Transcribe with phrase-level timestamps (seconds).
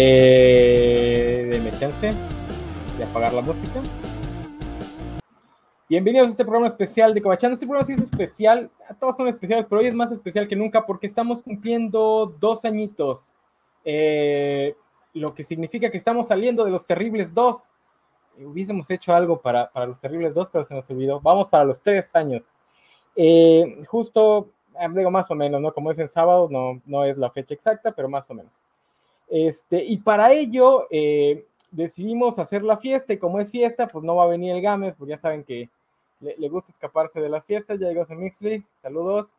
[0.00, 2.10] Eh, de chance
[2.96, 3.82] de apagar la música.
[5.88, 7.54] Bienvenidos a este programa especial de Cobachando.
[7.54, 8.70] Este programa sí es especial,
[9.00, 13.34] todos son especiales, pero hoy es más especial que nunca porque estamos cumpliendo dos añitos.
[13.84, 14.76] Eh,
[15.14, 17.72] lo que significa que estamos saliendo de los terribles dos.
[18.38, 21.20] Hubiésemos hecho algo para, para los terribles dos, pero se nos olvidó.
[21.20, 22.52] Vamos para los tres años.
[23.16, 25.74] Eh, justo, eh, digo más o menos, ¿no?
[25.74, 28.62] Como es en sábado, no, no es la fecha exacta, pero más o menos.
[29.30, 30.86] Este, y para ello
[31.70, 34.94] decidimos hacer la fiesta y como es fiesta, pues no va a venir el Games,
[34.96, 35.68] porque ya saben que
[36.20, 39.36] le, gusta escaparse de las fiestas, ya llegó a Mixley, saludos.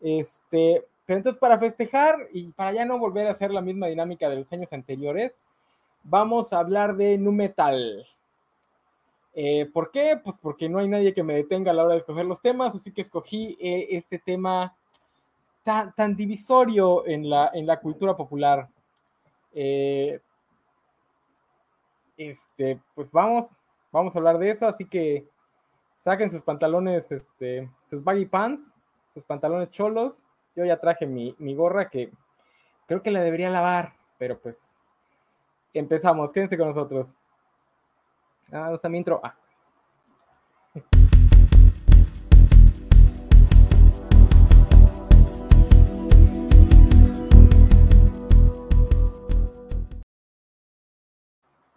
[0.00, 4.28] Este, pero entonces para festejar y para ya no volver a hacer la misma dinámica
[4.28, 5.38] de los años anteriores,
[6.04, 8.06] vamos a hablar de nu metal.
[9.34, 10.20] Eh, ¿Por qué?
[10.22, 12.74] Pues porque no hay nadie que me detenga a la hora de escoger los temas,
[12.74, 14.74] así que escogí eh, este tema
[15.62, 18.68] tan, tan, divisorio en la, en la cultura popular.
[19.60, 20.20] Eh,
[22.16, 25.26] este, pues vamos, vamos a hablar de eso, así que
[25.96, 28.76] saquen sus pantalones, este, sus baggy pants,
[29.14, 30.24] sus pantalones cholos.
[30.54, 32.12] Yo ya traje mi, gorra que
[32.86, 34.78] creo que la debería lavar, pero pues
[35.74, 36.32] empezamos.
[36.32, 37.16] Quédense con nosotros.
[38.52, 39.20] Ah, no mi intro.
[39.24, 39.34] Ah.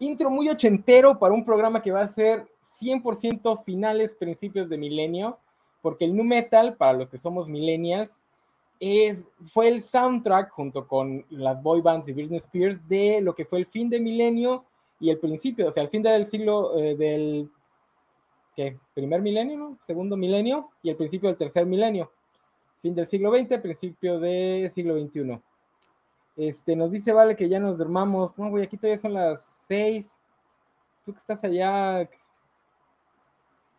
[0.02, 2.47] Intro muy ochentero para un programa que va a ser
[2.81, 5.38] 100% finales, principios de milenio,
[5.81, 8.19] porque el nu metal, para los que somos millennials,
[8.79, 13.45] es, fue el soundtrack junto con las boy bands y Britney Spears de lo que
[13.45, 14.66] fue el fin de milenio
[14.99, 17.52] y el principio, o sea, el fin del siglo eh, del
[18.55, 18.79] ¿qué?
[18.95, 22.11] primer milenio, segundo milenio y el principio del tercer milenio,
[22.81, 25.39] fin del siglo XX, principio del siglo XXI.
[26.42, 28.39] Este, nos dice Vale que ya nos dormamos.
[28.39, 30.19] No, güey, aquí todavía son las seis.
[31.06, 32.09] Tú que estás allá.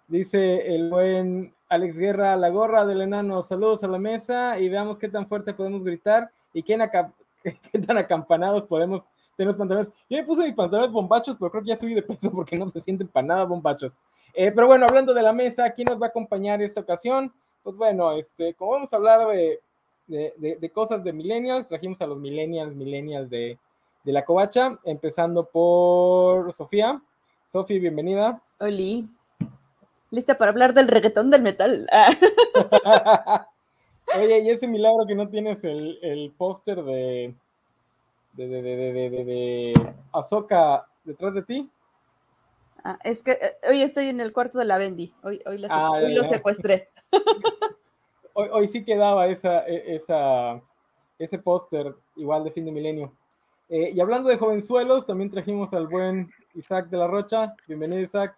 [0.06, 3.43] Dice el buen Alex Guerra, la gorra del enano.
[3.43, 6.78] Saludos a la mesa y veamos qué tan fuerte podemos gritar y qué,
[7.84, 9.03] tan acampanados podemos
[9.37, 9.93] tener los pantalones.
[10.09, 12.69] Yo me puse mis pantalones bombachos, pero creo que ya subí de peso porque no
[12.69, 13.99] se sienten para nada bombachos.
[14.34, 17.33] Eh, pero bueno, hablando de la mesa, ¿quién nos va a acompañar esta ocasión?
[17.65, 19.59] Pues bueno, este, como vamos a hablar de
[20.07, 21.69] de, cosas de millennials.
[21.69, 23.59] Trajimos a los millennials, millennials de,
[24.05, 27.03] la covacha, empezando por Sofía.
[27.47, 28.43] Sofía, bienvenida.
[28.59, 29.09] Oli.
[30.11, 31.89] Lista para hablar del reggaetón del metal.
[34.15, 37.35] Oye, y ese milagro que no tienes el, póster de
[38.35, 41.71] de, de, de, de, Azoka detrás de ti.
[42.85, 45.15] Ah, es que eh, hoy estoy en el cuarto de la Bendy.
[45.23, 46.89] Hoy, hoy, ah, hoy lo secuestré.
[48.34, 50.60] hoy, sí quedaba esa, e, esa,
[51.19, 53.12] ese póster igual de fin de milenio.
[53.69, 57.54] Eh, y hablando de jovenzuelos, también trajimos al buen Isaac de la Rocha.
[57.66, 58.37] Bienvenido, Isaac.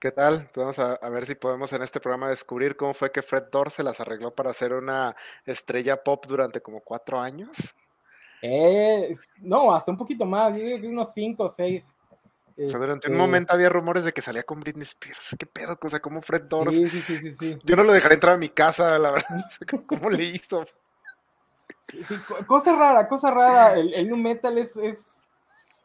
[0.00, 0.48] ¿Qué tal?
[0.56, 3.82] Vamos a, ver si podemos en este programa descubrir cómo fue que Fred Dorr se
[3.82, 5.14] las arregló para ser una
[5.44, 7.74] estrella pop durante como cuatro años.
[8.40, 11.94] Eh, no, hasta un poquito más, unos cinco o seis.
[12.64, 15.36] O sea, durante un este momento había rumores de que salía con Britney Spears.
[15.38, 15.78] ¿Qué pedo?
[15.80, 16.74] O sea, como Fred Doors.
[16.74, 19.44] Sí, sí, sí, sí, Yo no lo dejaré entrar a mi casa, la verdad.
[19.86, 20.64] ¿Cómo le hizo?
[22.46, 23.74] cosa rara, cosa rara.
[23.74, 25.26] El, el nu metal es, es,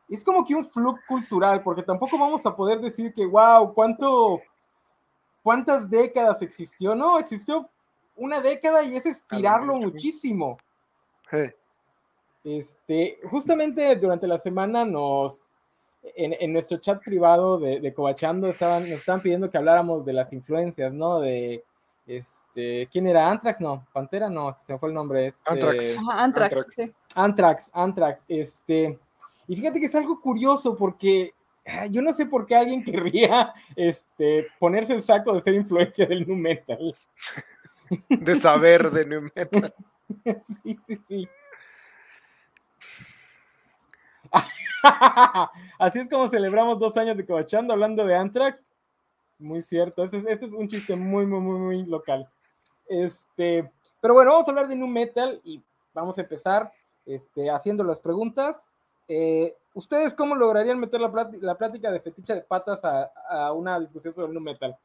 [0.10, 4.42] es como que un flujo cultural, porque tampoco vamos a poder decir que, wow, cuánto,
[5.42, 6.94] cuántas décadas existió.
[6.94, 7.70] No, existió
[8.16, 10.58] una década y es estirarlo muchísimo.
[12.44, 15.48] Este, justamente durante la semana nos
[16.16, 20.34] en, nuestro chat privado de, de Cobachando estaban, nos estaban pidiendo que habláramos de las
[20.34, 21.20] influencias, ¿no?
[21.20, 21.64] De,
[22.08, 23.30] este, ¿quién era?
[23.30, 23.60] ¿Antrax?
[23.60, 25.28] No, Pantera, no, se me fue el nombre.
[25.28, 25.98] Este, Antrax.
[26.12, 26.94] Antrax, sí.
[27.16, 29.00] Antrax, Antrax, este,
[29.48, 31.34] y fíjate que es algo curioso porque
[31.90, 36.28] yo no sé por qué alguien querría este, ponerse el saco de ser influencia del
[36.28, 36.96] nu metal.
[38.10, 39.74] De saber de nu metal.
[40.64, 41.28] sí, sí, sí.
[45.80, 48.70] Así es como celebramos dos años de Cobachando hablando de Anthrax.
[49.38, 52.30] Muy cierto, este es, este es, un chiste muy, muy, muy, muy local.
[52.88, 53.70] Este,
[54.02, 55.62] pero bueno, vamos a hablar de Nu Metal y
[55.94, 56.72] vamos a empezar
[57.06, 58.68] este, haciendo las preguntas.
[59.08, 61.12] Eh, ¿Ustedes cómo lograrían meter la,
[61.58, 64.78] plática de feticha de patas a, una discusión sobre Nu Metal?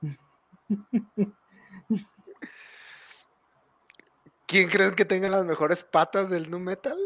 [4.46, 6.96] ¿Quién creen que tenga las mejores patas del Nu Metal?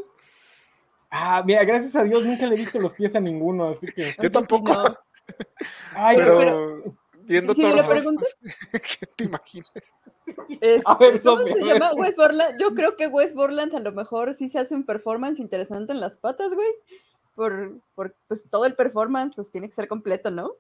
[1.11, 4.15] Ah, mira, gracias a Dios nunca le he visto los pies a ninguno, así que.
[4.23, 4.73] Yo tampoco.
[5.95, 6.83] Ay, pero,
[7.29, 7.63] viendo si
[8.73, 9.95] ¿Qué te imaginas?
[10.85, 12.59] a ver, ¿Cómo se llama Wes Borland?
[12.59, 16.01] Yo creo que Wes Borland a lo mejor sí se hace un performance interesante en
[16.01, 16.69] las patas, güey.
[17.35, 20.55] Por, por pues todo el performance, pues tiene que ser completo, ¿no?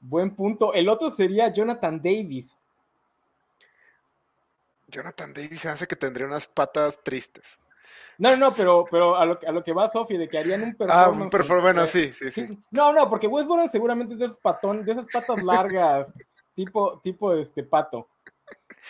[0.00, 0.72] Buen punto.
[0.72, 2.54] El otro sería Jonathan Davis.
[4.88, 7.58] Jonathan Davis se hace que tendría unas patas tristes.
[8.18, 10.74] No, no, pero, pero a, lo, a lo que va Sofi, de que harían un
[10.74, 11.06] performance.
[11.06, 12.58] Ah, un performance, sí, sí, sí.
[12.70, 16.12] No, no, porque Westbrook seguramente es de esos patón, de esas patas largas,
[16.54, 18.08] tipo, tipo este pato.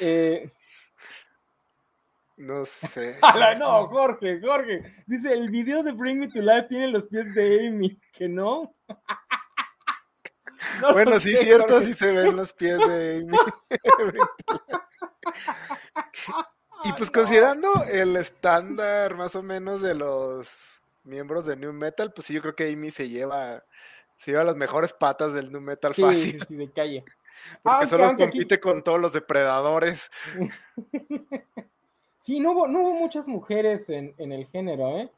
[0.00, 0.50] Eh,
[2.37, 3.19] no sé.
[3.58, 4.82] no, Jorge, Jorge.
[5.06, 8.75] Dice, el video de Bring Me to Life tiene los pies de Amy, que no.
[10.93, 13.38] bueno, sí, cierto, sí se ven los pies de Amy.
[16.84, 22.26] Y pues considerando el estándar más o menos de los miembros de New Metal, pues
[22.26, 23.64] sí, yo creo que Amy se lleva,
[24.17, 26.40] se lleva las mejores patas del New Metal sí, fácil.
[26.40, 27.05] Sí, sí, de calle.
[27.62, 30.11] Porque solo compite con todos los depredadores.
[32.19, 35.11] Sí, no hubo, no hubo muchas mujeres en, en, el género, ¿eh?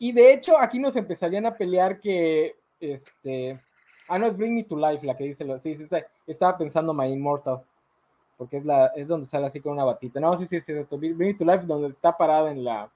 [0.00, 3.60] Y de hecho, aquí nos empezarían a pelear que, este,
[4.08, 5.86] ah, no, es Bring Me to Life la que dice, sí, sí,
[6.26, 7.62] estaba pensando My Immortal
[8.38, 10.20] porque es, la, es donde sale así con una batita.
[10.20, 12.88] No, sí, sí, sí, Bring to Life, donde está parada en la,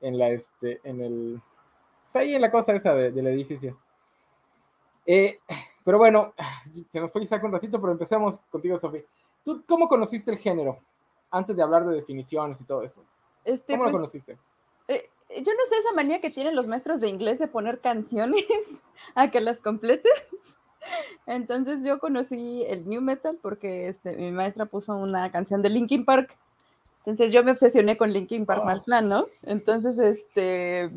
[0.00, 1.42] en la, este, en el,
[2.04, 3.78] pues ahí en la cosa esa del edificio.
[5.06, 5.40] Eh,
[5.82, 6.34] pero bueno,
[6.92, 9.02] se nos fue Isaac un ratito, pero empecemos contigo, Sofía.
[9.42, 10.78] ¿Tú cómo conociste el género?
[11.30, 13.02] Antes de hablar de definiciones y todo eso.
[13.44, 14.38] Este, ¿Cómo lo pues, conociste?
[14.86, 18.44] Eh, yo no sé esa manía que tienen los maestros de inglés de poner canciones
[19.14, 20.57] a que las completes.
[21.26, 26.04] Entonces yo conocí el new metal porque este, mi maestra puso una canción de Linkin
[26.04, 26.36] Park.
[27.00, 28.84] Entonces yo me obsesioné con Linkin Park oh.
[28.84, 29.24] plan, ¿no?
[29.44, 30.90] Entonces, este,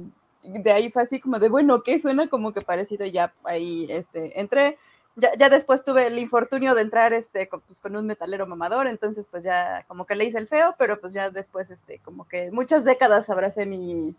[0.44, 3.06] de ahí fue así como de, bueno, ¿qué suena como que parecido?
[3.06, 4.78] Ya ahí, este, entré.
[5.16, 8.88] Ya, ya después tuve el infortunio de entrar, este, con, pues, con un metalero mamador,
[8.88, 12.26] entonces pues ya como que le hice el feo, pero pues ya después, este, como
[12.30, 14.16] que muchas décadas abracé mi,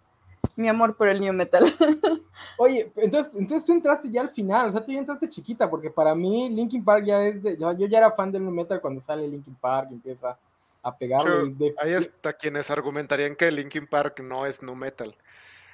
[0.57, 1.65] mi amor por el new metal.
[2.59, 5.91] Oye, entonces, entonces tú entraste ya al final, o sea, tú ya entraste chiquita, porque
[5.91, 9.01] para mí Linkin Park ya es de, yo, ya era fan del new metal cuando
[9.01, 10.39] sale Linkin Park y empieza
[10.83, 11.75] a pegarle.
[11.79, 15.15] hay hasta quienes argumentarían que Linkin Park no es nu metal.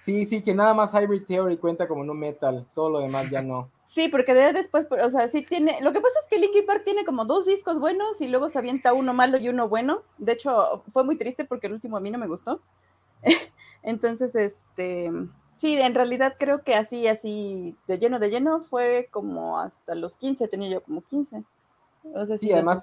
[0.05, 3.43] Sí, sí, que nada más Hybrid Theory cuenta como nu metal, todo lo demás ya
[3.43, 3.71] no.
[3.85, 6.83] Sí, porque de después, o sea, sí tiene, lo que pasa es que Linkin Park
[6.85, 10.03] tiene como dos discos buenos y luego se avienta uno malo y uno bueno.
[10.19, 12.61] De hecho, fue muy triste porque el último a mí no me gustó.
[13.83, 15.11] Entonces, este,
[15.57, 20.17] sí, en realidad creo que así, así, de lleno, de lleno, fue como hasta los
[20.17, 21.45] 15, tenía yo como 15.
[22.15, 22.83] O sea, sí, además,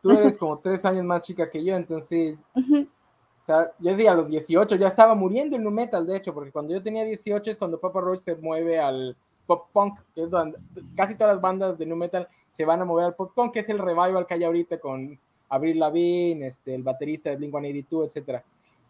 [0.00, 4.16] tú eres como tres años más chica que yo, entonces, o sea, yo decía a
[4.16, 7.50] los 18, ya estaba muriendo el nu metal, de hecho, porque cuando yo tenía 18
[7.50, 9.16] es cuando Papa Roach se mueve al
[9.46, 10.58] pop punk, que es donde
[10.96, 13.60] casi todas las bandas de nu metal se van a mover al pop punk, que
[13.60, 15.18] es el revival que hay ahorita con
[15.48, 18.44] Abril Lavigne, este, el baterista de Blink-182, etcétera.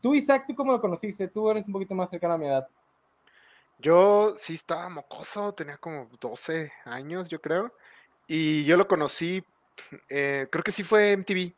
[0.06, 1.26] Tú, Isaac, ¿tú cómo lo conociste?
[1.26, 2.68] Tú eres un poquito más cercano a mi edad.
[3.80, 7.74] Yo sí estaba mocoso, tenía como 12 años, yo creo.
[8.28, 9.42] Y yo lo conocí,
[10.08, 11.52] eh, creo que sí fue MTV.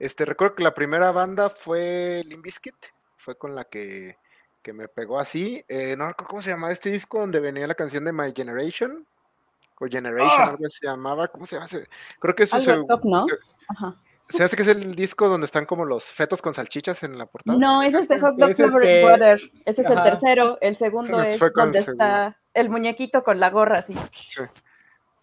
[0.00, 2.74] Este, recuerdo que la primera banda fue Limbiskit,
[3.16, 4.16] fue con la que,
[4.72, 5.64] me pegó así.
[5.68, 9.06] Eh, no recuerdo cómo se llamaba este disco donde venía la canción de My Generation.
[9.78, 10.48] O Generation, ¡Ah!
[10.48, 11.28] algo se llamaba.
[11.28, 11.68] ¿Cómo se llama?
[12.18, 12.86] Creo que es su.
[13.04, 13.26] ¿no?
[13.68, 13.96] Ajá.
[14.24, 17.26] ¿Se hace que es el disco donde están como los fetos con salchichas en la
[17.26, 17.58] portada?
[17.58, 19.40] No, ese es de Hot Dog Flavored Water.
[19.66, 20.58] Ese es el tercero.
[20.60, 23.94] El segundo es donde está el muñequito con la gorra así.
[24.12, 24.42] Sí.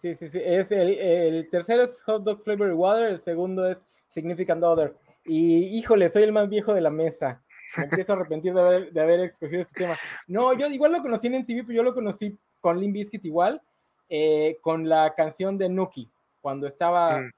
[0.02, 4.96] Sí, sí, Es el, tercero es Hot Dog Flavored Water, el segundo es Significant Other.
[5.24, 7.40] Y híjole, soy el más viejo de la mesa.
[7.76, 9.96] Me empiezo a arrepentir de haber, de haber escogido ese tema.
[10.26, 13.62] No, yo igual lo conocí en TV, pero yo lo conocí con Limp Bizkit igual,
[14.08, 16.10] eh, con la canción de Nuki,
[16.40, 17.18] cuando estaba...
[17.18, 17.30] Mm.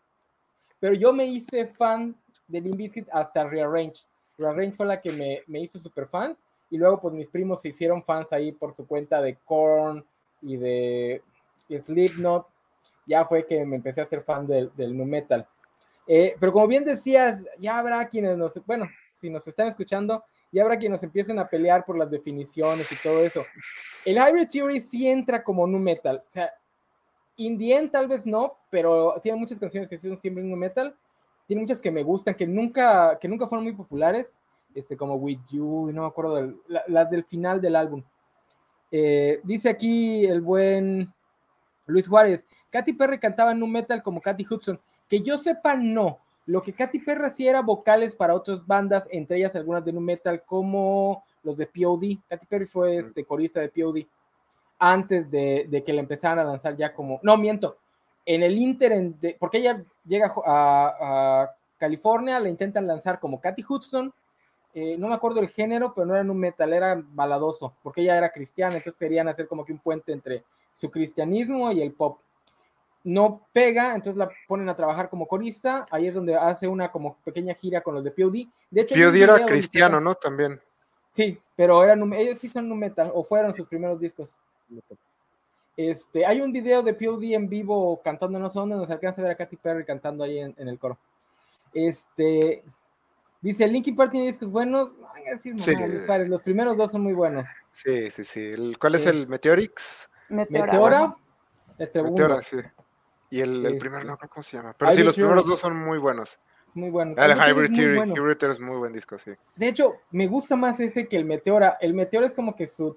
[0.85, 2.15] Pero yo me hice fan
[2.47, 4.03] de Limp hasta Rearrange.
[4.37, 6.37] Rearrange fue la que me, me hizo super fan.
[6.69, 10.05] Y luego, pues mis primos se hicieron fans ahí por su cuenta de Korn
[10.43, 11.23] y de
[11.71, 12.47] Slipknot.
[13.07, 15.49] Ya fue que me empecé a ser fan del, del nu metal.
[16.07, 20.23] Eh, pero como bien decías, ya habrá quienes nos, bueno, si nos están escuchando,
[20.53, 23.43] ya habrá quienes nos empiecen a pelear por las definiciones y todo eso.
[24.05, 26.23] El Hybrid Theory sí entra como nu metal.
[26.29, 26.53] O sea,
[27.37, 30.97] Indien tal vez no, pero tiene muchas canciones que son siempre en metal.
[31.47, 34.39] Tiene muchas que me gustan, que nunca, que nunca fueron muy populares,
[34.75, 36.55] este, como With You, no me acuerdo,
[36.87, 38.03] las del final del álbum.
[38.91, 41.13] Eh, dice aquí el buen
[41.87, 44.81] Luis Juárez, Katy Perry cantaba en un metal como Katy Hudson.
[45.09, 46.21] Que yo sepa, no.
[46.47, 50.01] Lo que Katy Perry hacía era vocales para otras bandas, entre ellas algunas de nu
[50.01, 52.19] metal, como los de POD.
[52.29, 54.07] Katy Perry fue este, corista de POD
[54.93, 57.79] antes de, que le empezaran a lanzar ya como, no, miento,
[58.27, 64.13] en el Inter, porque ella llega a, California, la intentan lanzar como Katy Hudson,
[64.75, 68.17] eh, no me acuerdo el género, pero no era un metal, era baladoso, porque ella
[68.17, 72.21] era cristiana, entonces querían hacer como que un puente entre su cristianismo y el pop.
[73.03, 77.17] No pega, entonces la ponen a trabajar como corista, ahí es donde hace una como
[77.25, 78.47] pequeña gira con los de POD.
[78.71, 80.15] De hecho, POD era cristiano, ¿no?
[80.15, 80.59] También.
[81.11, 84.37] Sí, pero eran, ellos sí son un metal, o fueron sus primeros discos.
[85.77, 89.25] Este, hay un video de POD en vivo cantando, no sé dónde, nos alcanza a
[89.25, 90.99] ver a Katy Perry cantando ahí en, el coro.
[91.73, 92.63] Este,
[93.41, 94.95] dice, Linkin Park tiene discos buenos.
[95.39, 95.53] sí.
[96.29, 97.47] los primeros dos son muy buenos.
[97.73, 98.53] Sí, sí, sí.
[98.79, 100.11] ¿Cuál es, el Meteorix?
[100.29, 101.17] Meteora.
[101.77, 102.59] Este Meteora, sí.
[103.31, 104.77] Y el, el primero no cómo se llama.
[104.79, 106.39] Pero sí, los primeros dos son muy buenos.
[106.75, 107.17] Muy buenos.
[107.19, 109.33] El Hybrid Theory, es muy buen disco, sí.
[109.55, 111.79] De hecho, me gusta más ese que el Meteora.
[111.81, 112.97] El Meteora es como que su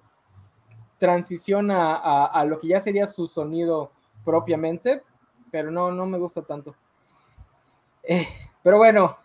[0.98, 3.92] transición a, lo que ya sería su sonido
[4.26, 5.04] propiamente,
[5.52, 6.76] pero no, no me gusta tanto.
[8.04, 8.28] Eh,
[8.64, 9.18] pero bueno,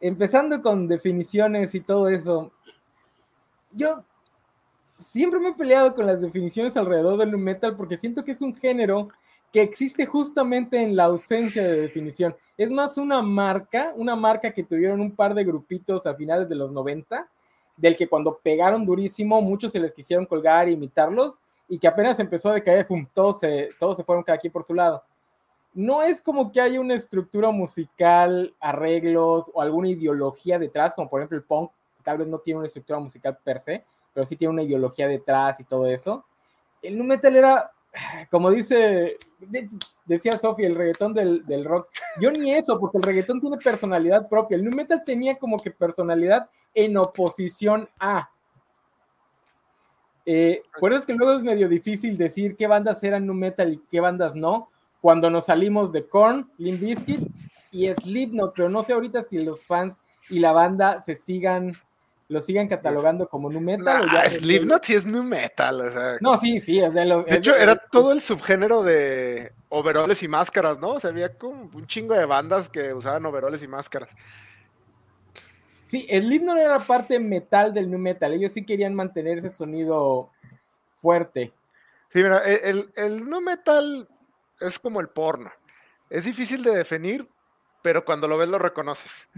[0.00, 2.52] empezando con definiciones y todo eso,
[3.72, 4.04] yo
[4.98, 8.54] siempre me he peleado con las definiciones alrededor del metal porque siento que es un
[8.54, 9.08] género
[9.52, 12.34] que existe justamente en la ausencia de definición.
[12.56, 16.56] Es más una marca, una marca que tuvieron un par de grupitos a finales de
[16.56, 17.28] los 90
[17.76, 22.18] del que cuando pegaron durísimo, muchos se les quisieron colgar e imitarlos, y que apenas
[22.20, 25.02] empezó a decaer, todos se, todos se fueron cada quien por su lado.
[25.74, 31.20] No es como que haya una estructura musical, arreglos o alguna ideología detrás, como por
[31.20, 31.70] ejemplo el punk,
[32.02, 35.60] tal vez no tiene una estructura musical per se, pero sí tiene una ideología detrás
[35.60, 36.24] y todo eso.
[36.80, 37.72] El nu metal era
[38.30, 39.16] como dice,
[40.04, 41.88] decía Sofía, el reggaetón del, rock.
[42.20, 44.56] Yo ni eso, porque el reggaetón tiene personalidad propia.
[44.56, 48.30] El nu metal tenía como que personalidad en oposición a.
[50.26, 53.72] Eh, por eso es que luego es medio difícil decir qué bandas eran nu metal
[53.72, 57.20] y qué bandas no, cuando nos salimos de Korn, Limp Bizkit
[57.70, 59.96] y Slipknot, pero no sé ahorita si los fans
[60.28, 61.72] y la banda se sigan
[62.28, 64.06] lo sigan catalogando como nu metal.
[64.06, 66.16] Nah, Slipknot sí es nu metal, o sea.
[66.20, 67.22] No, sí, sí, es de lo.
[67.22, 70.94] De hecho, era todo el subgénero de overoles y máscaras, ¿no?
[70.94, 74.16] O sea, había como un chingo de bandas que usaban overoles y máscaras.
[75.86, 78.32] Sí, Slipknot era parte metal del nu metal.
[78.32, 80.30] Ellos sí querían mantener ese sonido
[81.00, 81.52] fuerte.
[82.08, 84.08] Sí, mira, el, el nu metal
[84.60, 85.50] es como el porno.
[86.10, 87.28] Es difícil de definir,
[87.82, 89.28] pero cuando lo ves lo reconoces.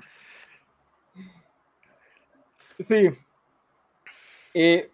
[2.86, 3.10] Sí.
[4.54, 4.90] Eh,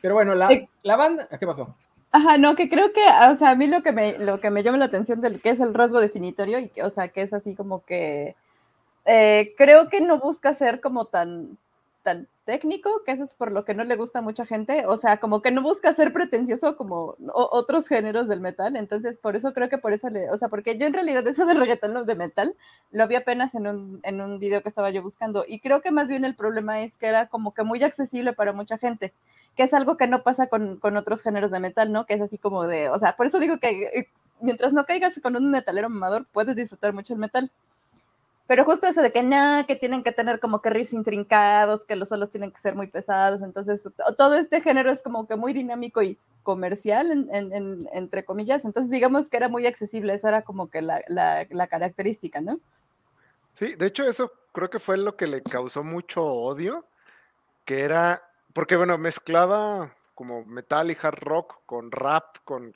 [0.00, 1.28] pero bueno, la, eh, la banda.
[1.38, 1.74] ¿Qué pasó?
[2.10, 4.62] Ajá, no, que creo que, o sea, a mí lo que me, lo que me
[4.62, 7.32] llama la atención del que es el rasgo definitorio, y que, o sea, que es
[7.32, 8.34] así como que
[9.08, 11.56] eh, creo que no busca ser como tan,
[12.02, 14.98] tan técnico, que eso es por lo que no le gusta a mucha gente, o
[14.98, 19.54] sea, como que no busca ser pretencioso como otros géneros del metal, entonces por eso
[19.54, 22.14] creo que por eso le, o sea, porque yo en realidad eso del reggaetón de
[22.14, 22.54] metal
[22.90, 25.90] lo vi apenas en un, en un video que estaba yo buscando y creo que
[25.90, 29.14] más bien el problema es que era como que muy accesible para mucha gente,
[29.56, 32.04] que es algo que no pasa con, con otros géneros de metal, ¿no?
[32.04, 34.08] Que es así como de, o sea, por eso digo que eh,
[34.40, 37.50] mientras no caigas con un metalero mamador, puedes disfrutar mucho el metal.
[38.48, 41.94] Pero justo eso de que nada, que tienen que tener como que riffs intrincados, que
[41.94, 43.42] los solos tienen que ser muy pesados.
[43.42, 48.64] Entonces, todo este género es como que muy dinámico y comercial, entre comillas.
[48.64, 50.14] Entonces, digamos que era muy accesible.
[50.14, 52.58] Eso era como que la, la característica, ¿no?
[53.52, 56.86] Sí, de hecho, eso creo que fue lo que le causó mucho odio,
[57.64, 62.74] que era, porque bueno, mezclaba como metal y hard rock con rap, con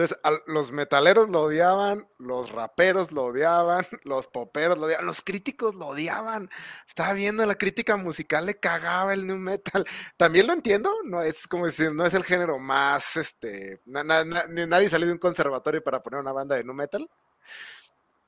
[0.00, 5.74] entonces, los metaleros lo odiaban, los raperos lo odiaban, los poperos lo odiaban, los críticos
[5.74, 6.48] lo odiaban.
[6.88, 9.84] Estaba viendo la crítica musical, le cagaba el new metal.
[10.16, 15.06] También lo entiendo, no es como decir, no es el género más, este, nadie salió
[15.06, 17.06] de un conservatorio para poner una banda de new metal,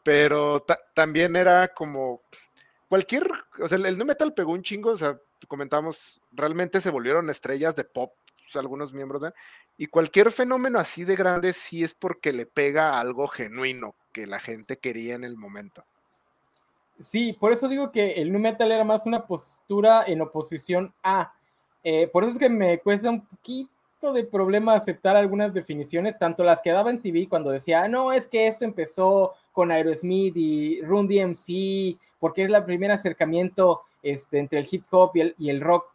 [0.03, 2.21] pero también era como
[2.87, 7.31] cualquier, o sea, el new metal pegó un chingo, o sea, comentamos, realmente se volvieron
[7.31, 8.13] estrellas de pop
[8.55, 9.33] algunos miembros de,
[9.77, 14.39] y cualquier fenómeno así de grande sí es porque le pega algo genuino que la
[14.39, 15.85] gente quería en el momento.
[17.01, 21.33] Sí, por eso digo que el nu metal era más una postura en oposición a.
[21.83, 26.45] Eh, por eso es que me cuesta un poquito de problema aceptar algunas definiciones, tanto
[26.45, 30.81] las que daba en TV cuando decía, no, es que esto empezó con Aerosmith y
[30.83, 35.92] Run DMC, porque es el primer acercamiento este, entre el hip hop y el rock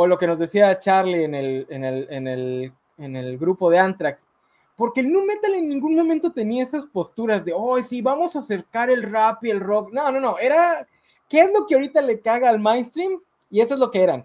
[0.00, 3.68] o lo que nos decía Charlie en el, en el, en el, en el grupo
[3.68, 4.28] de Anthrax,
[4.76, 8.38] porque el nu metal en ningún momento tenía esas posturas de, oh, sí, vamos a
[8.38, 9.92] acercar el rap y el rock.
[9.92, 10.86] No, no, no, era,
[11.28, 13.20] ¿qué es lo que ahorita le caga al mainstream?
[13.50, 14.24] Y eso es lo que eran.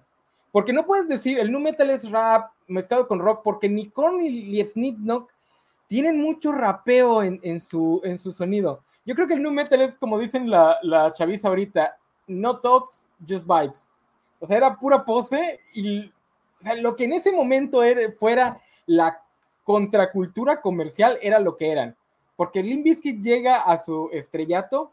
[0.51, 4.19] Porque no puedes decir, el nu metal es rap mezclado con rock, porque ni Korn
[4.19, 5.27] ni no
[5.87, 8.83] tienen mucho rapeo en, su, en su sonido.
[9.07, 13.07] Yo creo que el nu metal es como dicen la, la chaviza ahorita, no thoughts,
[13.27, 13.89] just vibes.
[14.43, 16.11] O sea, era pura pose y
[16.81, 19.21] lo que en ese momento era, fuera la
[19.63, 21.95] contracultura comercial era lo que eran.
[22.35, 22.85] Porque Limp
[23.21, 24.91] llega a su estrellato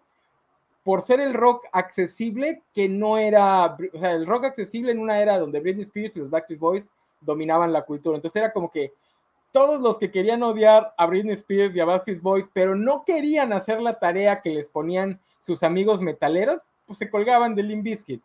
[0.84, 5.20] por ser el rock accesible que no era, o sea, el rock accesible en una
[5.20, 6.88] era donde Britney Spears y los Backstreet Boys
[7.20, 8.14] dominaban la cultura.
[8.14, 8.92] Entonces era como que
[9.50, 13.52] todos los que querían odiar a Britney Spears y a Backstreet Boys, pero no querían
[13.52, 18.22] hacer la tarea que les ponían sus amigos metaleros, pues se colgaban de Limp Bizkit.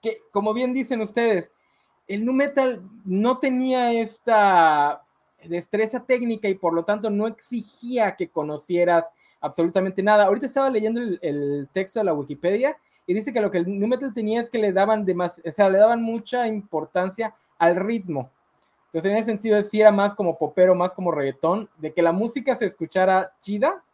[0.00, 1.50] Que, como bien dicen ustedes,
[2.06, 5.02] el nu metal no tenía esta
[5.44, 10.26] destreza técnica y por lo tanto no exigía que conocieras absolutamente nada.
[10.26, 12.76] Ahorita estaba leyendo el, texto de la Wikipedia
[13.06, 15.70] y dice que lo que el nu metal tenía es que le daban o sea,
[15.70, 18.30] le daban mucha importancia al ritmo.
[18.86, 22.10] Entonces, en ese sentido, sí era más como popero, más como reggaetón, de que la
[22.10, 23.84] música se escuchara chida,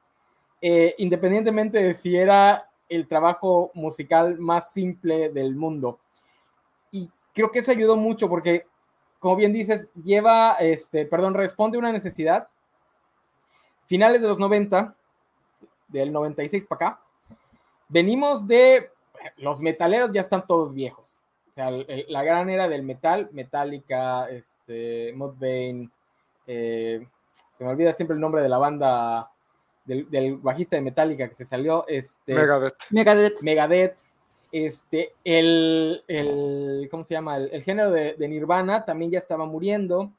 [0.62, 5.98] eh, independientemente de si era el trabajo musical más simple del mundo.
[6.90, 8.66] Y creo que eso ayudó mucho porque,
[9.18, 12.48] como bien dices, lleva, este, perdón, responde a una necesidad.
[13.86, 14.94] Finales de los 90,
[15.88, 17.00] del 96 para acá,
[17.88, 18.90] venimos de,
[19.38, 21.20] los metaleros ya están todos viejos.
[21.50, 25.88] O sea, la gran era del metal, Metallica, este, Mudvayne,
[26.46, 27.06] eh,
[27.56, 29.30] se me olvida siempre el nombre de la banda
[29.86, 32.74] del, bajista de Metallica que se salió, este, Megadeth.
[32.90, 33.42] Megadeth.
[33.42, 33.96] Megadeth,
[34.52, 37.36] este, el, el ¿cómo se llama?
[37.36, 40.10] El, género de, de, Nirvana también ya estaba muriendo,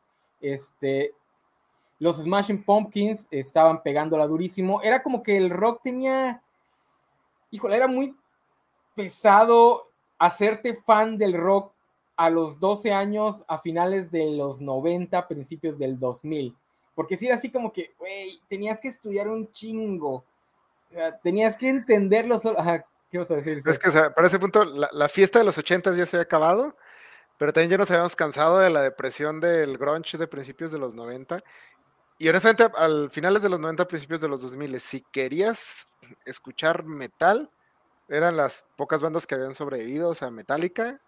[0.41, 1.13] este,
[1.99, 4.81] los Smashing Pumpkins estaban pegándola durísimo.
[4.81, 6.41] Era como que el rock tenía,
[7.51, 8.15] híjole, era muy
[8.95, 9.83] pesado
[10.19, 11.73] hacerte fan del rock
[12.15, 16.55] a los 12 años, a finales de los 90, principios del 2000.
[16.97, 20.25] Porque si era así como que, güey, tenías que estudiar un chingo.
[21.21, 22.57] tenías que entenderlo solo.
[23.11, 23.61] ¿Qué vas a decir?
[23.63, 26.75] Es que para ese punto, la, fiesta de los 80 ya se había acabado,
[27.37, 30.95] pero también ya nos habíamos cansado de la depresión del grunge de principios de los
[30.95, 31.43] 90
[32.17, 35.89] y honestamente, al finales de los 90, principios de los 2000, si querías
[36.25, 37.51] escuchar metal,
[38.09, 40.99] eran las pocas bandas que habían sobrevivido, o sea, Metallica.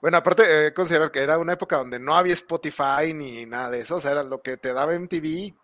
[0.00, 3.80] Bueno, aparte, eh, considerar que era una época donde no había Spotify ni nada de
[3.80, 5.54] eso, o sea, era lo que te daba MTV,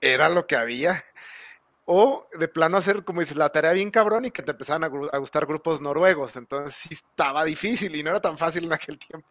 [0.00, 1.02] era lo que había.
[1.86, 5.18] O de plano hacer, como dices, la tarea bien cabrón y que te empezaban a,
[5.18, 6.36] gustar grupos noruegos.
[6.36, 9.28] Entonces sí estaba difícil y no era tan fácil en aquel tiempo.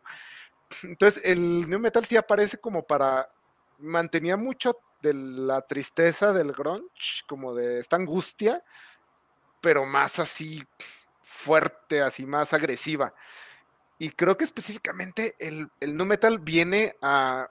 [0.83, 3.27] Entonces el new metal sí aparece como para
[3.79, 8.63] mantenía mucho de la tristeza del grunge, como de esta angustia,
[9.61, 10.63] pero más así
[11.21, 13.13] fuerte, así más agresiva.
[13.99, 17.49] Y creo que específicamente el, el nu metal viene a,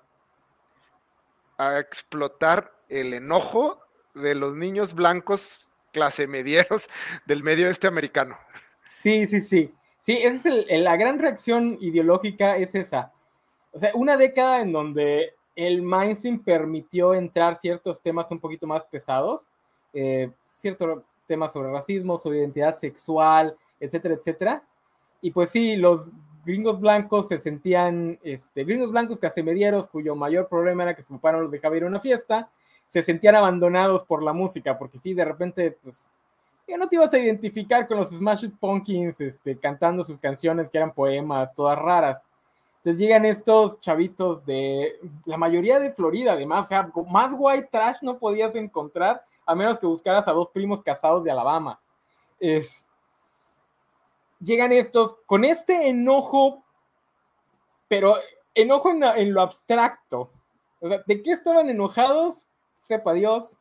[1.59, 3.81] a explotar el enojo
[4.15, 6.89] de los niños blancos clase medieros
[7.27, 8.37] del medio este americano.
[8.97, 9.75] Sí, sí, sí.
[10.01, 13.13] Sí, esa es la gran reacción ideológica, es esa.
[13.71, 18.85] O sea, una década en donde el mainstream permitió entrar ciertos temas un poquito más
[18.87, 19.49] pesados,
[19.93, 24.63] eh, ciertos temas sobre racismo, sobre identidad sexual, etcétera, etcétera.
[25.21, 26.11] Y pues sí, los
[26.45, 31.33] gringos blancos se sentían, este, gringos blancos casemedieros, cuyo mayor problema era que su papá
[31.33, 32.51] no los dejaba ir a una fiesta,
[32.89, 36.11] se sentían abandonados por la música, porque sí, de repente, pues,
[36.67, 40.79] ya no te ibas a identificar con los Smash Pumpkins este, cantando sus canciones que
[40.79, 42.27] eran poemas, todas raras.
[42.79, 47.99] Entonces llegan estos chavitos de la mayoría de Florida, además, o sea, más white trash
[48.03, 51.81] no podías encontrar a menos que buscaras a dos primos casados de Alabama.
[52.41, 52.89] Es,
[54.43, 56.65] llegan estos con este enojo,
[57.89, 58.17] pero
[58.55, 60.31] enojo en, lo abstracto.
[60.81, 62.47] O sea, ¿de qué estaban enojados?
[62.81, 63.57] Sepa Dios,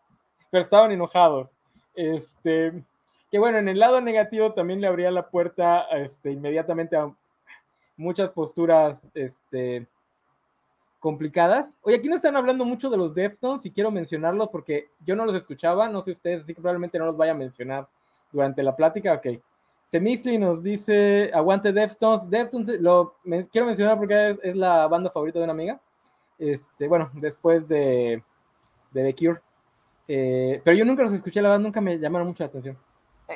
[0.50, 1.52] pero estaban enojados.
[1.94, 2.84] Este,
[3.30, 7.14] que bueno, en el lado negativo también le abría la puerta este, inmediatamente a
[7.96, 9.88] muchas posturas este,
[11.00, 11.78] complicadas.
[11.82, 15.26] Oye, aquí no están hablando mucho de los Deftones y quiero mencionarlos porque yo no
[15.26, 17.88] los escuchaba, no sé ustedes, así que probablemente no los vaya a mencionar
[18.32, 19.14] durante la plática.
[19.14, 19.42] Ok.
[19.92, 22.30] Semisli nos dice, aguante Deftones.
[22.30, 23.18] Deftones lo
[23.52, 25.82] quiero mencionar porque es, la banda favorita de una amiga.
[26.40, 28.24] Este, bueno, después de,
[28.92, 29.42] de The Cure.
[30.08, 32.78] Eh, pero yo nunca los escuché, la verdad, nunca me llamaron mucho la atención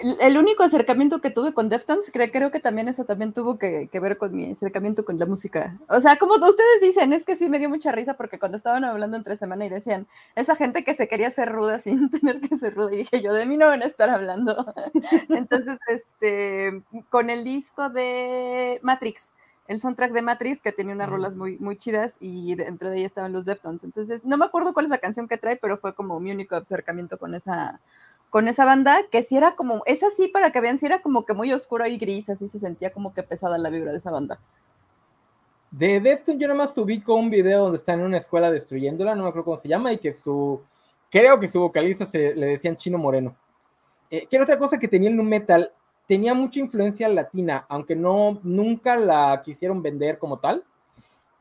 [0.01, 3.89] el, único acercamiento que tuve con Deftones, creo, creo que también eso también tuvo que,
[3.93, 5.77] ver con mi acercamiento con la música.
[5.89, 8.83] O sea, como ustedes dicen, es que sí me dio mucha risa porque cuando estaban
[8.83, 12.55] hablando entre semana y decían, esa gente que se quería ser ruda sin tener que
[12.55, 14.73] ser ruda, y dije yo, de mí no van a estar hablando.
[15.29, 19.31] Entonces, este, con el disco de Matrix,
[19.67, 23.07] el soundtrack de Matrix, que tenía unas rolas muy, muy chidas y dentro de ella
[23.07, 23.83] estaban los Deftones.
[23.83, 26.55] Entonces, no me acuerdo cuál es la canción que trae, pero fue como mi único
[26.55, 27.79] acercamiento con esa,
[28.29, 31.25] con esa banda, que si era como, es así para que vean, si era como
[31.25, 34.11] que muy oscuro y gris, así se sentía como que pesada la vibra de esa
[34.11, 34.39] banda.
[35.71, 39.23] De Deftones yo nada más ubico un video donde están en una escuela destruyéndola, no
[39.23, 40.61] me acuerdo cómo se llama, y que su,
[41.09, 43.35] creo que su vocalista se le decían Chino Moreno.
[44.09, 45.71] Eh, que era otra cosa que tenía el nu metal,
[46.07, 50.63] tenía mucha influencia latina, aunque no, nunca la quisieron vender como tal.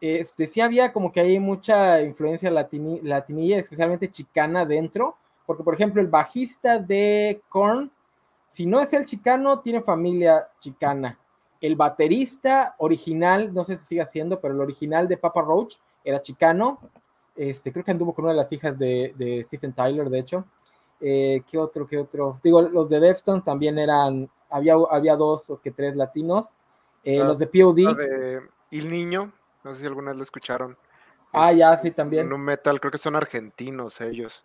[0.01, 6.01] Este, sí había como que hay mucha influencia latinilla, especialmente chicana dentro, porque por ejemplo
[6.01, 7.91] el bajista de Korn,
[8.47, 11.19] si no es el chicano, tiene familia chicana
[11.65, 16.21] el baterista original, no sé si sigue haciendo, pero el original de Papa Roach era
[16.21, 16.79] chicano.
[17.35, 20.45] Este, creo que anduvo con una de las hijas de, Stephen Tyler, de hecho.
[21.01, 21.87] Eh, ¿Qué otro?
[21.87, 22.39] ¿Qué otro?
[22.45, 26.55] Digo, los de Defton también eran, había, había dos o que tres latinos.
[27.03, 27.97] Eh, ah, los de POD.
[27.97, 29.33] de El Niño,
[29.65, 30.77] no sé si alguna vez lo escucharon.
[31.33, 32.27] Ah, ya, sí, también.
[32.27, 34.45] En un metal, creo que son argentinos ellos.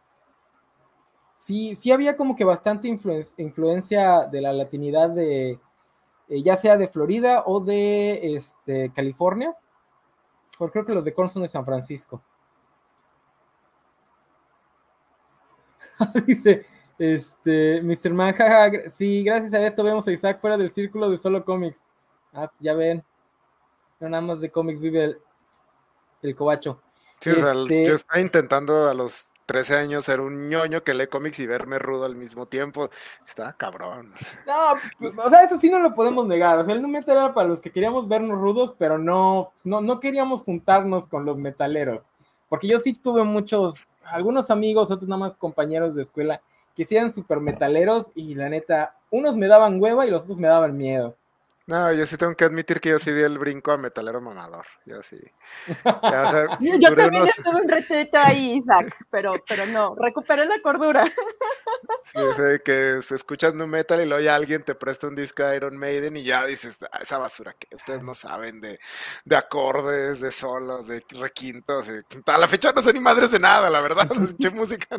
[1.40, 2.90] Sí, sí había como que bastante
[3.38, 5.52] influencia de la latinidad de,
[6.28, 9.56] eh, ya sea de Florida o de este, California,
[10.58, 12.22] porque creo que los de Korn son de San Francisco.
[16.28, 16.66] Dice,
[16.98, 18.14] este, Mr.
[18.14, 18.36] Man,
[18.90, 21.86] sí, gracias a esto vemos a Isaac fuera del círculo de solo cómics.
[22.34, 23.02] Ah, pues ya ven,
[24.02, 25.18] no nada más de cómics vive el,
[26.22, 26.82] el cobacho.
[27.20, 30.94] Sí, o sea, este yo estaba intentando a los 13 años ser un ñoño que
[30.94, 32.90] lee cómics y verme rudo al mismo tiempo.
[33.28, 34.14] Estaba cabrón.
[34.46, 34.54] No,
[35.00, 36.60] pues, o sea, eso sí no lo podemos negar.
[36.60, 40.00] O sea, el metal era para los que queríamos vernos rudos, pero no, no, no
[40.00, 42.04] queríamos juntarnos con los metaleros.
[42.48, 46.42] Porque yo sí tuve muchos, algunos amigos, otros nada más compañeros de escuela,
[46.76, 50.38] que sí eran súper metaleros y la neta, unos me daban hueva y los otros
[50.38, 51.16] me daban miedo.
[51.70, 54.66] No, yo sí tengo que admitir que yo sí di el brinco a metalero mamador.
[54.88, 55.20] Yo sí.
[56.60, 61.06] yo, también estuve un retito ahí, Isaac, pero, pero no, recuperé la cordura.
[62.06, 65.58] Sí, sé que escuchas nu metal y luego ya alguien te presta un disco de
[65.58, 68.80] Iron Maiden y ya dices, ah, esa basura que ustedes no saben de,
[69.26, 71.88] de acordes, de solos, de requintos.
[72.26, 74.10] a la fecha no sé ni madres de nada, la verdad.
[74.42, 74.98] ¿Qué música?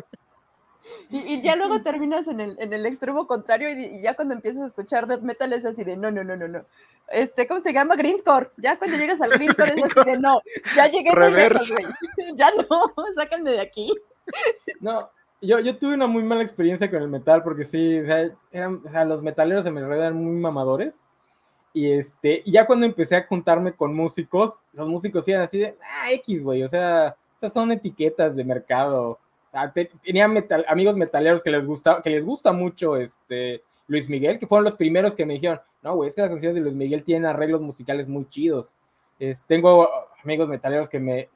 [1.13, 4.67] Y, ya luego terminas en el, en el extremo contrario y, ya cuando empiezas a
[4.67, 6.65] escuchar death metal es así de no, no, no, no, no.
[7.09, 7.97] Este, ¿cómo se llama?
[7.97, 8.51] Greencore.
[8.55, 10.41] Ya cuando llegas al Greencore es así de no,
[10.75, 11.11] ya llegué.
[12.35, 13.93] Ya no, sácanme de aquí.
[14.79, 15.09] No,
[15.41, 18.81] yo, yo tuve una muy mala experiencia con el metal porque sí, o sea, eran,
[18.85, 20.95] o sea, los metaleros de mi alrededor eran muy mamadores.
[21.73, 25.77] Y este, y ya cuando empecé a juntarme con músicos, los músicos eran así de,
[25.81, 29.19] ah, X, güey, o sea, esas son etiquetas de mercado
[30.03, 30.29] Tenía
[30.67, 34.75] amigos metaleros que les gusta, que les gusta mucho este Luis Miguel, que fueron los
[34.75, 37.61] primeros que me dijeron, no, güey, es que las canciones de Luis Miguel tienen arreglos
[37.61, 38.73] musicales muy chidos.
[39.47, 39.89] tengo
[40.23, 41.29] amigos metaleros que me,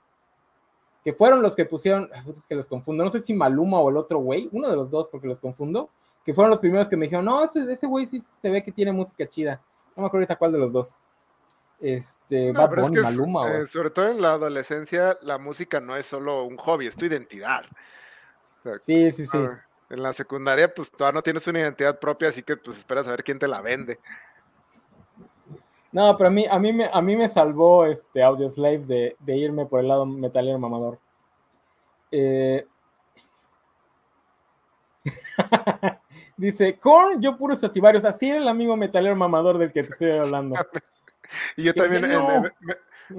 [1.06, 3.98] que fueron los que pusieron, es que los confundo, no sé si Maluma o el
[3.98, 5.90] otro güey, uno de los dos porque los confundo,
[6.26, 8.92] que fueron los primeros que me dijeron, no, ese, güey sí se ve que tiene
[8.92, 9.62] música chida.
[9.96, 10.96] No me acuerdo ahorita cuál de los dos.
[11.80, 13.52] Este, Maluma.
[13.52, 17.06] Eh, sobre todo en la adolescencia, la música no es solo un hobby, es tu
[17.06, 17.64] identidad.
[18.84, 19.38] Sí, sí, sí.
[19.90, 23.12] En la secundaria, pues todavía no tienes una identidad propia, así que pues esperas a
[23.12, 24.00] ver quién te la vende.
[25.92, 29.38] No, pero a mí, a mí, me, a mí me salvó este Audioslave de, de
[29.38, 31.00] irme por el lado metalero mamador.
[32.12, 32.68] Eh,
[36.38, 40.56] Dice, Korn, yo puro Strativarius, así el amigo metalero mamador del que te estoy hablando.
[41.58, 42.06] y yo también,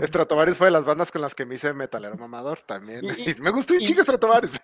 [0.03, 3.05] Stratovarius fue de las bandas con las que me hice metalero mamador también.
[3.05, 4.61] Y, me gustó un chico Stratovarius.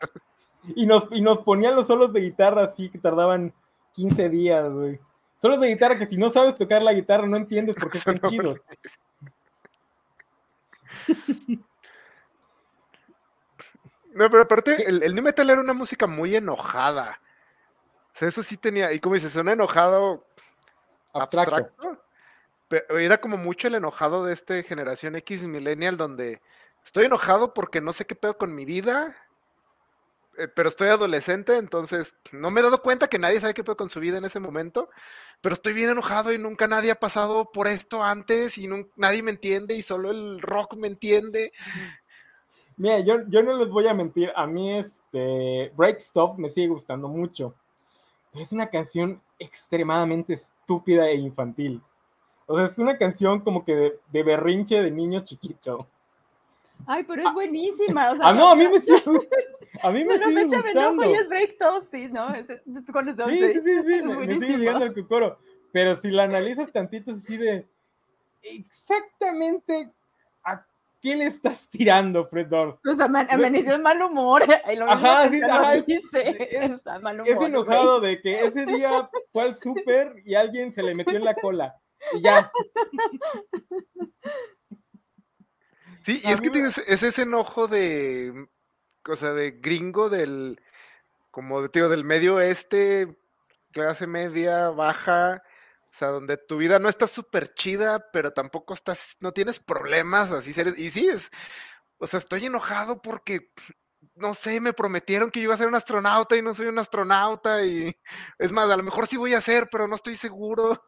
[0.76, 3.52] Y nos, y nos ponían los solos de guitarra así que tardaban
[3.94, 5.00] 15 días, güey.
[5.36, 8.18] Solos de guitarra que si no sabes tocar la guitarra no entiendes por qué son
[8.18, 8.60] chidos.
[14.14, 17.18] No, pero aparte, el, el metal era una música muy enojada.
[18.14, 20.26] O sea, eso sí tenía, y como dices, un enojado
[21.14, 22.02] abstracto.
[22.68, 26.40] pero era como mucho el enojado de este generación X millennial donde
[26.84, 29.14] estoy enojado porque no sé qué pedo con mi vida
[30.54, 33.90] pero estoy adolescente, entonces no me he dado cuenta que nadie sabe qué puede con
[33.90, 34.88] su vida en ese momento,
[35.40, 39.32] pero estoy bien enojado y nunca nadie ha pasado por esto antes y nadie me
[39.32, 41.52] entiende y solo el rock me entiende.
[42.76, 46.68] Mira, yo, yo no les voy a mentir, a mí este Break Stop me sigue
[46.68, 47.54] gustando mucho,
[48.32, 51.82] pero es una canción extremadamente estúpida e infantil.
[52.46, 55.86] O sea, es una canción como que de, de berrinche de niño chiquito.
[56.86, 58.14] Ay, pero es ah, buenísima.
[58.22, 59.02] ah, no, a mí me sigue,
[59.82, 61.10] a mí me sigue gustando.
[61.10, 62.32] y es break top, sí, ¿no?
[62.34, 65.38] Es, es, sí, sí, sí, sí, me, sigue llegando el cocoro.
[65.72, 67.66] Pero si la analizas tantito, así de...
[68.42, 69.90] exactamente
[70.44, 70.66] a
[71.00, 72.78] qué le estás tirando, Fred Durst.
[72.82, 74.42] Pues amaneció en mal humor.
[74.88, 79.54] Ajá, sí, ajá, es, es, mal humor, es enojado de que ese día fue al
[79.54, 81.74] súper y alguien se le metió en la cola.
[82.12, 82.50] Y ya.
[86.04, 88.48] Sí, y es que tienes, es ese enojo de,
[89.08, 90.60] o sea, de gringo del,
[91.30, 93.18] como de, tío, del medio oeste,
[93.72, 95.42] clase media, baja,
[95.86, 100.32] o sea, donde tu vida no está súper chida, pero tampoco estás, no tienes problemas
[100.32, 100.78] así serios.
[100.78, 101.30] Y sí, es,
[101.98, 103.52] o sea, estoy enojado porque,
[104.16, 106.78] no sé, me prometieron que yo iba a ser un astronauta y no soy un
[106.78, 107.64] astronauta.
[107.66, 107.94] Y
[108.38, 110.82] es más, a lo mejor sí voy a ser, pero no estoy seguro.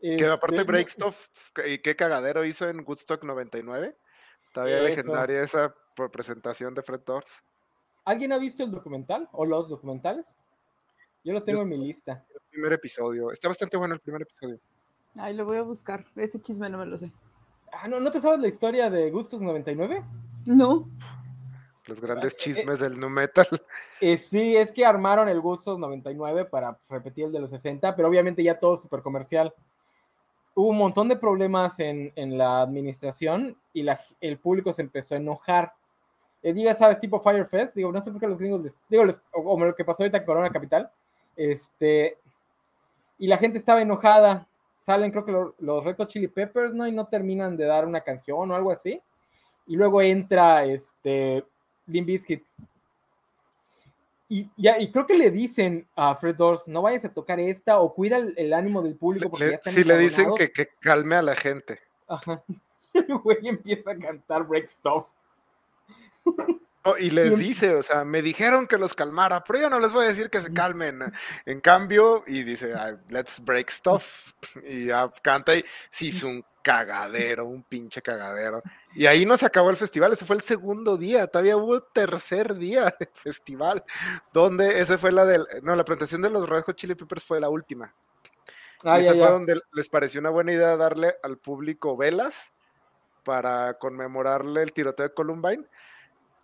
[0.00, 1.28] Que aparte este, Breakstuff,
[1.66, 3.96] y qué cagadero hizo en Woodstock 99.
[4.52, 5.74] Todavía legendaria esa
[6.12, 7.42] presentación de Fred Doors.
[8.04, 10.26] ¿Alguien ha visto el documental o los documentales?
[11.24, 12.24] Yo lo tengo en mi lista.
[12.32, 13.32] El primer episodio.
[13.32, 14.60] Está bastante bueno el primer episodio.
[15.16, 16.06] Ay, lo voy a buscar.
[16.16, 17.12] Ese chisme no me lo sé.
[17.72, 20.04] Ah, ¿no, ¿no te sabes la historia de Gustos 99?
[20.46, 20.88] No.
[21.86, 23.46] Los grandes ah, eh, chismes del nu metal.
[24.00, 28.08] Eh, sí, es que armaron el Gustos 99 para repetir el de los 60, pero
[28.08, 29.52] obviamente ya todo súper comercial
[30.58, 33.86] hubo un montón de problemas en, la administración y
[34.20, 35.72] el público se empezó a enojar.
[36.42, 39.84] Eh, sabes, tipo Firefest, digo, no sé por qué los gringos, digo, o, lo que
[39.84, 40.90] pasó ahorita en Corona Capital,
[41.36, 42.18] este,
[43.18, 44.48] y la gente estaba enojada.
[44.80, 46.88] Salen, creo que los Red Chili Peppers, ¿no?
[46.88, 49.00] Y no terminan de dar una canción o algo así.
[49.68, 51.44] Y luego entra este
[51.86, 52.42] Limp Bizkit
[54.28, 57.78] y, ya, y creo que le dicen a Fred Doors, no vayas a tocar esta
[57.78, 59.30] o cuida el, ánimo del público.
[59.30, 61.80] Porque sí, le dicen que, que, calme a la gente.
[62.06, 62.42] Ajá.
[62.94, 65.06] El güey empieza a cantar Break Stuff.
[66.98, 70.06] y les dice, o sea, me dijeron que los calmara, pero yo no les voy
[70.06, 71.00] a decir que se calmen.
[71.46, 72.74] En cambio, y dice,
[73.08, 74.32] let's break stuff.
[74.64, 78.62] Y ya canta y sí, es un cagadero, un pinche cagadero.
[78.94, 82.56] Y ahí no se acabó el festival, ese fue el segundo día, todavía hubo tercer
[82.56, 83.82] día de festival,
[84.34, 87.40] donde ese fue la del, no, la presentación de los Red Hot Chili Peppers fue
[87.40, 87.94] la última.
[88.84, 92.52] Ah, y ese fue donde les pareció una buena idea darle al público velas
[93.24, 95.64] para conmemorarle el tiroteo de Columbine.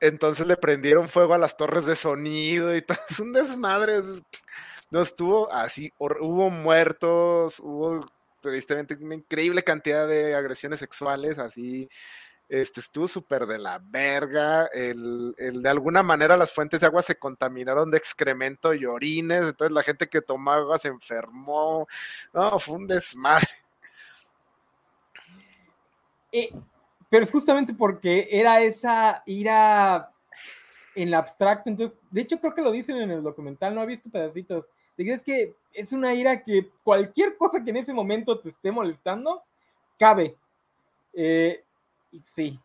[0.01, 2.99] Entonces le prendieron fuego a las torres de sonido y todo.
[3.11, 4.01] Es un desmadre.
[4.91, 5.93] No estuvo así.
[5.99, 8.07] Hubo muertos, hubo
[8.51, 11.89] tristemente una increíble cantidad de agresiones sexuales, así
[12.49, 14.67] este, estuvo súper de la verga.
[14.67, 19.43] El, de alguna manera las fuentes de agua se contaminaron de excremento y orines.
[19.43, 21.87] Entonces la gente que tomaba agua se enfermó.
[22.33, 23.49] No, fue un desmadre.
[26.33, 26.51] Eh,
[27.09, 30.13] pero es justamente porque era esa ira
[30.95, 31.71] en el abstracto.
[31.71, 34.67] Entonces, de hecho, creo que lo dicen en el documental, no he visto pedacitos.
[34.97, 35.25] De que es
[35.75, 39.43] es una ira que cualquier cosa que en ese momento te esté molestando,
[39.99, 40.37] cabe.
[41.13, 41.65] Eh,
[42.23, 42.59] sí.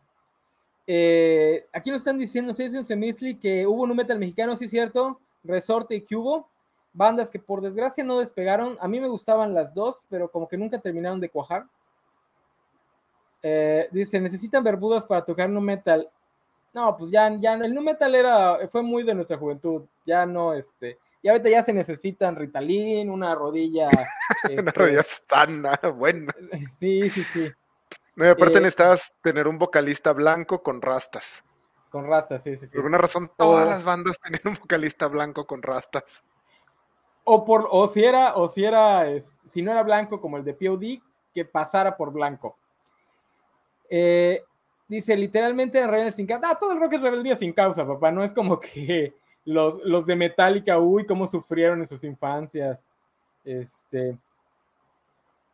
[0.86, 5.20] Eh, aquí nos están diciendo, Session Semisli, que hubo un metal mexicano, sí, cierto.
[5.42, 6.48] Resorte y Cubo.
[6.92, 8.76] Bandas que por desgracia no despegaron.
[8.80, 11.66] A mí me gustaban las dos, pero como que nunca terminaron de cuajar.
[13.42, 16.08] Eh, dice, necesitan verbudas para tocar nu metal.
[16.72, 19.82] No, pues ya, ya el nu metal era, fue muy de nuestra juventud.
[20.04, 20.98] Ya no, este.
[21.22, 23.88] Y ahorita ya se necesitan Ritalin, una rodilla.
[24.44, 26.32] una este, rodilla sana, buena.
[26.78, 27.50] Sí, sí, sí.
[28.16, 31.44] No, aparte eh, necesitas tener un vocalista blanco con rastas.
[31.90, 32.72] Con rastas, sí, sí, sí.
[32.72, 36.22] Por alguna razón, todas las bandas tenían un vocalista blanco con rastas.
[37.24, 39.06] O por, o si era, o si era,
[39.46, 41.02] si no era blanco como el de POD,
[41.34, 42.56] que pasara por blanco.
[43.88, 44.42] Eh,
[44.88, 46.50] dice, literalmente en sin causa.
[46.50, 48.10] Ah, todo el rock es rebeldía sin causa, papá.
[48.10, 52.86] No es como que los, los de Metallica, uy, cómo sufrieron en sus infancias.
[53.44, 54.16] Este.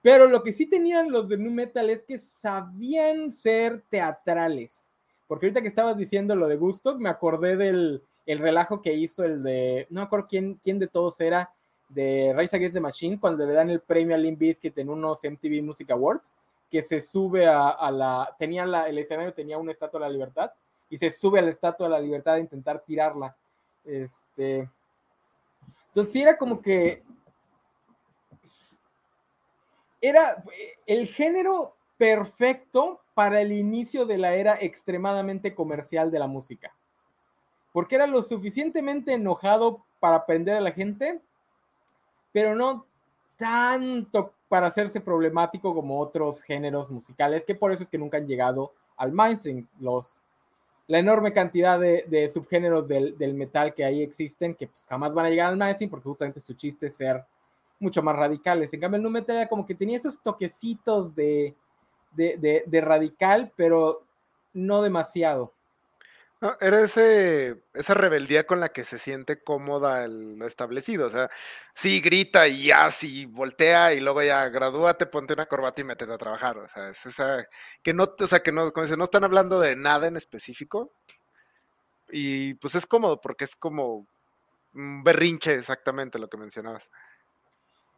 [0.03, 4.89] Pero lo que sí tenían los de New Metal es que sabían ser teatrales.
[5.27, 9.25] Porque ahorita que estabas diciendo lo de Gusto, me acordé del el relajo que hizo
[9.25, 11.51] el de, no me acuerdo quién, quién de todos era,
[11.89, 15.21] de Rise Against the Machine, cuando le dan el premio a Limp Bizkit en unos
[15.23, 16.33] MTV Music Awards,
[16.69, 20.51] que se sube a, la, tenía la, el escenario tenía una estatua de la libertad,
[20.91, 23.37] y se sube a la estatua de la libertad a intentar tirarla.
[23.87, 24.69] Este,
[25.89, 27.03] entonces era como que
[30.01, 30.43] era
[30.87, 36.75] el género perfecto para el inicio de la era extremadamente comercial de la música.
[37.73, 41.21] Porque era lo suficientemente enojado para aprender a la gente,
[42.33, 42.87] pero no
[43.39, 48.27] tanto para hacerse problemático como otros géneros musicales, que por eso es que nunca han
[48.27, 49.67] llegado al mainstream.
[49.81, 50.21] Los,
[50.89, 55.31] la enorme cantidad de, subgéneros del, metal que ahí existen, que pues jamás van a
[55.31, 57.25] llegar al mainstream, porque justamente su chiste es ser
[57.81, 58.73] mucho más radicales.
[58.73, 61.55] En cambio, el nu metal era como que tenía esos toquecitos de,
[62.13, 64.05] de, de, radical, pero
[64.55, 65.53] no demasiado.
[66.61, 71.07] Era ese, esa rebeldía con la que se siente cómoda lo establecido.
[71.07, 71.31] O sea,
[71.75, 76.13] sí grita y ya, sí voltea y luego ya gradúate, ponte una corbata y métete
[76.13, 76.59] a trabajar.
[76.59, 77.47] O sea, es esa
[77.83, 80.93] que no, o sea, que no, como dice, no están hablando de nada en específico.
[82.11, 84.07] Y pues es cómodo porque es como
[84.75, 86.91] un berrinche exactamente lo que mencionabas.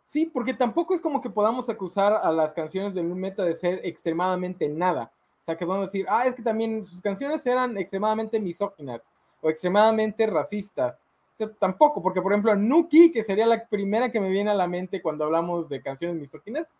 [0.06, 3.80] Sí, porque tampoco es como que podamos acusar a las canciones de Meta de ser
[3.84, 5.12] extremadamente nada.
[5.48, 9.08] Sea, que vamos a decir, ah, es que también sus canciones eran extremadamente misóginas
[9.40, 10.96] o extremadamente racistas.
[10.96, 14.54] O sea, tampoco, porque por ejemplo, Nuki, que sería la primera que me viene a
[14.54, 16.70] la mente cuando hablamos de canciones misóginas,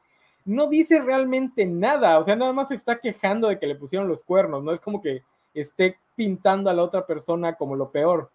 [0.45, 2.19] no dice realmente nada.
[2.19, 4.63] O sea, nada más se está quejando de que le pusieron los cuernos.
[4.63, 5.23] No es como que
[5.55, 8.31] esté pintando a la otra persona como lo peor.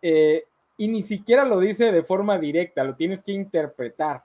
[0.00, 0.44] Eh,
[0.76, 4.22] y ni siquiera lo dice de forma directa, lo tienes que interpretar.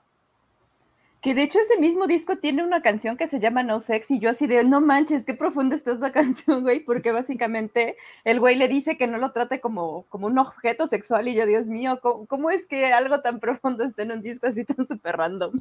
[1.23, 4.19] Que de hecho ese mismo disco tiene una canción que se llama No Sex y
[4.19, 8.57] yo así de, no manches, qué profunda está esta canción, güey, porque básicamente el güey
[8.57, 12.01] le dice que no lo trate como, como un objeto sexual y yo, Dios mío,
[12.01, 15.53] ¿cómo, es que algo tan profundo está en un disco así tan súper random?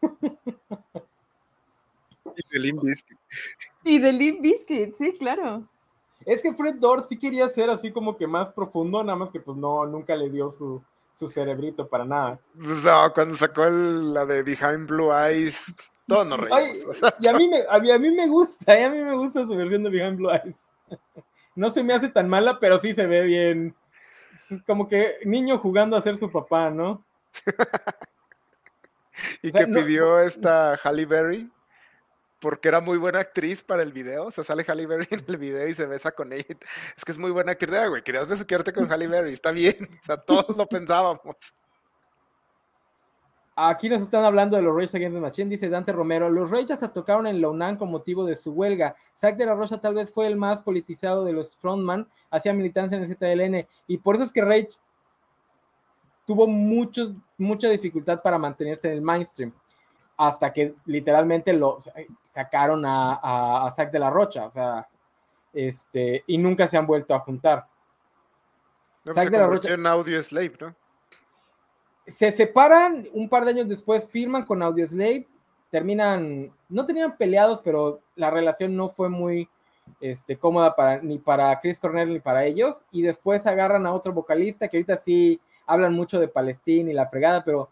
[2.34, 3.18] y de Limp Bizkit.
[3.84, 5.68] Y de Limp Bizkit, sí, claro.
[6.24, 9.40] Es que Fred Dorr sí quería ser así como que más profundo, nada más que
[9.40, 10.82] pues no, nunca le dio su,
[11.14, 12.38] su cerebrito para nada.
[12.54, 15.74] No, cuando sacó la de Behind Blue Eyes,
[16.06, 16.96] todos nos reímos.
[17.20, 19.90] y a mí, me, a, mí, me gusta, a mí me gusta su versión de
[19.90, 20.68] Behind Blue Eyes.
[21.54, 23.74] No se me hace tan mala, pero sí se ve bien.
[24.66, 27.04] Como que niño jugando a ser su papá, ¿no?
[29.42, 31.50] y que pidió esta Halle Berry
[32.42, 34.26] porque era muy buena actriz para el video.
[34.26, 36.44] O sea, sale Halle Berry en el video y se besa con ella.
[36.96, 38.02] Es que es muy buena actriz, ah, güey.
[38.02, 39.32] Querías besuquearte con Halle Berry.
[39.32, 39.76] Está bien.
[40.02, 41.54] O sea, todos lo pensábamos.
[43.54, 46.28] Aquí nos están hablando de los Rage Against the Machine, dice Dante Romero.
[46.28, 48.96] Los Rage hasta tocaron en Launan con motivo de su huelga.
[49.16, 52.96] Zack de la Rocha tal vez fue el más politizado de los frontman, hacía militancia
[52.98, 53.68] en el ZLN.
[53.86, 54.80] Y por eso es que Rage
[56.26, 59.52] tuvo muchos, mucha dificultad para mantenerse en el mainstream
[60.26, 61.78] hasta que literalmente lo
[62.28, 64.88] sacaron a, a, Zack de la Rocha, o sea,
[65.52, 67.66] este, y nunca se han vuelto a juntar.
[69.04, 69.74] No, pues, Zack de la Rocha.
[69.74, 70.74] En Audio Slave, ¿no?
[72.06, 75.26] Se separan un par de años después, firman con Audio Slave,
[75.70, 79.48] terminan, no tenían peleados, pero la relación no fue muy
[80.00, 84.12] este, cómoda para, ni para Chris Cornell ni para ellos, y después agarran a otro
[84.12, 87.70] vocalista que ahorita sí hablan mucho de Palestina y la fregada, pero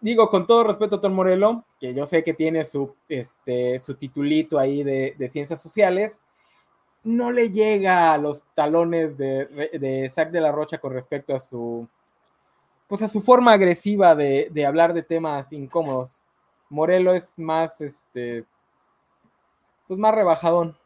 [0.00, 3.94] digo, con todo respeto a Tom Morello, que yo sé que tiene su, este, su
[3.94, 6.20] titulito ahí de, ciencias sociales,
[7.02, 11.88] no le llega a los talones de, de de la Rocha con respecto a su,
[12.88, 16.22] pues a su forma agresiva de, de hablar de temas incómodos.
[16.68, 18.44] Morello es más, este,
[19.86, 20.76] pues más rebajadón.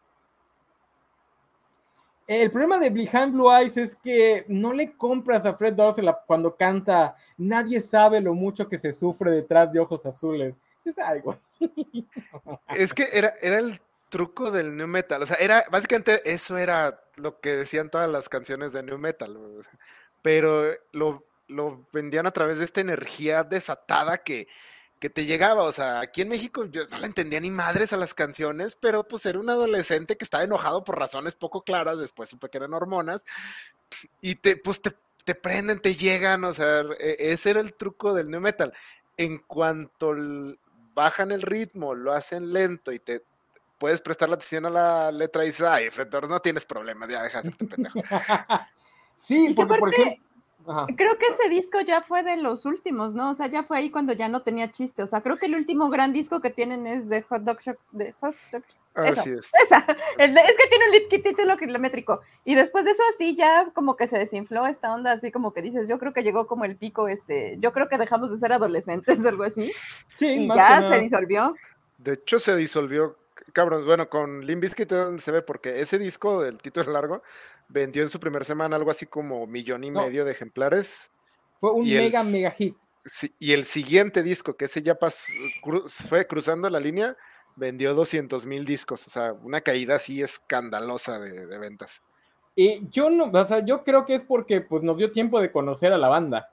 [2.26, 6.56] El problema de Behind Blue Eyes es que no le compras a Fred Dorsey cuando
[6.56, 10.54] canta Nadie sabe lo mucho que se sufre detrás de ojos azules.
[10.84, 11.38] Es algo.
[12.76, 15.22] Es que era, era el truco del new metal.
[15.22, 19.36] O sea, era básicamente eso era lo que decían todas las canciones de new metal.
[20.22, 24.46] Pero lo, lo vendían a través de esta energía desatada que,
[25.04, 27.98] que te llegaba, o sea, aquí en México yo no le entendía ni madres a
[27.98, 32.30] las canciones, pero pues era un adolescente que estaba enojado por razones poco claras, después
[32.30, 33.26] supe que eran hormonas,
[34.22, 34.94] y te, pues te,
[35.26, 38.72] te prenden, te llegan, o sea, e, ese era el truco del new metal.
[39.18, 40.14] En cuanto
[40.94, 43.26] bajan el ritmo, lo hacen lento y te
[43.76, 47.22] puedes prestar la atención a la letra y dices, ay, Fredor, no tienes problemas, ya
[47.22, 48.00] deja de hacerte pendejo.
[49.18, 50.24] sí, porque por ejemplo
[50.96, 53.30] Creo que ese disco ya fue de los últimos, ¿no?
[53.30, 55.02] O sea, ya fue ahí cuando ya no tenía chiste.
[55.02, 57.78] O sea, creo que el último gran disco que tienen es de Hot Dog Shock.
[57.92, 58.62] De Hot Dog
[58.94, 59.50] Así es.
[60.18, 62.20] es que tiene un título kilométrico.
[62.44, 65.62] Y después de eso, así ya como que se desinfló esta onda, así como que
[65.62, 68.52] dices, yo creo que llegó como el pico, este, yo creo que dejamos de ser
[68.52, 69.72] adolescentes o algo así.
[70.16, 71.54] Sí, y ya se disolvió.
[71.98, 73.16] De hecho, se disolvió
[73.52, 77.22] cabrón, bueno, con Limp Bizkit se ve porque ese disco del título largo
[77.68, 81.10] vendió en su primera semana algo así como millón y medio de ejemplares.
[81.58, 82.76] Fue un mega, mega hit.
[83.38, 84.98] y el siguiente disco, que ese ya
[86.08, 87.16] fue cruzando la línea,
[87.56, 92.02] vendió 200 mil discos, o sea, una caída así escandalosa de, ventas.
[92.56, 95.50] Y yo no, o sea, yo creo que es porque pues nos dio tiempo de
[95.50, 96.50] conocer a la banda.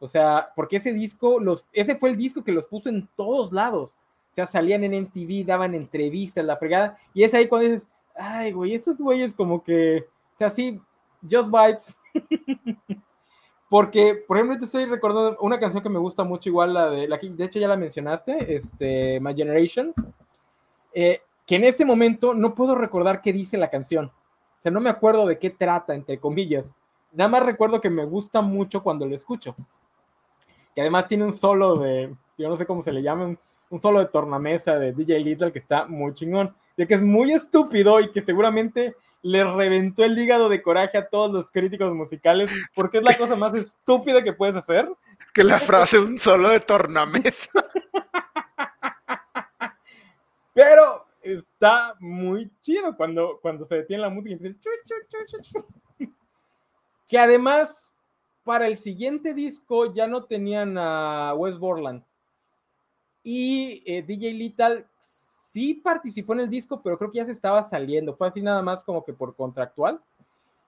[0.00, 3.52] O sea, porque ese disco, los, ese fue el disco que los puso en todos
[3.52, 3.96] lados.
[4.34, 8.50] O sea, salían en MTV, daban entrevistas, la fregada, y es ahí cuando dices, ay,
[8.50, 10.80] güey, esos güeyes como que, o sea, sí,
[11.22, 11.96] just vibes.
[13.70, 17.06] Porque, por ejemplo, te estoy recordando una canción que me gusta mucho, igual la de,
[17.06, 19.94] la que de hecho ya la mencionaste, este, My Generation,
[20.92, 24.06] eh, que en este momento no puedo recordar qué dice la canción.
[24.06, 26.74] O sea, no me acuerdo de qué trata, entre comillas.
[27.12, 29.54] Nada más recuerdo que me gusta mucho cuando lo escucho.
[30.74, 33.36] Que además tiene un solo de, yo no sé cómo se le llama,
[33.74, 36.54] un, solo de tornamesa de DJ Little que está muy chingón.
[36.76, 41.08] De que es muy estúpido y que seguramente le reventó el hígado de coraje a
[41.08, 44.88] todos los críticos musicales porque es la cosa más estúpida que puedes hacer.
[45.32, 47.50] Que la frase un solo de tornamesa.
[50.52, 54.70] Pero está muy chido cuando, cuando se detiene la música y empieza
[57.08, 57.92] que además
[58.44, 62.04] para el siguiente disco ya no tenían a Wes Borland
[63.24, 67.62] y eh, DJ Little sí participó en el disco, pero creo que ya se estaba
[67.62, 68.14] saliendo.
[68.16, 70.00] Fue así nada más como que por contractual.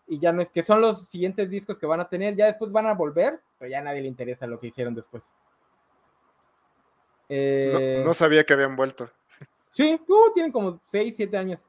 [0.09, 2.35] Y ya no es que son los siguientes discos que van a tener.
[2.35, 5.25] Ya después van a volver, pero ya a nadie le interesa lo que hicieron después.
[7.29, 9.11] no, eh, sabía que habían vuelto.
[9.73, 11.69] Sí, uh, tienen como 6, 7 años.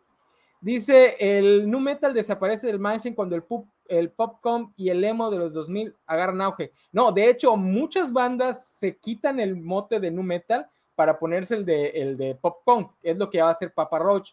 [0.61, 5.29] Dice, el nu metal desaparece del mansion cuando el, pop, el popcom y el emo
[5.29, 6.71] de los 2000 agarran auge.
[6.91, 11.63] No, de hecho, muchas bandas se quitan el mote de nu metal para ponerse el
[11.63, 14.31] de, el de pop punk, es lo que va a hacer Papa Roach,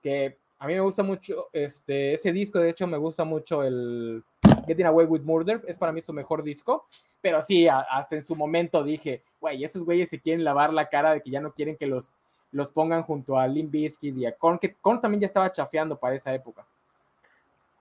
[0.00, 4.22] que a mí me gusta mucho este, ese disco, de hecho me gusta mucho el
[4.68, 6.86] Getting Away with Murder, es para mí su mejor disco,
[7.20, 11.12] pero sí, hasta en su momento dije, güey, esos güeyes se quieren lavar la cara
[11.12, 12.12] de que ya no quieren que los,
[12.52, 15.98] los pongan junto a Limp Bizkit y a Korn, que Korn también ya estaba chafeando
[15.98, 16.64] para esa época.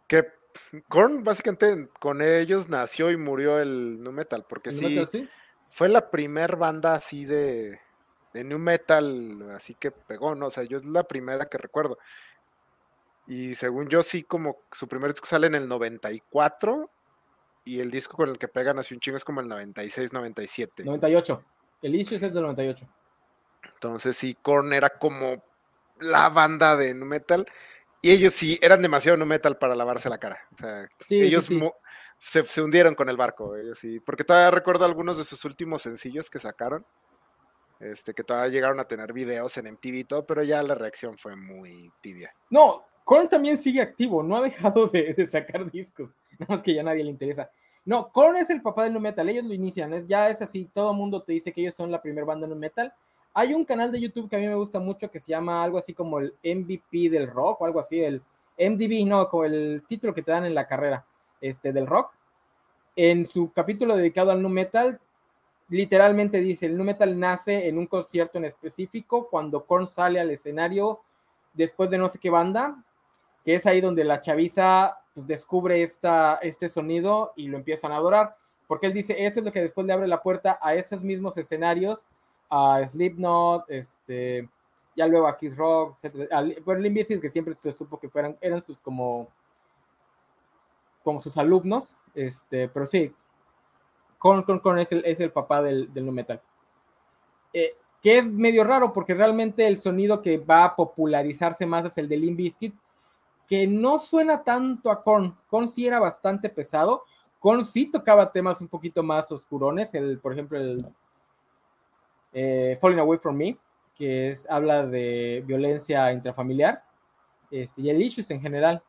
[0.08, 0.26] Que
[0.88, 5.30] Korn básicamente con ellos nació y murió el nu metal, porque sí, sí,
[5.70, 7.80] fue la primer banda así de
[8.34, 10.48] de new metal, así que pegó, ¿no?
[10.48, 11.98] O sea, yo es la primera que recuerdo.
[13.28, 16.90] Y según yo, sí, como su primer disco sale en el 94
[17.64, 20.84] y el disco con el que pegan así un chingo es como el 96, 97.
[20.84, 21.44] 98.
[21.82, 22.88] El issue es el del 98.
[23.74, 25.44] Entonces, sí, Korn era como
[26.00, 27.46] la banda de nu metal
[28.02, 30.48] y ellos sí eran demasiado nu metal para lavarse la cara.
[30.56, 31.50] O sea, ellos
[32.18, 34.00] Se, se, hundieron con el barco, ellos sí.
[34.02, 36.86] Porque todavía recuerdo algunos de sus últimos sencillos que sacaron
[37.80, 41.18] este, que todavía llegaron a tener videos en MTV y todo, pero ya la reacción
[41.18, 42.34] fue muy tibia.
[42.50, 46.84] No, Korn también sigue activo, no ha dejado de, sacar discos, nada más que ya
[46.84, 47.50] nadie le interesa.
[47.86, 50.92] No, Korn es el papá del nu metal, ellos lo inician, ya es así, todo
[50.92, 52.94] el mundo te dice que ellos son la primera banda nu metal.
[53.34, 55.78] Hay un canal de YouTube que a mí me gusta mucho que se llama algo
[55.78, 58.22] así como el MVP del rock o algo así, el
[58.60, 61.06] MDB, no, como el título que te dan en la carrera
[61.40, 62.12] este, del rock.
[62.96, 65.00] En su capítulo dedicado al nu metal,
[65.70, 70.32] literalmente dice, el nu metal nace en un concierto en específico cuando Korn sale al
[70.32, 71.00] escenario
[71.54, 72.84] después de no sé qué banda,
[73.46, 77.98] que es ahí donde la chaviza pues, descubre esta, este sonido y lo empiezan a
[77.98, 78.36] adorar,
[78.68, 81.38] porque él dice, eso es lo que después le abre la puerta a esos mismos
[81.38, 82.06] escenarios,
[82.50, 84.50] a Slipknot, este,
[84.96, 86.64] ya luego a Kiss Rock, etc.
[86.66, 89.28] Bueno, Limp que siempre se supo que fueran, eran sus como,
[91.04, 93.14] como sus alumnos, este, pero sí,
[94.20, 96.40] Korn, es, el, papá del, del nu metal.
[97.54, 101.98] Eh, que es medio raro porque realmente el sonido que va a popularizarse más es
[101.98, 102.74] el de Limp
[103.48, 105.36] que no suena tanto a Korn.
[105.48, 107.04] Korn sí era bastante pesado.
[107.40, 110.86] Korn sí tocaba temas un poquito más oscurones, el, por ejemplo, el
[112.34, 113.58] eh, Falling Away From Me,
[113.96, 116.84] que es, habla de violencia intrafamiliar,
[117.50, 118.84] este, y el Issues en general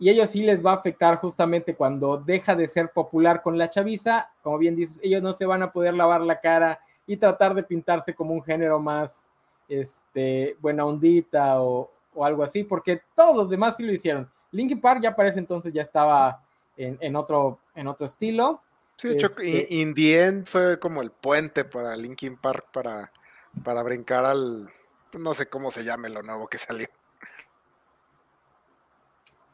[0.00, 3.68] y ellos sí les va a afectar justamente cuando deja de ser popular con la
[3.68, 7.54] chaviza, como bien dices, ellos no se van a poder lavar la cara y tratar
[7.54, 9.26] de pintarse como un género más
[9.68, 14.28] este, buena ondita o, algo así, porque todos los demás sí lo hicieron.
[14.52, 16.42] Linkin Park ya parece entonces ya estaba
[16.76, 18.62] en, otro, en otro estilo.
[18.96, 23.12] Sí, de hecho, este fue como el puente para Linkin Park para,
[23.62, 24.68] para brincar al,
[25.18, 26.88] no sé cómo se llame lo nuevo que salió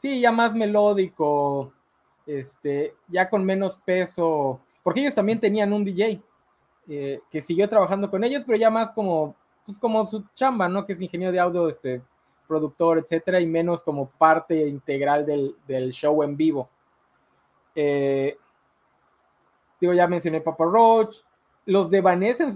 [0.06, 1.72] sí, ya más melódico,
[2.26, 6.22] este, ya con menos peso, porque ellos también tenían un DJ
[6.88, 9.34] eh, que siguió trabajando con ellos, pero ya más como,
[9.64, 10.86] pues como su chamba, ¿no?
[10.86, 12.02] Que es ingeniero de audio, este,
[12.46, 16.68] productor, etcétera, y menos como parte integral del, show en vivo.
[17.74, 18.38] Eh,
[19.80, 21.16] digo, ya mencioné Papa Roach,
[21.64, 22.00] los de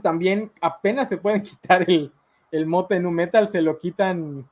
[0.01, 2.13] también apenas se pueden quitar el,
[2.53, 4.49] el mote en un metal, se lo quitan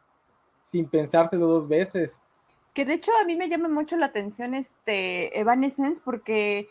[0.65, 2.23] sin pensárselo dos veces.
[2.75, 6.69] Que de hecho a mí me llama mucho la atención este Evanescence porque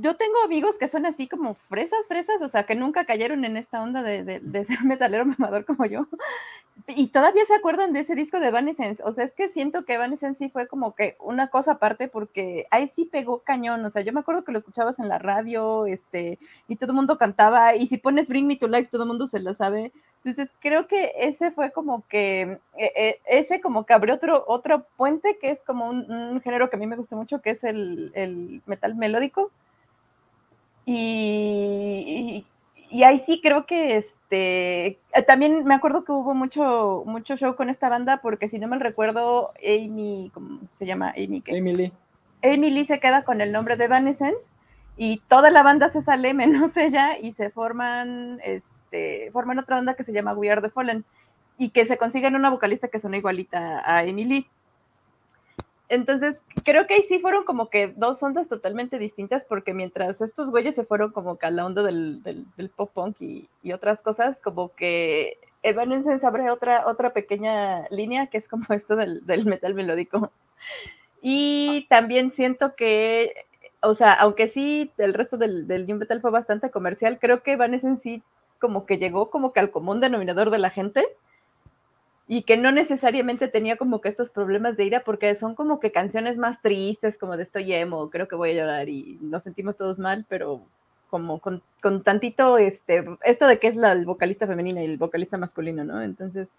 [0.00, 3.56] yo tengo amigos que son así como fresas, fresas, o sea, que nunca cayeron en
[3.56, 6.08] esta onda de, ser metalero mamador como yo,
[6.86, 9.02] y todavía se acuerdan de ese disco de Evanescence.
[9.04, 12.66] O sea, es que siento que Evanescence sí fue como que una cosa aparte porque
[12.70, 13.82] ahí sí pegó cañón.
[13.86, 16.96] O sea, yo me acuerdo que lo escuchabas en la radio, este, y todo el
[16.96, 17.74] mundo cantaba.
[17.74, 19.92] Y si pones Bring Me to Life, todo el mundo se la sabe.
[20.24, 25.38] Entonces, creo que ese fue como que, eh, ese como que abrió otro, otro puente
[25.40, 28.62] que es como un, género que a mí me gusta mucho, que es el, el
[28.66, 29.50] metal melódico.
[30.86, 32.53] y, y
[33.02, 37.68] ahí sí creo que este eh, también me acuerdo que hubo mucho mucho show con
[37.68, 41.12] esta banda porque si no me recuerdo Amy ¿cómo se llama?
[41.16, 41.58] Amy ¿qué?
[41.58, 41.92] Amy Lee.
[42.42, 44.52] Amy Lee se queda con el nombre de Evanescence
[44.96, 49.94] y toda la banda se sale menos ella y se forman este forman otra banda
[49.94, 51.04] que se llama We Are the Fallen
[51.58, 54.46] y que se consiguen una vocalista que suena igualita a Amy Lee.
[55.94, 60.50] Entonces, creo que ahí sí fueron como que dos ondas totalmente distintas, porque mientras estos
[60.50, 64.74] güeyes se fueron como que a la onda del, pop punk y, otras cosas, como
[64.74, 70.32] que Evanescence abre otra, otra pequeña línea que es como esto del, metal melódico.
[71.22, 73.46] Y también siento que,
[73.80, 77.52] o sea, aunque sí el resto del, del new metal fue bastante comercial, creo que
[77.52, 78.22] Evanescence sí
[78.58, 81.06] como que llegó como que al común denominador de la gente
[82.26, 85.92] y que no necesariamente tenía como que estos problemas de ira porque son como que
[85.92, 89.76] canciones más tristes, como de estoy emo, creo que voy a llorar y nos sentimos
[89.76, 90.62] todos mal, pero
[91.10, 94.96] como con, con tantito, este, esto de que es la el vocalista femenina y el
[94.96, 96.02] vocalista masculino, ¿no?
[96.02, 96.50] Entonces,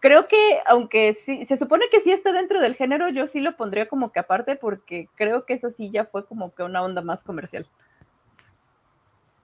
[0.00, 3.56] creo que aunque sí, se supone que sí está dentro del género, yo sí lo
[3.56, 7.02] pondría como que aparte porque creo que eso sí ya fue como que una onda
[7.02, 7.66] más comercial.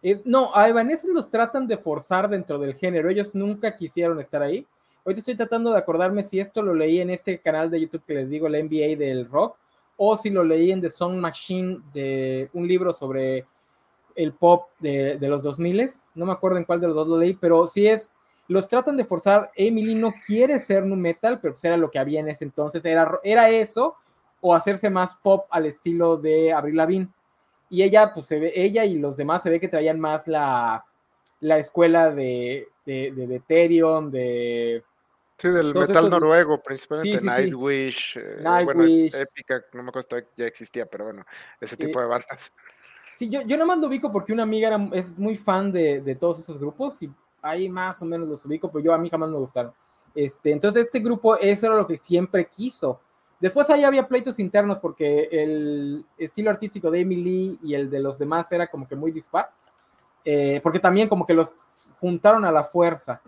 [0.02, 4.42] Eh, no, a Evanescence los tratan de forzar dentro del género, ellos nunca quisieron estar
[4.42, 4.66] ahí
[5.04, 8.14] Ahorita estoy tratando de acordarme si esto lo leí en este canal de YouTube que
[8.14, 9.56] les digo, el NBA del rock,
[9.96, 13.46] o si lo leí en The Song Machine, de un libro sobre
[14.14, 17.34] el pop de, los 2000 no me acuerdo en cuál de los dos lo leí,
[17.34, 18.12] pero sí es,
[18.48, 21.98] los tratan de forzar, Emily no quiere ser nu metal, pero pues era lo que
[21.98, 23.94] había en ese entonces, era, era eso,
[24.40, 27.08] o hacerse más pop al estilo de Avril Lavigne.
[27.68, 30.84] Y ella, pues se ve, ella y los demás se ve que traían más la,
[31.40, 34.82] la escuela de, de, de, de Ethereum, de
[35.40, 39.14] Sí, del metal noruego, principalmente Nightwish, eh, Nightwish.
[39.14, 41.24] Épica, no me acuerdo ya existía, pero bueno,
[41.58, 42.52] ese tipo de bandas.
[43.16, 46.40] Sí, yo, yo nomás lo ubico porque una amiga es muy fan de, de, todos
[46.40, 47.10] esos grupos y
[47.40, 49.72] ahí más o menos los ubico, pero yo a mí jamás me gustaron.
[50.14, 53.00] Este, entonces este grupo, eso era lo que siempre quiso.
[53.38, 58.18] Después ahí había pleitos internos porque el estilo artístico de Emily y el de los
[58.18, 59.50] demás era como que muy dispar,
[60.22, 61.54] eh, porque también como que los
[61.98, 63.22] juntaron a la fuerza.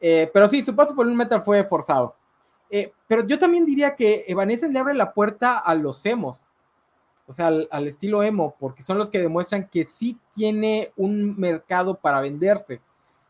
[0.00, 2.14] Eh, pero sí, su paso por un metal fue forzado.
[2.70, 6.40] Eh, pero yo también diría que Evanescence le abre la puerta a los emos,
[7.26, 11.94] o sea, al, estilo emo, porque son los que demuestran que sí tiene un mercado
[11.96, 12.80] para venderse.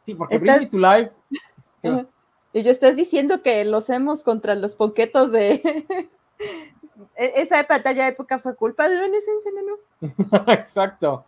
[0.04, 1.12] Sí, porque Bring Me to Life.
[2.52, 5.86] Y yo estás diciendo que los emos contra los ponquetos de.
[7.16, 10.42] E, esa batalla época fue culpa de Evanescence, ¿no?
[10.52, 11.24] Exacto.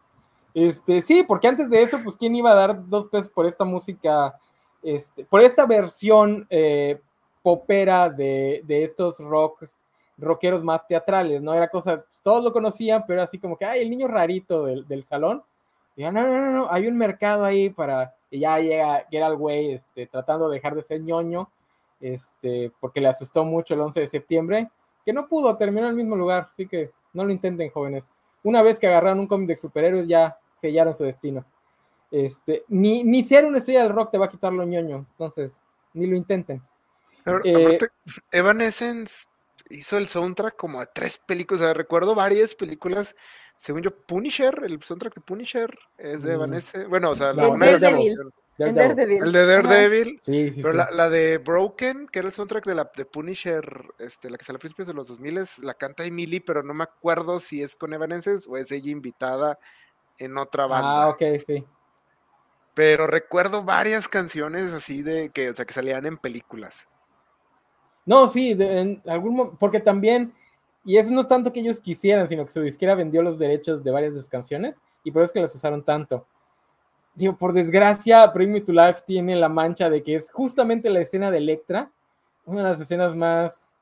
[0.55, 3.64] Este, sí, porque antes de eso, pues, ¿quién iba a dar dos pesos por esta
[3.64, 4.38] música
[4.83, 7.01] este, por esta versión eh,
[7.43, 9.76] popera de, estos rocks,
[10.18, 11.55] rockeros más teatrales, ¿no?
[11.55, 15.43] Era cosa, todos lo conocían, pero así como que, ay, el niño rarito del, salón.
[15.97, 19.72] Y no, no, no, no, hay un mercado ahí para, y ya llega Gerald Way,
[19.72, 21.51] este, tratando de dejar de ser ñoño,
[22.01, 24.70] este, porque le asustó mucho el 11 de septiembre,
[25.05, 28.11] que no pudo, terminó en el mismo lugar, así que no lo intenten, jóvenes.
[28.43, 31.45] Una vez que agarraron un cómic de superhéroes, ya sellaron su destino.
[32.13, 35.63] Este, ni, ni ser una estrella del rock te va a quitar lo ñoño, entonces,
[35.95, 36.63] ni lo intenten.
[37.43, 37.79] Eh,
[38.31, 39.29] Evanescence
[39.71, 43.17] hizo el soundtrack como a tres películas, recuerdo varias películas,
[43.57, 46.35] según yo, Punisher, el soundtrack de Punisher es de mm.
[46.35, 48.19] Evanescence, bueno, o sea, la el, Daredevil.
[48.59, 49.23] El, Daredevil.
[49.23, 50.21] el de Daredevil,
[50.57, 53.65] pero La, de Broken, que era el soundtrack de la de Punisher,
[53.99, 56.85] este, la que salió a principios de los 2000, la canta Emily, pero no me
[56.85, 59.59] acuerdo si es con Evanescence o es ella invitada
[60.19, 61.05] en otra banda.
[61.05, 61.65] Ah, ok, sí.
[62.75, 66.89] Pero recuerdo varias canciones así de que, o sea, que salían en películas.
[68.07, 70.33] No, sí, en algún porque también,
[70.85, 73.91] y eso no tanto que ellos quisieran, sino que su disquera vendió los derechos de
[73.91, 76.27] varias de sus canciones y por eso es que las usaron tanto.
[77.14, 81.01] Digo, por desgracia, Bring Me to Life tiene la mancha de que es justamente la
[81.01, 81.91] escena de Electra,
[82.47, 83.75] una de las escenas más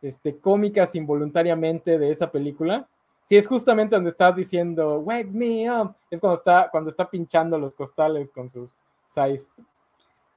[0.00, 2.88] este, cómicas involuntariamente de esa película
[3.24, 5.94] Sí, es justamente donde está diciendo, wake me up.
[6.10, 9.52] Es cuando está, cuando está pinchando los costales con sus size.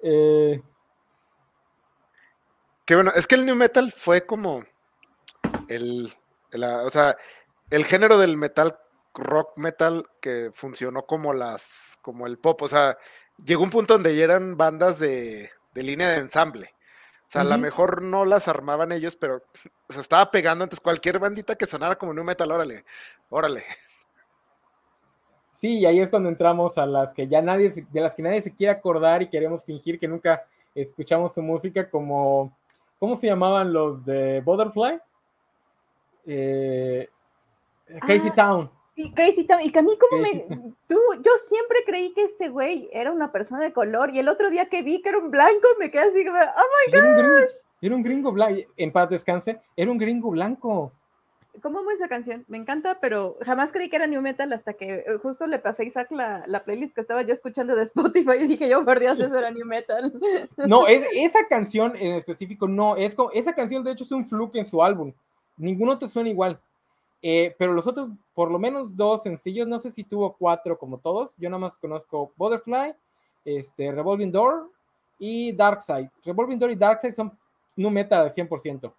[0.02, 0.62] Eh,
[2.86, 4.64] Qué bueno, es que el new metal fue como
[5.70, 6.14] el,
[6.54, 7.16] o sea,
[7.70, 8.78] el género del metal,
[9.14, 12.62] rock metal, que funcionó como las, como el pop.
[12.62, 12.98] O sea,
[13.44, 16.74] llegó un punto donde ya eran bandas de, de línea de ensamble.
[17.34, 19.42] Sea, a lo mejor no las armaban ellos, pero
[19.90, 20.64] se estaba pegando.
[20.64, 22.86] Entonces, cualquier bandita que sonara como new metal, órale,
[23.30, 23.64] órale.
[25.54, 28.42] Sí, y ahí es cuando entramos a las que ya nadie, de las que nadie
[28.42, 32.56] se quiere acordar y queremos fingir que nunca escuchamos su música, como,
[33.00, 35.00] ¿cómo se llamaban los de Butterfly?
[36.26, 37.10] Eh,
[38.02, 38.72] Crazy ah, Town.
[38.96, 40.46] Y Crazy Town, y que a mí como me,
[40.88, 44.52] tú, yo siempre creí que ese güey era una persona de color, y el otro
[44.52, 47.52] día que vi que era un blanco, me quedé así como, oh my gosh.
[47.82, 50.92] Era un gringo, blanco, en paz descanse, era un gringo blanco.
[51.62, 52.46] ¿Cómo es esa canción?
[52.48, 55.84] Me encanta, pero jamás creí que era New Metal hasta que eh, justo le pasé
[55.84, 59.00] a Isaac la, la playlist que estaba yo escuchando de Spotify y dije yo, por
[59.00, 60.12] Dios, eso era New Metal.
[60.68, 64.26] No, es, esa canción en específico no, es como, esa canción de hecho es un
[64.26, 65.14] fluke en su álbum.
[65.58, 66.60] Ninguno te suena igual.
[67.26, 70.98] Eh, pero los otros, por lo menos dos sencillos, no sé si tuvo cuatro como
[70.98, 71.34] todos.
[71.38, 72.94] Yo nada más conozco Butterfly,
[73.46, 74.70] este, Revolving Door
[75.18, 76.10] y Darkseid.
[76.26, 77.32] Revolving Door y Darkseid son
[77.78, 78.94] New Metal al 100%.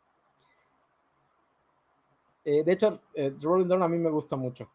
[2.47, 4.69] Eh, de hecho, eh, Rolling Down a mí me gusta mucho.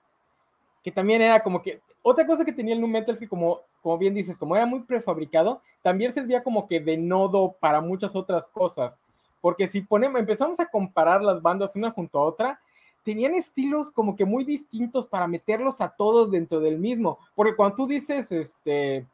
[0.84, 1.82] Que también era como que.
[2.02, 4.66] Otra cosa que tenía el Nu Metal es que, como, como bien dices, como era
[4.66, 8.98] muy prefabricado, también servía como que de nodo para muchas otras cosas.
[9.42, 12.62] Porque si ponemos, empezamos a comparar las bandas una junto a otra,
[13.04, 17.20] tenían estilos como que muy distintos para meterlos a todos dentro del mismo.
[17.36, 19.08] Porque cuando tú dices, este,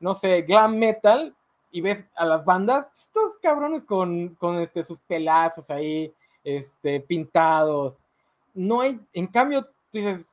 [0.00, 1.34] no sé, glam metal
[1.70, 6.12] y ves a las bandas, pues, estos cabrones con, con este, sus pelazos ahí,
[6.44, 8.00] este, pintados.
[8.54, 10.26] No hay, en cambio, tú dices,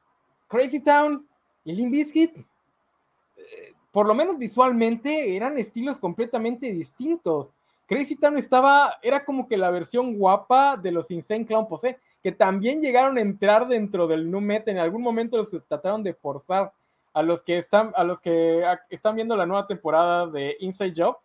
[0.47, 1.27] Crazy Town
[1.65, 7.51] y Limp Bizkit, eh, por lo menos visualmente, eran estilos completamente distintos.
[7.87, 12.31] Crazy Town estaba, era como que la versión guapa de los Insane Clown Pose, que
[12.31, 14.73] también llegaron a entrar dentro del Nu Metal.
[14.73, 16.71] En algún momento los trataron de forzar
[17.13, 21.17] a los que están, a los que están viendo la nueva temporada de Inside Job.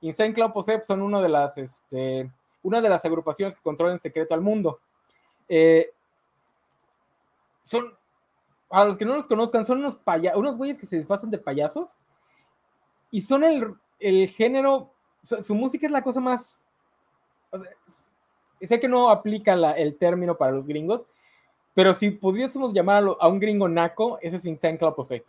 [0.00, 2.30] Insane Clown Pose son uno de las, este,
[2.62, 4.80] una de las agrupaciones que controlan secreto al mundo.
[5.48, 5.90] Eh,
[7.62, 7.94] son,
[8.70, 9.98] a los que no los conozcan, son unos,
[10.34, 11.98] unos güeyes que se disfrazan de payasos
[13.10, 14.93] y son el, género,
[15.24, 16.62] su, música es la cosa más...
[18.60, 21.06] sé que no aplica el término para los gringos,
[21.74, 25.24] pero si pudiésemos llamar a, un gringo naco, ese es Insane Club Jose.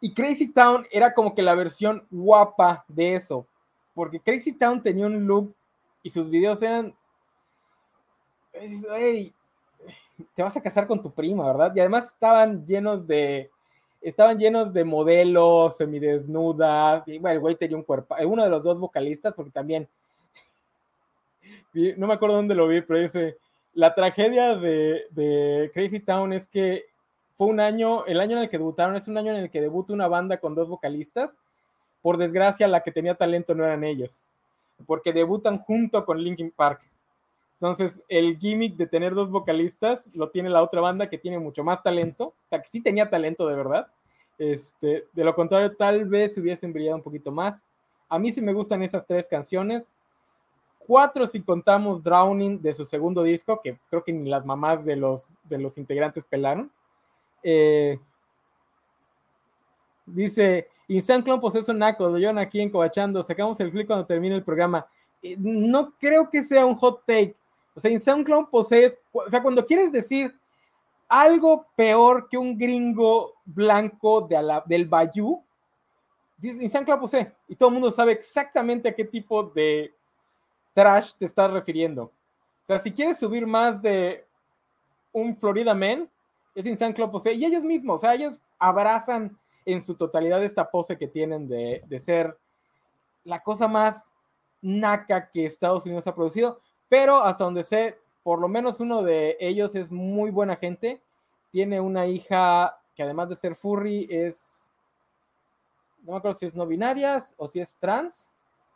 [0.00, 3.46] Y Crazy Town era como que la versión guapa de eso,
[3.94, 5.54] porque Crazy Town tenía un look
[6.02, 6.92] y sus videos eran,
[8.52, 9.32] hey,
[10.34, 11.72] te vas a casar con tu prima, ¿verdad?
[11.76, 13.51] Y además estaban llenos de,
[14.02, 18.50] estaban llenos de modelos semidesnudas, y bueno, el güey tenía un cuerpo, eh, uno de
[18.50, 19.88] los dos vocalistas, porque también,
[21.96, 23.36] no me acuerdo dónde lo vi, pero dice,
[23.72, 26.84] la tragedia de, de Crazy Town es que
[27.34, 29.60] fue un año, el año en el que debutaron, es un año en el que
[29.60, 31.38] debuta una banda con dos vocalistas,
[32.02, 34.24] por desgracia la que tenía talento no eran ellos
[34.86, 36.80] porque debutan junto con Linkin Park.
[37.62, 41.62] Entonces, el gimmick de tener dos vocalistas lo tiene la otra banda que tiene mucho
[41.62, 43.86] más talento, o sea, que sí tenía talento de verdad.
[44.36, 47.64] Este, de lo contrario, tal vez hubiesen brillado un poquito más.
[48.08, 49.94] A mí sí me gustan esas tres canciones.
[50.80, 54.96] Cuatro si contamos Drowning de su segundo disco, que creo que ni las mamás de
[54.96, 56.68] los, de los integrantes pelaron.
[57.44, 57.96] Eh,
[60.04, 64.84] dice, Insane Clown Poseso Naco, llevan aquí encobachando, sacamos el clip cuando termine el programa.
[65.22, 67.36] Eh, no creo que sea un hot take.
[67.74, 70.34] O sea, Insane Clown Pose o sea, cuando quieres decir
[71.08, 75.42] algo peor que un gringo blanco de del Bayou,
[76.36, 79.94] dices Insane Clown Pose, y todo el mundo sabe exactamente a qué tipo de
[80.74, 82.04] trash te estás refiriendo.
[82.04, 84.24] O sea, si quieres subir más de
[85.12, 86.08] un Florida Man,
[86.54, 90.70] es Insane Clown Pose, y ellos mismos, o sea, ellos abrazan en su totalidad esta
[90.70, 92.36] pose que tienen de, ser
[93.24, 94.10] la cosa más
[94.60, 96.60] naca que Estados Unidos ha producido,
[96.92, 101.00] pero hasta donde sé, por lo menos uno de ellos es muy buena gente,
[101.50, 104.70] tiene una hija que además de ser furry es,
[106.02, 108.28] no me acuerdo si es no binarias o si es trans,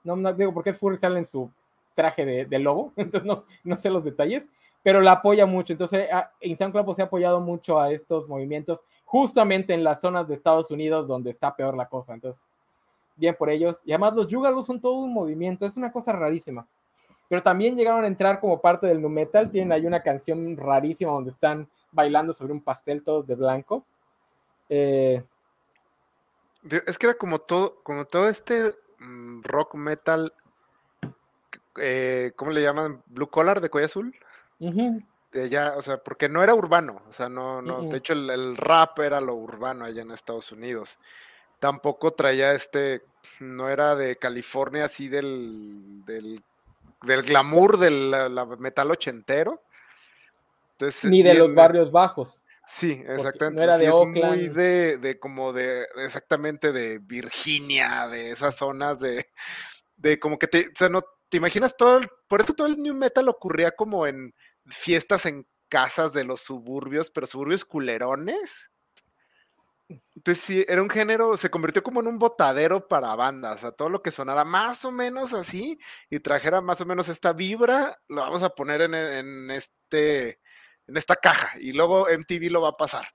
[0.03, 1.51] no, no digo porque es furry, sale en su
[1.95, 4.49] traje de, lobo, entonces no, no sé los detalles,
[4.83, 5.75] pero la apoya mucho.
[5.75, 6.09] Entonces,
[6.41, 10.71] Insane Club se ha apoyado mucho a estos movimientos, justamente en las zonas de Estados
[10.71, 12.15] Unidos donde está peor la cosa.
[12.15, 12.47] Entonces,
[13.15, 13.83] bien por ellos.
[13.85, 16.67] Y además, los Yugalos son todo un movimiento, es una cosa rarísima.
[17.29, 19.51] Pero también llegaron a entrar como parte del nu metal.
[19.51, 23.85] Tienen ahí una canción rarísima donde están bailando sobre un pastel todos de blanco.
[24.69, 25.23] Eh,
[26.87, 30.33] es que era como todo, como todo este mm, rock metal,
[31.81, 33.03] eh, ¿cómo le llaman?
[33.07, 34.15] Blue collar de cuello azul
[35.37, 38.57] de allá, o sea, porque no era urbano, o sea, no, no, de hecho el,
[38.57, 40.99] rap era lo urbano allá en Estados Unidos.
[41.59, 43.03] Tampoco traía este
[43.41, 46.43] no era de California, así del, del,
[47.07, 49.63] del glamour del la metal ochentero.
[50.73, 52.43] Entonces, Ni de los barrios bajos.
[52.69, 53.57] Sí, exactamente.
[53.57, 59.31] No era de Muy de, de, como de, exactamente de Virginia, de esas zonas de,
[59.97, 62.95] de como que te, o sea, no, te imaginas todo, por eso todo el new
[62.95, 64.35] metal ocurría como en
[64.67, 68.71] fiestas en casas de los suburbios, pero suburbios culerones.
[69.89, 73.89] Entonces sí, era un género, se convirtió como en un botadero para bandas, sea, todo
[73.89, 75.79] lo que sonara más o menos así
[76.11, 80.41] y trajera más o menos esta vibra, lo vamos a poner en, en este,
[80.89, 83.07] en esta caja y luego MTV lo va a pasar.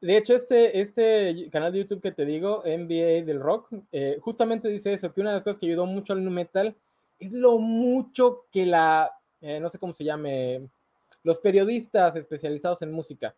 [0.00, 4.68] De hecho, este, este canal de YouTube que te digo, NBA del Rock, eh, justamente
[4.68, 6.74] dice eso, que una de las cosas que ayudó mucho al nu metal
[7.18, 9.12] es lo mucho que la,
[9.42, 10.68] eh, no sé cómo se llame,
[11.22, 13.34] los periodistas especializados en música,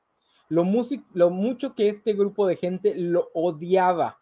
[0.53, 0.67] lo,
[1.15, 4.19] lo mucho que este grupo de gente lo odiaba,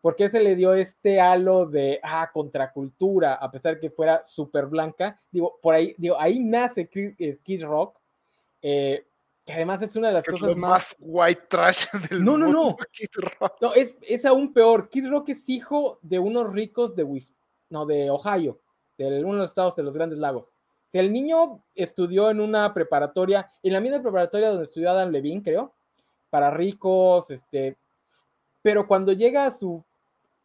[0.00, 5.20] porque se le dio este halo de, ah, contracultura, a pesar que fuera súper blanca,
[5.30, 8.00] digo, por ahí, digo, ahí nace Kid Rock,
[8.60, 9.06] eh,
[9.46, 10.96] que además es una de las cosas más...
[10.98, 12.76] white trash del no, no, no.
[12.92, 13.58] Kid Rock.
[13.60, 14.88] No, es, es aún peor.
[14.88, 17.06] Kid Rock es hijo de unos ricos de
[17.68, 18.60] no, de Ohio,
[18.98, 20.46] de uno de los estados de los Grandes Lagos.
[20.90, 25.42] Si el niño estudió en una preparatoria, en la misma preparatoria donde estudió Adam Levine,
[25.42, 25.72] creo,
[26.30, 27.76] para ricos, este,
[28.60, 29.84] pero cuando llega a su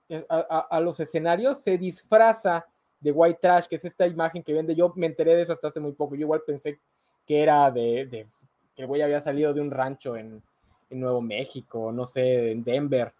[0.08, 2.66] eh, a, los escenarios se disfraza
[3.00, 4.76] de white trash, que es esta imagen que vende.
[4.76, 6.16] Yo me enteré de eso hasta hace muy poco.
[6.16, 6.80] Yo igual pensé
[7.26, 8.28] que era de
[8.76, 10.42] que el güey había salido de un rancho en,
[10.88, 13.12] Nuevo México, no sé, en Denver.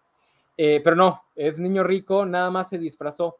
[0.56, 3.36] Eh, pero no, es niño rico, nada más se disfrazó.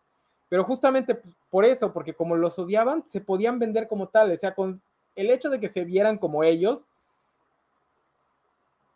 [0.49, 1.21] Pero justamente
[1.51, 4.31] por eso, porque como los odiaban, se podían vender como tal.
[4.31, 4.81] O sea, con
[5.15, 6.87] el hecho de que se vieran como ellos,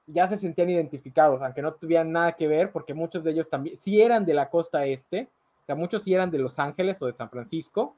[0.06, 3.78] ya se sentían identificados, aunque no tuvieran nada que ver, porque muchos de ellos también,
[3.78, 5.28] sí eran de la costa este,
[5.62, 7.94] o sea, muchos sí eran de Los Ángeles o de San Francisco,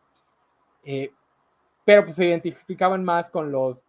[0.84, 1.10] eh,
[1.84, 3.82] pero pues se identificaban más con los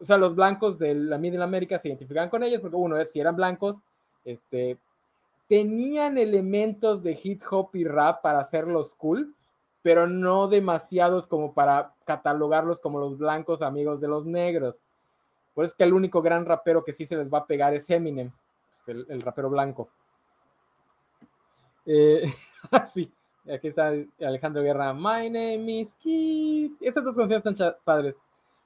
[0.00, 3.20] o sea, los blancos de la Middle América se identificaban con ellos porque uno si
[3.20, 3.78] eran blancos,
[4.24, 4.76] este,
[5.48, 9.34] tenían elementos de hip hop y rap para hacerlos cool,
[9.82, 14.80] pero no demasiados como para catalogarlos como los blancos amigos de los negros.
[15.54, 17.74] Por eso es que el único gran rapero que sí se les va a pegar
[17.74, 18.32] es Eminem,
[18.70, 19.88] pues, el, rapero blanco.
[21.86, 22.32] Eh,
[22.86, 23.12] sí,
[23.52, 24.92] aquí está Alejandro Guerra.
[24.94, 26.72] My name is Kid.
[26.80, 28.16] Estas dos canciones están padres.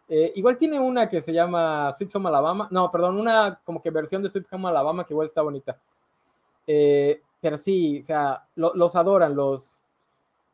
[0.09, 2.69] Eh, igual tiene una que se llama Sweet Home Alabama.
[2.71, 5.79] No, perdón, una como que versión de Sweet Home Alabama que igual está bonita.
[6.69, 9.81] Eh, pero sí, o sea, los adoran, los...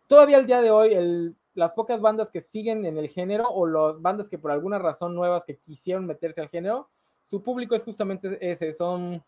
[0.06, 4.00] Todavía al día de hoy, las pocas bandas que siguen en el género o las
[4.00, 6.88] bandas que por alguna razón nuevas que quisieron meterse al género,
[7.26, 9.22] su público es justamente ese, son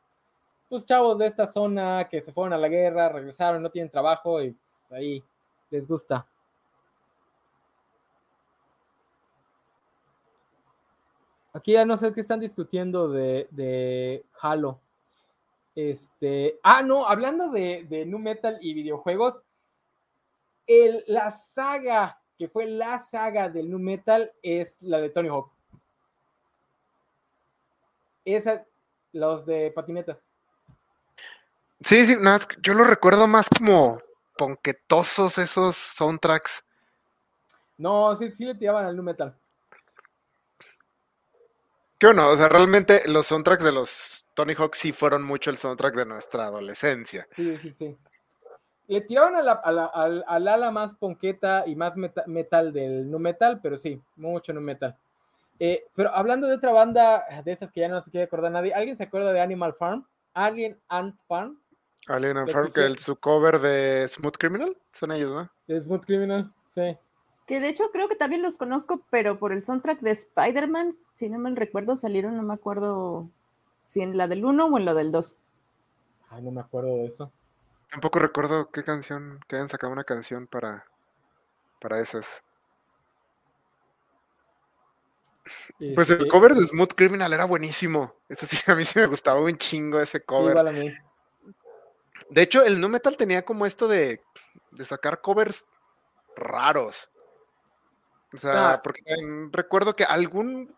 [0.69, 4.43] pues chavos de esta zona que se fueron a la guerra, regresaron, no tienen trabajo
[4.43, 4.51] y
[4.89, 5.25] pues, ahí
[5.71, 6.27] les gusta.
[11.53, 14.79] Aquí ya no sé qué están discutiendo de, Halo.
[15.77, 19.45] Este, ah, no, hablando de, de Nu Metal y videojuegos,
[20.67, 25.51] el, la saga que fue la saga del Nu Metal es la de Tony Hawk.
[28.25, 28.67] Esa,
[29.13, 30.31] los de patinetas.
[31.81, 33.99] Sí, sí, más, yo lo recuerdo más como
[34.37, 36.65] ponquetosos esos soundtracks.
[37.79, 39.39] No, sí, sí le tiraban al Nu Metal.
[41.99, 42.29] ¿Qué no?
[42.29, 46.07] O sea, realmente los soundtracks de los Tony Hawk sí fueron mucho el soundtrack de
[46.07, 47.27] nuestra adolescencia.
[47.35, 47.97] Sí, sí, sí.
[48.87, 51.95] Le tiraron a la, al, ala más ponqueta y más
[52.27, 54.95] metal del nu metal, pero sí, mucho nu metal.
[55.59, 58.75] Eh, pero hablando de otra banda de esas que ya no se quiere acordar nadie,
[58.75, 60.07] ¿alguien se acuerda de Animal Farm?
[60.35, 61.59] Alien Ant Farm.
[62.09, 65.51] Alien Ant Farm, que el, su cover de Smooth Criminal, son ellos, ¿no?
[65.67, 66.97] De Smooth Criminal, sí.
[67.47, 71.31] Que de hecho creo que también los conozco, pero por el soundtrack de Spider-Man, si
[71.31, 73.29] no me recuerdo, salieron, no me acuerdo
[73.85, 75.39] si en la del 1 o en la del 2.
[76.31, 77.33] Ay, no me acuerdo de eso.
[77.89, 80.87] Tampoco recuerdo qué canción, que hayan sacado una canción para,
[81.81, 82.43] para esas.
[85.95, 88.15] Pues el cover de Smooth Criminal era buenísimo.
[88.29, 90.57] Eso sí, a mí sí me gustaba un chingo ese cover.
[92.29, 94.21] De hecho, el nu metal tenía como esto de,
[94.73, 95.67] de sacar covers
[96.35, 97.09] raros.
[98.33, 98.83] O sea, ah.
[98.83, 99.03] porque
[99.53, 100.75] recuerdo que algún,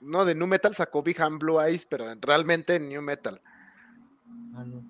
[0.00, 3.40] no, de New Metal sacó Big Hand Blue Eyes, pero realmente en New Metal.
[4.54, 4.84] Ah, no.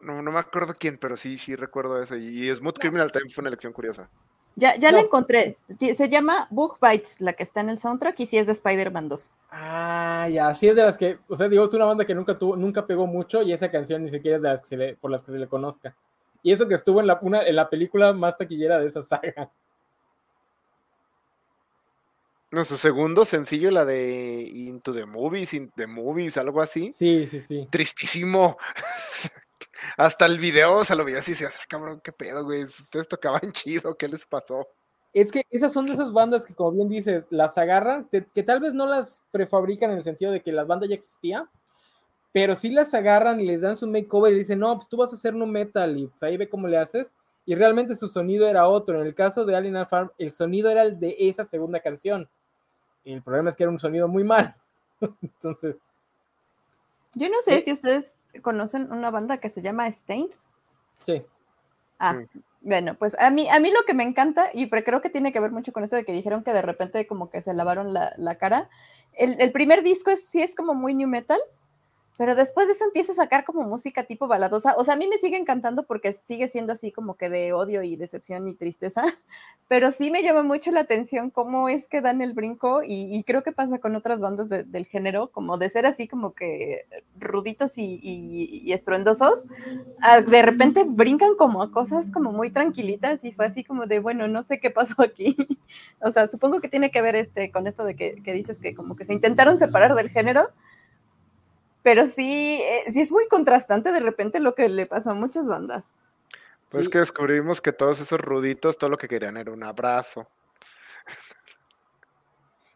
[0.00, 0.30] No, no.
[0.30, 2.16] me acuerdo quién, pero sí, sí recuerdo eso.
[2.16, 4.08] Y Smooth Criminal también fue una elección curiosa.
[4.54, 5.56] Ya, ya la encontré.
[5.94, 9.08] Se llama Bug Bites, la que está en el soundtrack, y sí es de Spider-Man
[9.08, 9.34] 2.
[9.50, 12.38] Ah, ya, sí es de las que, o sea, digo, es una banda que nunca
[12.38, 14.96] tuvo, nunca pegó mucho, y esa canción ni siquiera es de las que se le,
[14.96, 15.94] por las que se le conozca.
[16.42, 19.50] Y eso que estuvo en la, una, en la película más taquillera de esa saga.
[22.52, 26.92] No, su segundo sencillo, la de Into the Movies, Into the Movies, algo así.
[26.94, 27.66] Sí, sí, sí.
[27.70, 28.58] Tristísimo.
[29.96, 32.64] Hasta el video se lo veía así y decía, ah, cabrón, qué pedo, güey.
[32.64, 34.68] Ustedes tocaban chido, ¿qué les pasó?
[35.14, 38.60] Es que esas son de esas bandas que, como bien dices, las agarran, que, tal
[38.60, 41.48] vez no las prefabrican en el sentido de que las bandas ya existían,
[42.32, 45.10] pero sí las agarran y les dan su makeover y dicen, no, pues tú vas
[45.10, 47.14] a hacer no metal y pues ahí ve cómo le haces.
[47.46, 49.00] Y realmente su sonido era otro.
[49.00, 52.28] En el caso de Alien Farm, el sonido era el de esa segunda canción.
[53.04, 54.54] Y el problema es que era un sonido muy mal.
[55.22, 55.80] Entonces,
[57.14, 60.28] yo no sé si ustedes conocen una banda que se llama Stain.
[61.02, 61.22] Sí.
[61.98, 62.20] Ah,
[62.62, 65.40] bueno, pues a mí, a mí lo que me encanta, y creo que tiene que
[65.40, 68.14] ver mucho con eso de que dijeron que de repente como que se lavaron la,
[68.16, 68.70] la cara.
[69.12, 71.38] El, el, primer disco es, sí es como muy new metal,
[72.16, 74.74] pero después de eso empieza a sacar como música tipo baladosa.
[74.76, 77.82] O sea, a mí me sigue encantando porque sigue siendo así como que de odio
[77.82, 79.02] y decepción y tristeza,
[79.68, 83.42] pero sí me llama mucho la atención cómo es que dan el brinco y, creo
[83.42, 86.86] que pasa con otras bandas del género, como de ser así como que
[87.18, 89.44] ruditos y, estruendosos,
[90.26, 94.28] de repente brincan como a cosas como muy tranquilitas y fue así como de, bueno,
[94.28, 95.36] no sé qué pasó aquí.
[96.00, 98.74] o sea, supongo que tiene que ver este, con esto de que, que dices que
[98.74, 100.50] como que se intentaron separar del género
[101.82, 105.46] pero sí, eh, sí es muy contrastante de repente lo que le pasó a muchas
[105.46, 105.94] bandas.
[106.70, 110.26] Pues que descubrimos que todos esos ruditos, todo lo que querían era un abrazo.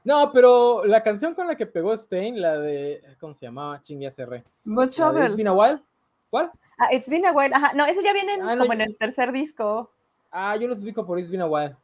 [0.05, 3.83] No, pero la canción con la que pegó Stein, la de, ¿cómo se llamaba?
[3.83, 4.45] Chingue cerré.
[4.65, 5.83] It's Been a While.
[6.31, 6.53] ¿Cuál?
[6.79, 7.55] Ah, It's Been a While.
[7.55, 9.91] Ajá, no, ese ya viene ah, como en el tercer disco.
[10.31, 11.77] Ah, yo los ubico por It's Been a While.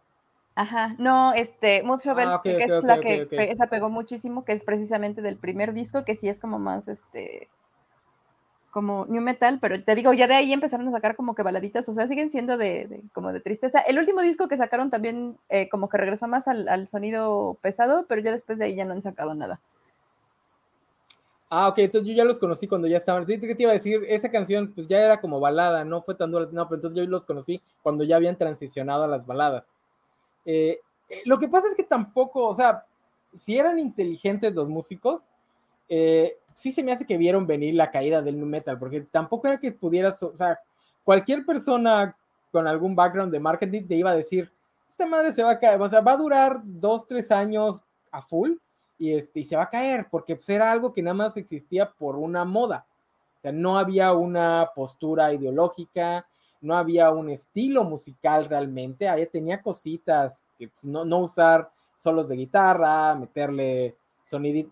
[0.55, 5.23] Ajá, no, este, Mood ah, que es la que esa pegó muchísimo, que es precisamente
[5.23, 7.49] del primer disco, que sí es como más, este,
[8.73, 11.89] como new metal, pero te digo, ya de ahí empezaron a sacar como que baladitas,
[11.89, 13.81] o sea, siguen siendo de, como de tristeza.
[13.81, 18.21] El último disco que sacaron también eh, como que regresó más al, sonido pesado, pero
[18.21, 19.61] ya después de ahí ya no han sacado nada.
[21.51, 23.27] Ah, ok, entonces yo ya los conocí cuando ya estaban.
[23.27, 24.05] Sí, ¿qué te iba a decir?
[24.09, 27.11] Esa canción pues ya era como balada, no fue tan dura, no, pero entonces yo
[27.11, 29.75] los conocí cuando ya habían transicionado a las baladas.
[30.45, 32.85] Eh, eh, lo que pasa es que tampoco, o sea,
[33.35, 35.29] si eran inteligentes los músicos,
[35.89, 39.49] eh, sí se me hace que vieron venir la caída del nu metal, porque tampoco
[39.49, 40.59] era que pudieras, o sea,
[41.05, 42.17] cualquier persona
[42.51, 44.51] con algún background de marketing te iba a decir,
[44.89, 48.21] esta madre se va a caer, o sea, va a durar dos, tres años a
[48.21, 48.53] full
[48.99, 51.91] y, este, y se va a caer, porque pues, era algo que nada más existía
[51.91, 52.85] por una moda.
[53.39, 56.27] O sea, no había una postura ideológica,
[56.63, 62.37] no había un estilo musical realmente, ahí tenía cositas, pues, no, no usar solos de
[62.37, 63.97] guitarra, meterle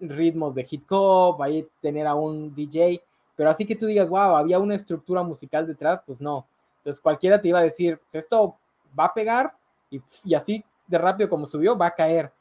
[0.00, 3.02] ritmos de hip hop, ahí tener a un DJ,
[3.36, 6.46] pero así que tú digas, wow, había una estructura musical detrás, pues no.
[6.78, 8.56] Entonces cualquiera te iba a decir, pues, esto
[8.98, 9.54] va a pegar
[9.90, 12.32] y, y así de rápido como subió, va a caer.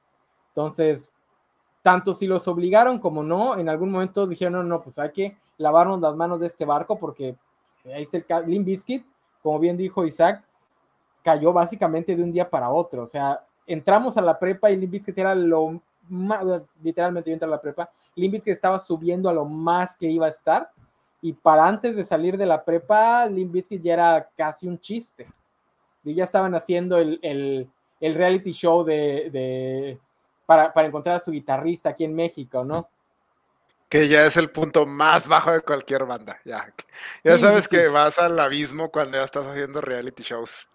[0.50, 1.12] Entonces,
[1.82, 5.38] tanto si los obligaron como no, en algún momento dijeron, no, no, pues hay que
[5.58, 7.36] lavarnos las manos de este barco porque
[7.86, 9.06] ahí está el Limp Bizkit,
[9.42, 10.44] como bien dijo Isaac,
[11.24, 13.04] cayó básicamente de un día para otro.
[13.04, 16.44] O sea, entramos a la prepa y Limp que era lo más,
[16.82, 20.26] literalmente yo entré a la prepa, Limp que estaba subiendo a lo más que iba
[20.26, 20.70] a estar.
[21.22, 25.28] Y para antes de salir de la prepa, Limp Bizkit ya era casi un chiste.
[26.04, 30.00] Y ya estaban haciendo el, el, reality show de, de
[30.46, 32.88] para, para encontrar a su guitarrista aquí en México, ¿no?
[33.90, 36.40] Que ya es el punto más bajo de cualquier banda.
[36.46, 36.72] Ya,
[37.24, 40.70] ya sabes que vas al abismo cuando ya estás haciendo reality shows.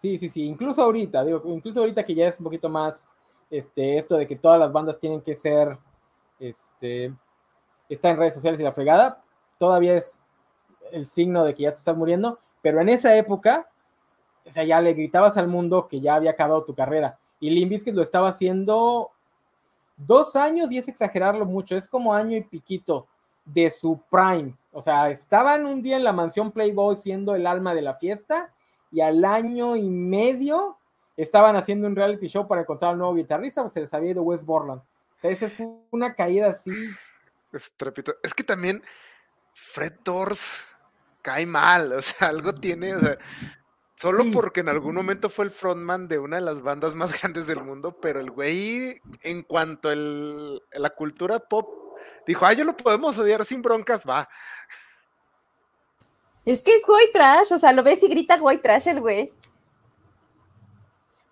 [0.00, 0.42] Sí, sí, sí.
[0.42, 3.12] Incluso ahorita, digo, incluso ahorita que ya es un poquito más
[3.48, 5.78] este, esto de que todas las bandas tienen que ser,
[6.40, 7.14] este,
[7.88, 9.22] está en redes sociales y la fregada,
[9.58, 10.24] todavía es
[10.90, 13.70] el signo de que ya te estás muriendo, pero en esa época,
[14.44, 17.18] o sea, ya le gritabas al mundo que ya había acabado tu carrera.
[17.38, 19.12] Y Limbiskit lo estaba haciendo
[20.06, 23.06] dos años y es exagerarlo mucho, es como año y piquito
[23.44, 24.54] de su prime.
[24.72, 28.52] O sea, estaban un día en la mansión Playboy siendo el alma de la fiesta
[28.90, 30.78] y al año y medio
[31.16, 34.22] estaban haciendo un reality show para encontrar al nuevo guitarrista, pues se les había ido
[34.22, 34.80] West Borland.
[34.80, 35.54] O sea, esa es
[35.90, 36.70] una caída así.
[37.52, 38.82] Es, que también
[39.52, 40.66] Fred Doors
[41.20, 43.18] cae mal, o sea, algo tiene, o sea,
[44.02, 47.46] Solo porque en algún momento fue el frontman de una de las bandas más grandes
[47.46, 51.96] del mundo, pero el güey, en cuanto a la cultura pop,
[52.26, 54.28] dijo, ah, yo lo podemos odiar sin broncas, va.
[56.44, 59.32] Es que es white trash, o sea, lo ves y grita white trash el güey.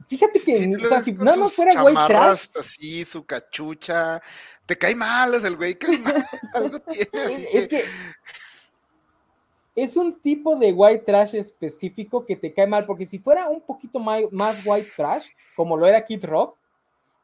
[0.07, 4.23] Fíjate que Sí, o sea, si nada más fuera white trash, así, su cachucha.
[4.65, 6.25] Te cae mal, es el güey cae mal.
[6.55, 7.85] Algo tiene así es que
[9.83, 13.61] es un tipo de white trash específico que te cae mal, porque si fuera un
[13.61, 14.25] poquito más,
[14.65, 16.57] white trash, como lo era Kid Rock,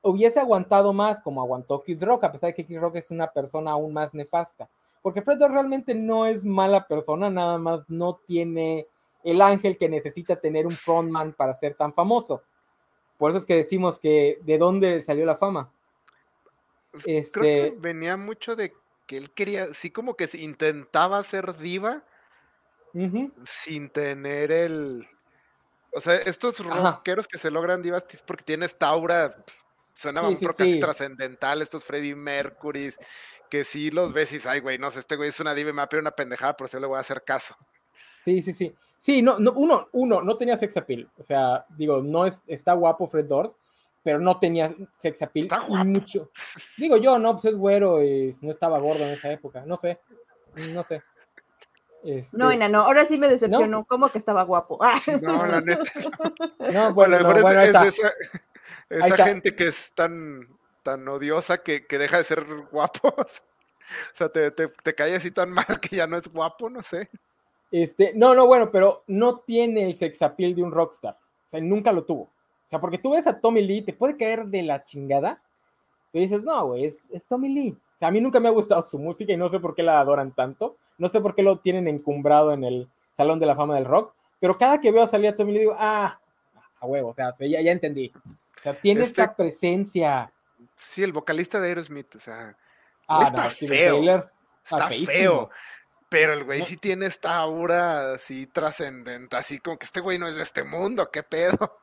[0.03, 3.31] hubiese aguantado más como aguantó Kid Rock, a pesar de que Kid Rock es una
[3.31, 4.69] persona aún más nefasta.
[5.03, 8.87] Porque Fred Durst realmente no es mala persona, nada más no tiene
[9.23, 12.43] el ángel que necesita tener un frontman para ser tan famoso.
[13.19, 15.71] Por eso es que decimos que de dónde salió la fama.
[16.93, 18.73] Creo que Este, venía mucho de
[19.07, 22.05] que él quería, sí, como que intentaba ser diva
[23.45, 25.07] sin tener el.
[25.93, 26.91] O sea, estos Ajá.
[26.93, 29.35] rockeros que se logran divas porque tiene esta aura.
[29.95, 30.81] Suena Sí, un sí, casi sí.
[30.81, 32.93] trascendental, estos Freddie Mercury,
[33.49, 35.73] que sí los ves y ay, güey, no sé, este güey es una diva y
[35.73, 37.57] me va a pedir una pendejada, pero sí le voy a hacer caso.
[38.23, 38.75] Sí, sí, sí.
[39.01, 41.09] Sí, no, no, uno, uno, no tenía sex appeal.
[41.17, 43.57] O sea, digo, no es, está guapo Fred Durst,
[44.03, 45.45] pero no tenía sex appeal.
[45.47, 45.85] Está guapo.
[45.87, 46.31] mucho.
[46.77, 49.65] Digo yo, no, pues es güero y no estaba gordo en esa época.
[49.65, 49.99] No sé,
[50.75, 51.01] no sé.
[52.05, 53.85] Este, No, enano, ahora sí me decepcionó.
[53.85, 54.79] ¿Cómo que estaba guapo?
[54.83, 55.01] Ah.
[55.21, 55.83] No, la neta.
[56.73, 57.97] no, Bueno, bueno, a lo no, mejor es, bueno, ahí es
[58.89, 60.49] de esa, gente que es tan,
[60.83, 63.15] tan odiosa que, que deja de ser guapo.
[63.89, 66.83] O sea, te, te, te cae así tan mal que ya no es guapo, no
[66.83, 67.09] sé.
[67.71, 71.17] Este, no, no, bueno, pero no tiene el sex appeal de un rockstar.
[71.47, 72.23] O sea, nunca lo tuvo.
[72.23, 75.41] O sea, porque tú ves a Tommy Lee, te puede caer de la chingada,
[76.11, 77.79] pero dices, no, güey, es, es Tommy Lee.
[77.97, 79.83] O sea, a mí nunca me ha gustado su música y no sé por qué
[79.83, 80.77] la adoran tanto.
[80.99, 84.13] No sé por qué lo tienen encumbrado en el Salón de la Fama del Rock.
[84.39, 86.19] Pero cada que veo salir a Tommy Lee, digo, ah,
[86.81, 88.13] a huevo, o sea, ya, ya entendí.
[88.59, 90.31] O sea, tiene Este- esta presencia.
[90.75, 92.55] Sí, el vocalista de Aerosmith, o sea,
[93.09, 94.31] Ah, está no, feo,
[94.65, 95.13] está feísimo.
[95.13, 95.51] feo.
[96.09, 96.65] Pero el güey No.
[96.67, 100.65] sí tiene esta aura así trascendente, así como que este güey no es de este
[100.65, 101.79] mundo, qué pedo.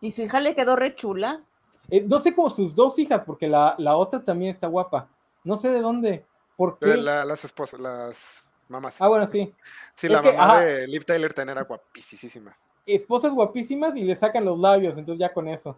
[0.00, 1.42] Y su hija le quedó re chula.
[1.90, 5.08] Eh, no sé cómo sus dos hijas, porque la, la otra también está guapa.
[5.46, 6.26] No sé de dónde.
[6.56, 6.96] ¿Por qué?
[6.96, 9.00] La- las esposas, las mamás.
[9.00, 9.54] Ah, bueno, sí.
[9.94, 10.60] sí, es la que, mamá ajá.
[10.60, 12.56] de Liv Tyler también era guapísima.
[12.84, 15.76] Esposas guapísimas y le sacan los labios, entonces ya con eso.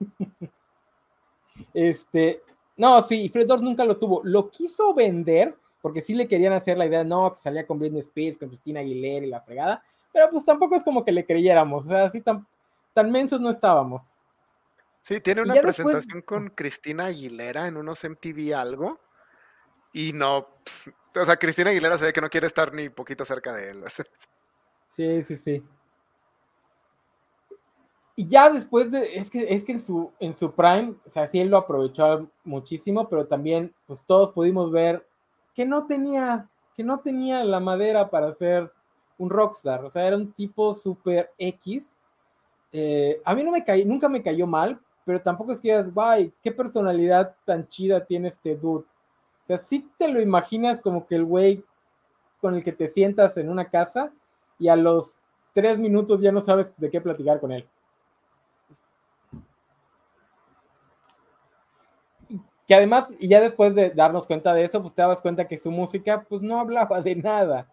[1.72, 2.42] este,
[2.76, 4.22] no, sí, Fred Durst nunca lo tuvo.
[4.24, 8.00] Lo quiso vender porque sí le querían hacer la idea, no, que salía con Britney
[8.00, 11.86] Spears, con Christina Aguilera y la fregada, pero pues tampoco es como que le creyéramos,
[11.86, 12.44] o sea, así tan,
[12.92, 14.16] tan mensos no estábamos.
[15.04, 18.98] Sí, tiene una después- presentación con Cristina Aguilera en unos MTV algo.
[19.92, 20.38] Y no,
[21.14, 23.84] o sea, Cristina Aguilera se ve que no quiere estar ni poquito cerca de él.
[24.88, 25.62] Sí, sí, sí.
[28.16, 31.26] Y ya después de, es que, es que en su, en su prime, o sea,
[31.26, 35.04] sí él lo aprovechó muchísimo, pero también, pues todos pudimos ver
[35.54, 38.72] que no tenía, que no tenía la madera para ser
[39.18, 41.94] un rockstar, o sea, era un tipo súper X.
[42.72, 45.92] Eh, a mí no me cayó, nunca me cayó mal, pero tampoco es que digas,
[45.92, 48.84] guay, qué personalidad tan chida tiene este dude.
[48.84, 51.62] O sea, sí te lo imaginas como que el güey
[52.40, 54.10] con el que te sientas en una casa
[54.58, 55.16] y a los
[55.52, 57.68] tres minutos ya no sabes de qué platicar con él.
[62.66, 65.58] Que además, y ya después de darnos cuenta de eso, pues te dabas cuenta que
[65.58, 67.68] su música pues no hablaba de nada.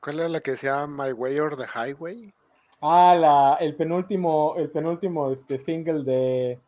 [0.00, 2.34] ¿Cuál era la que decía My Way or the Highway?
[2.80, 6.58] Ah, la, el penúltimo, el penúltimo este, single de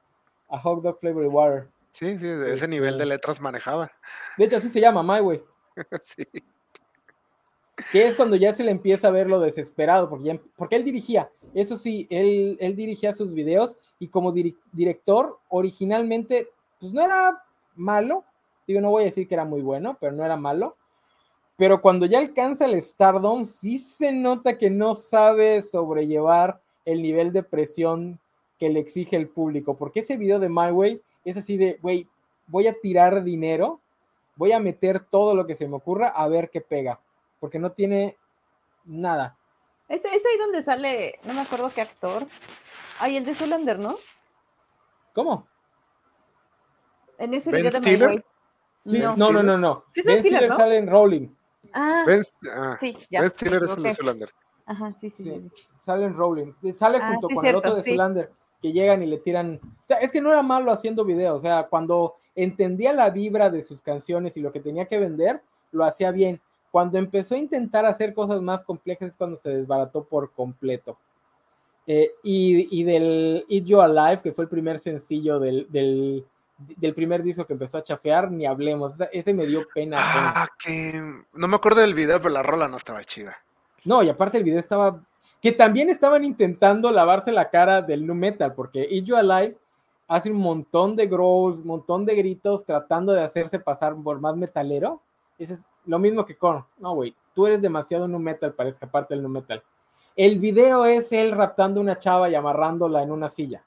[0.48, 1.68] A Hot Dog Flavored Water.
[1.92, 3.90] Sí, sí, de ese nivel de Este- letras manejaba.
[4.36, 5.42] De hecho, así se llama, My Way.
[6.00, 6.24] sí.
[7.92, 10.84] que es cuando ya se le empieza a ver lo desesperado, porque, ya- porque él
[10.84, 14.32] dirigía, eso sí, él, él dirigía sus videos y como
[14.72, 17.42] director, originalmente, pues no era
[17.76, 18.24] malo,
[18.66, 20.76] digo, no voy a decir que era muy bueno, pero no era malo,
[21.60, 27.34] pero cuando ya alcanza el Stardom, sí se nota que no sabe sobrellevar el nivel
[27.34, 28.18] de presión
[28.58, 32.08] que le exige el público, porque ese video de My Way es así de, güey,
[32.46, 33.78] voy a tirar dinero,
[34.36, 36.98] voy a meter todo lo que se me ocurra a ver qué pega
[37.40, 38.16] porque no tiene
[38.86, 39.36] nada.
[39.86, 42.26] Es, es ahí donde sale, no me acuerdo qué actor.
[43.00, 43.98] Ay, el de Zulander, ¿no?
[45.12, 45.46] ¿Cómo?
[47.18, 48.02] En ese ¿Ben video de My?
[48.02, 48.24] Way.
[48.86, 49.14] Sí, No.
[49.14, 49.84] no, no, no, no.
[49.92, 50.56] Sí Ben Ben Stiller, Stiller ¿no?
[50.56, 51.28] sale en Rolling.
[51.72, 53.20] Ah, Ben, ah, sí, ya.
[53.22, 53.96] Ben Stiller es el de ok.
[53.96, 54.28] Zoolander.
[54.66, 55.50] Ajá, sí, sí, Sí, sí.
[55.54, 55.64] sí.
[55.80, 56.52] sale en Rolling.
[56.78, 57.90] Sale Ah, junto sí, con cierto, el otro de sí.
[57.90, 58.30] Zulander,
[58.62, 59.58] que llegan y le tiran.
[59.62, 61.36] O sea, es que no era malo haciendo videos.
[61.36, 65.42] O sea, cuando entendía la vibra de sus canciones y lo que tenía que vender,
[65.72, 66.40] lo hacía bien.
[66.70, 70.96] Cuando empezó a intentar hacer cosas más complejas es cuando se desbarató por completo.
[71.86, 76.24] Eh, y, y del Eat You Alive, que fue el primer sencillo del, del,
[76.76, 78.94] del primer disco que empezó a chafear, ni hablemos.
[79.12, 79.96] Ese, me dio pena.
[80.00, 81.00] Ah, que
[81.32, 83.36] no me acuerdo del video, pero la rola no estaba chida.
[83.84, 85.02] No, y aparte el video estaba.
[85.40, 89.56] que también estaban intentando lavarse la cara del nu metal, porque Ijo Alive
[90.06, 94.36] hace un montón de growls, un montón de gritos tratando de hacerse pasar por más
[94.36, 95.00] metalero.
[95.38, 99.14] Ese es lo mismo que con, no, güey, tú eres demasiado nu metal para escaparte
[99.14, 99.62] del nu metal.
[100.16, 103.62] El video es él raptando una chava y amarrándola en una silla,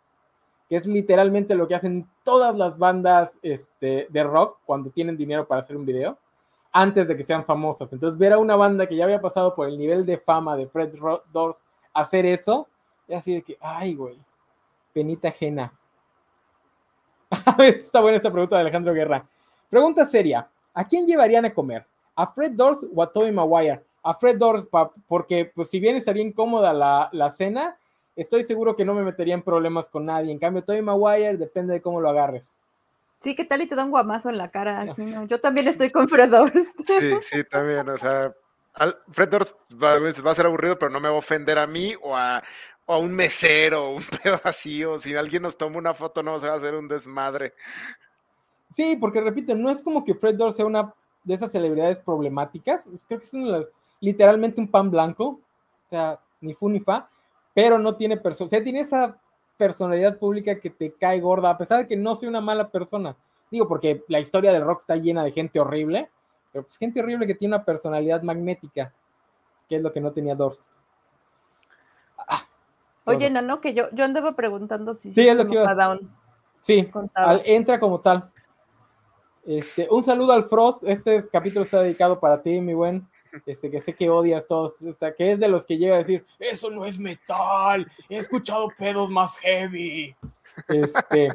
[0.73, 5.47] que es literalmente lo que hacen todas las bandas este, de rock cuando tienen dinero
[5.47, 6.17] para hacer un video,
[6.71, 7.93] antes de que sean famosas.
[7.93, 10.65] Entonces, ver a una banda que ya había pasado por el nivel de fama de
[10.65, 10.95] Fred
[11.31, 11.61] Doors
[11.93, 12.67] hacer eso,
[13.07, 14.17] es así de que, ay, güey,
[14.91, 15.71] penita ajena.
[17.59, 19.23] Está buena esta pregunta de Alejandro Guerra.
[19.69, 21.85] Pregunta seria: ¿a quién llevarían a comer?
[22.15, 23.83] ¿A Fred Doors o a Tobey Maguire?
[24.01, 24.65] A Fred Doors,
[25.07, 27.77] porque pues si bien estaría incómoda la, la cena,
[28.15, 30.31] estoy seguro que no me metería en problemas con nadie.
[30.31, 32.57] En cambio, Tobey Maguire depende de cómo lo agarres.
[33.19, 34.85] Sí, ¿qué tal y te da un guamazo en la cara?
[35.27, 36.73] Yo también estoy con Fred Doors.
[36.85, 38.33] Sí, sí, también, o sea,
[39.11, 39.93] Fred Doors va,
[40.31, 42.43] a ser aburrido, pero no me va a ofender a mí o a,
[42.85, 46.21] o a un mesero, o un pedo así, o si alguien nos toma una foto
[46.21, 47.53] no se va a hacer un desmadre.
[48.75, 50.93] Sí, porque repito, no es como que Fred Doors sea una
[51.23, 53.69] de esas celebridades problemáticas, creo que es una de las
[54.01, 55.39] literalmente un pan blanco,
[55.85, 57.09] o sea, ni fu ni fa,
[57.53, 59.17] pero no tiene persona, o sea, tiene esa
[59.57, 63.15] personalidad pública que te cae gorda, a pesar de que no sea una mala persona.
[63.51, 66.09] Digo, porque la historia del rock está llena de gente horrible,
[66.51, 68.93] pero pues gente horrible que tiene una personalidad magnética,
[69.69, 70.69] que es lo que no tenía Dors.
[72.17, 72.43] Ah,
[73.05, 75.99] Oye, no, que yo, yo andaba preguntando si sí, es lo que iba.
[76.59, 76.89] Sí,
[77.43, 78.31] entra como tal.
[79.45, 80.83] Este, un saludo al Frost.
[80.87, 83.07] Este capítulo está dedicado para ti, mi buen.
[83.45, 84.75] Este, que sé que odias todos,
[85.17, 89.09] que es de los que llega a decir, eso no es metal, he escuchado pedos
[89.09, 90.15] más heavy.
[90.67, 91.29] Este,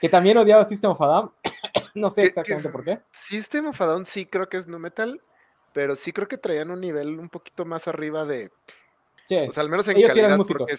[0.00, 1.32] que también odiaba System of a Down.
[1.94, 3.00] no sé exactamente por qué.
[3.10, 5.20] System of a Down sí creo que es no metal,
[5.72, 8.50] pero sí creo que traían un nivel un poquito más arriba de.
[9.48, 10.76] o sea, al menos en calidad, porque,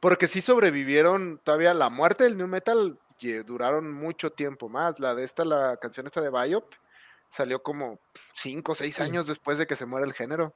[0.00, 2.98] porque sí sobrevivieron todavía la muerte del new metal
[3.44, 4.98] duraron mucho tiempo más.
[4.98, 6.72] La de esta, la canción esta de Biop,
[7.32, 7.98] salió como
[8.34, 10.52] 5 o 6 años después de que se muera el género.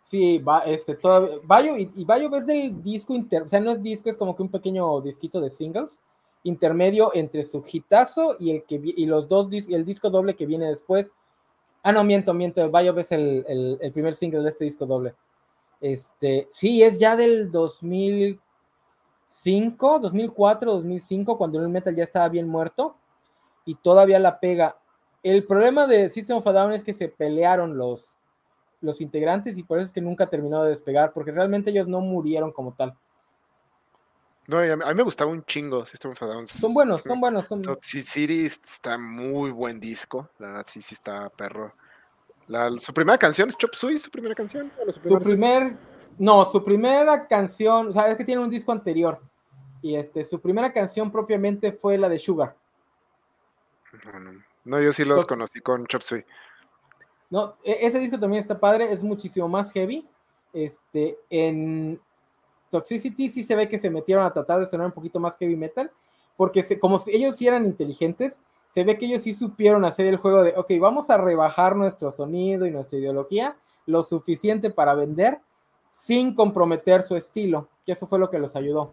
[0.00, 3.70] Sí, va, este, todavía, Bayo, y, y Bayo es del disco, inter, o sea, no
[3.70, 6.00] es disco, es como que un pequeño disquito de singles,
[6.42, 10.44] intermedio entre su hitazo y el que y los dos y el disco doble que
[10.44, 11.12] viene después.
[11.82, 15.14] Ah, no, miento, miento, Bayo es el, el, el, primer single de este disco doble.
[15.80, 18.40] Este, sí, es ya del 2000,
[19.34, 22.96] 2005, 2004, 2005, cuando el metal ya estaba bien muerto
[23.64, 24.76] y todavía la pega.
[25.24, 28.18] El problema de System of a Down es que se pelearon los,
[28.82, 32.00] los integrantes y por eso es que nunca terminó de despegar, porque realmente ellos no
[32.00, 32.94] murieron como tal.
[34.46, 36.46] No, a mí me gustaba un chingo System of a Down.
[36.46, 37.46] Son buenos, son buenos.
[37.46, 37.62] Son...
[37.62, 41.72] Toxic City está muy buen disco, la verdad sí, sí está perro.
[42.78, 44.70] su primera canción es Chop Suey, su primera canción.
[44.92, 45.78] Su, primer,
[46.18, 49.22] no, su primera canción, o sea, es que tiene un disco anterior.
[49.80, 52.54] Y este, su primera canción propiamente fue la de Sugar.
[54.04, 56.24] No, yo sí los conocí con Chop Suey.
[57.30, 60.06] No, e, ese disco también está padre, es muchísimo más heavy.
[60.52, 62.00] Este, en
[62.70, 65.56] Toxicity sí se ve que se metieron a tratar de sonar un poquito más heavy
[65.56, 65.90] metal,
[66.36, 70.42] porque como ellos sí eran inteligentes, se ve que ellos sí supieron hacer el juego
[70.42, 73.56] de, ok, vamos a rebajar nuestro sonido y nuestra ideología
[73.86, 75.40] lo suficiente para vender
[75.90, 78.92] sin comprometer su estilo, que eso fue lo que los ayudó,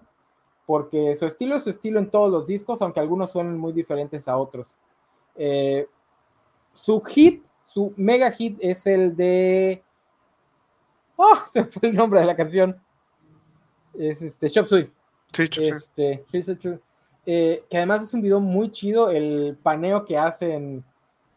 [0.68, 4.28] porque su estilo es su estilo en todos los discos, aunque algunos suenen muy diferentes
[4.28, 4.78] a otros.
[5.36, 5.88] Eh,
[6.74, 9.84] su hit, su mega hit es el de...
[11.16, 11.38] ¡Oh!
[11.50, 12.80] Se fue el nombre de la canción.
[13.94, 14.92] Es este, Shop Suey.
[15.34, 16.58] Sí, este, sí, sí,
[17.26, 20.84] eh, que además es un video muy chido, el paneo que hacen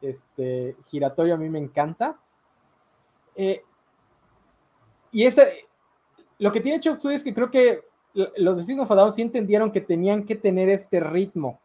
[0.00, 2.18] este, giratorio a mí me encanta.
[3.36, 3.62] Eh,
[5.12, 5.64] y ese,
[6.38, 7.82] lo que tiene Chop Suey es que creo que
[8.36, 11.60] los de System of sí entendieron que tenían que tener este ritmo.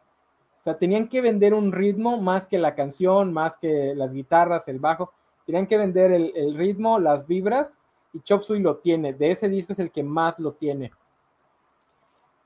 [0.60, 4.68] O sea, tenían que vender un ritmo más que la canción, más que las guitarras,
[4.68, 5.12] el bajo.
[5.46, 7.78] Tenían que vender el, el ritmo, las vibras,
[8.12, 9.14] y Chop Suey lo tiene.
[9.14, 10.92] De ese disco es el que más lo tiene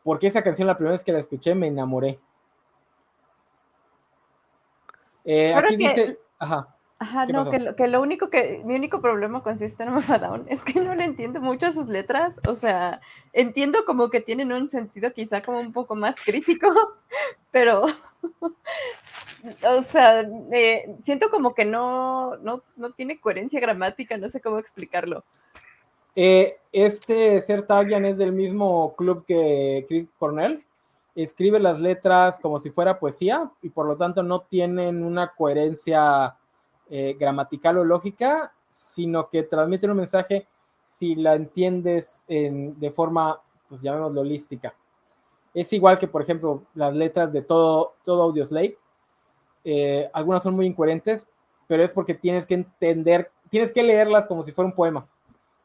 [0.04, 2.20] porque esa canción la primera vez que la escuché me enamoré.
[5.24, 6.73] Eh, aquí dice, ajá.
[7.05, 10.18] Ajá, no, que lo, que lo, único que, mi único problema con System of a
[10.18, 13.02] Down es que no le entiendo mucho sus letras, o sea,
[13.35, 16.66] entiendo como que tienen un sentido quizá como un poco más crítico,
[17.51, 24.40] pero, o sea, eh, siento como que no, no, no tiene coherencia gramática, no sé
[24.40, 25.24] cómo explicarlo.
[26.16, 30.64] Eh, este Ser Tagian es del mismo club que Chris Cornell.
[31.14, 36.35] Escribe las letras como si fuera poesía y por lo tanto no tienen una coherencia
[36.96, 40.46] eh, gramatical o lógica, sino que transmiten un mensaje
[40.86, 44.72] si la entiendes en, de forma, pues llamémoslo holística.
[45.52, 48.78] Es igual que, por ejemplo, las letras de todo, todo Audio Slave.
[49.64, 51.26] Eh, algunas son muy incoherentes,
[51.66, 55.04] pero es porque tienes que entender, tienes que leerlas como si fuera un poema.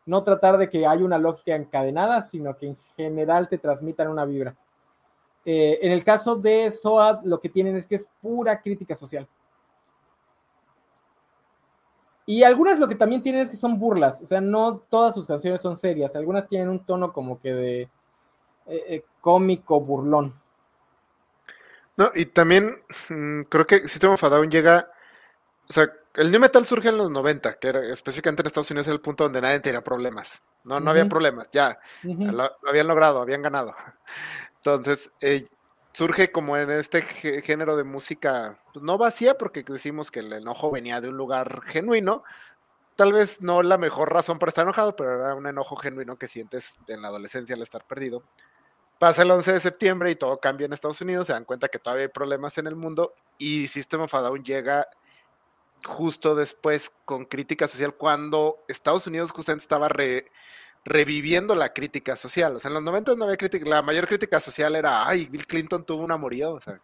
[0.08, 4.26] No tratar de que haya una lógica encadenada, sino que en general te transmitan una
[4.26, 4.58] vibra.
[5.46, 9.28] Eh, en el caso de SOAD, lo que tienen es que es pura crítica social.
[12.30, 15.26] Y algunas lo que también tienen es que son burlas, o sea, no todas sus
[15.26, 17.90] canciones son serias, algunas tienen un tono como que de eh,
[18.68, 20.40] eh, cómico, burlón.
[21.98, 24.92] No, y también mm, creo que System of a Down llega,
[25.68, 28.86] o sea, el new metal surge en los 90, que era específicamente en Estados Unidos
[28.86, 30.44] era el punto donde nadie tenía problemas.
[30.64, 33.74] No, no había problemas, ya, lo, habían logrado, habían ganado.
[34.58, 35.48] Entonces, eh,
[35.94, 40.72] surge como en este género de música, pues, no vacía, porque decimos que el enojo
[40.72, 42.24] venía de un lugar genuino.
[42.96, 46.28] Tal vez no la mejor razón para estar enojado, pero era un enojo genuino que
[46.28, 48.24] sientes en la adolescencia al estar perdido.
[49.00, 51.80] Pasa el 11 de septiembre y todo cambia en Estados Unidos, se dan cuenta que
[51.80, 54.86] todavía hay problemas en el mundo y System of a llega
[55.86, 60.26] justo después con crítica social cuando Estados Unidos justamente estaba re,
[60.86, 62.56] reviviendo la crítica social.
[62.56, 65.46] O sea, en los 90 no había crítica, la mayor crítica social era, ay, Bill
[65.46, 66.82] Clinton tuvo un amorío, o sea.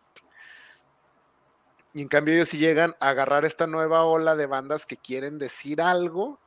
[1.93, 5.39] Y en cambio ellos sí llegan a agarrar esta nueva ola de bandas que quieren
[5.39, 6.39] decir algo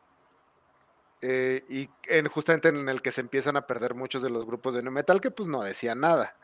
[1.20, 4.74] eh, y en, justamente en el que se empiezan a perder muchos de los grupos
[4.74, 6.36] de nu metal que pues no decían nada.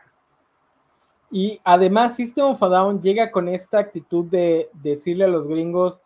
[1.31, 6.01] Y además System of a Down llega con esta actitud de decirle a los gringos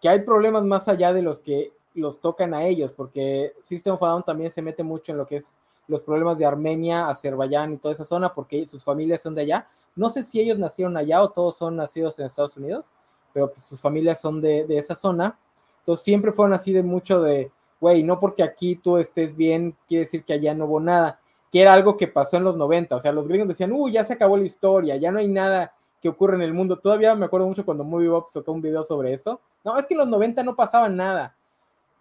[0.00, 4.02] que hay problemas más allá de los que los tocan a ellos, porque System of
[4.02, 5.56] a Down también se mete mucho en lo que es
[5.88, 9.68] los problemas de Armenia, Azerbaiyán y toda esa zona, porque sus familias son de allá.
[9.94, 12.86] No sé si ellos nacieron allá o todos son nacidos en Estados Unidos,
[13.32, 15.38] pero pues sus familias son de, esa zona.
[15.80, 17.50] Entonces siempre fueron así de mucho de,
[17.80, 21.20] güey, no porque aquí tú estés bien, quiere decir que allá no hubo nada,
[21.52, 22.96] que era algo que pasó en los 90.
[22.96, 25.72] O sea, los gringos decían, uy, ya se acabó la historia, ya no hay nada
[26.02, 26.78] que ocurre en el mundo.
[26.78, 29.40] Todavía me acuerdo mucho cuando Movie Box tocó un video sobre eso.
[29.64, 31.35] No, es que en los 90 no pasaba nada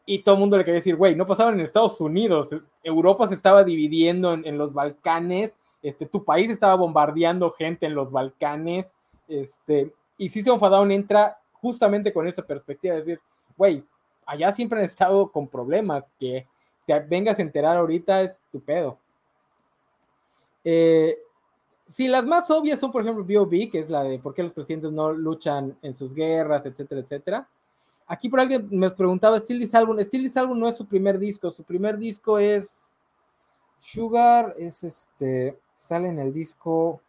[0.06, 3.34] y todo el mundo le quería decir, güey, no pasaban en Estados Unidos, Europa se
[3.34, 8.94] estaba dividiendo en, los Balcanes, este, tu país estaba bombardeando gente en los Balcanes,
[9.27, 13.19] este, y System of a Down entra justamente con esa perspectiva, de decir,
[13.57, 13.84] güey,
[14.26, 16.48] allá siempre han estado con problemas, que
[16.86, 18.99] te vengas a enterar ahorita es tu pedo.
[20.64, 21.18] Eh,
[21.88, 24.53] si las más obvias son, por ejemplo, B.O.B., que es la de por qué los
[24.53, 27.48] presidentes no luchan en sus guerras, etcétera, etcétera.
[28.07, 31.18] Aquí por alguien me preguntaba, Still This Album, Still This Album no es su primer
[31.18, 32.94] disco, su primer disco es
[33.80, 37.02] Sugar, es este, sale en el disco,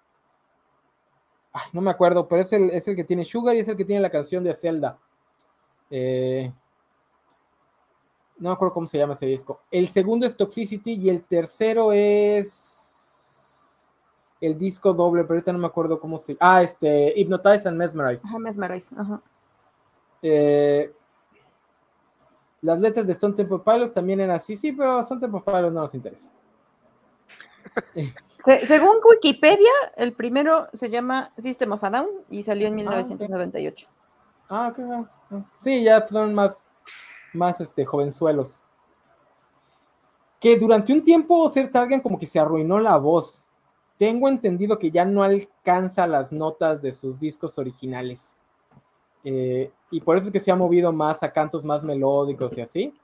[1.52, 3.76] ay, no me acuerdo, pero es el, es el que tiene Sugar y es el
[3.76, 4.98] que tiene la canción de Zelda.
[5.90, 6.50] Eh,
[8.38, 9.60] no me acuerdo cómo se llama ese disco.
[9.70, 12.76] El segundo es Toxicity y el tercero es
[14.40, 18.26] el disco doble, pero ahorita no me acuerdo cómo se Ah, este, Hypnotize and Mesmerize.
[18.26, 19.22] Ajá, Mesmerize, ajá.
[20.22, 20.92] Eh,
[22.62, 25.82] las letras de Stone Temple Pilots también eran así, sí, pero Stone Temple Pilots no
[25.82, 26.30] nos interesa.
[28.66, 33.88] según Wikipedia, el primero se llama System of a Down y salió en 1998.
[34.48, 35.44] Ah, ok, ah, ah.
[35.60, 36.62] Sí, ya son más,
[37.32, 38.62] más este, jovenzuelos.
[40.40, 43.46] Que durante un tiempo Ser Targan como que se arruinó la voz.
[43.98, 48.38] Tengo entendido que ya no alcanza las notas de sus discos originales.
[49.24, 52.60] Eh, y por eso es que se ha movido más a cantos más melódicos y
[52.60, 52.94] así.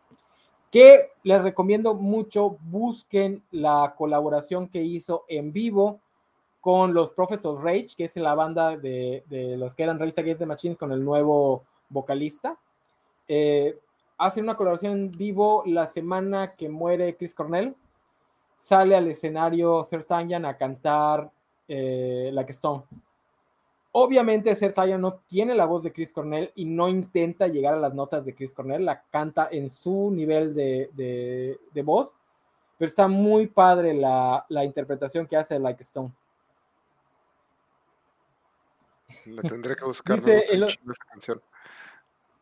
[0.71, 6.01] Que les recomiendo mucho, busquen la colaboración que hizo en vivo
[6.61, 9.25] con los Prophets of Rage, que es la banda de,
[9.59, 12.57] los que eran Race Against the Machines con el nuevo vocalista.
[13.29, 13.79] Eh,
[14.17, 17.75] hacen una colaboración en vivo la semana que muere Chris Cornell.
[18.57, 21.31] Sale al escenario Sertanyan a cantar
[21.69, 22.85] eh, Like Stone.
[23.95, 27.93] Obviamente Sertaya no tiene la voz de Chris Cornell y no intenta llegar a las
[27.93, 32.17] notas de Chris Cornell, la canta en su nivel de, voz,
[32.79, 36.11] pero está muy padre la, interpretación que hace Like Stone.
[39.27, 40.17] La tendré que buscar.
[40.17, 40.43] Dice,
[41.11, 41.43] canción.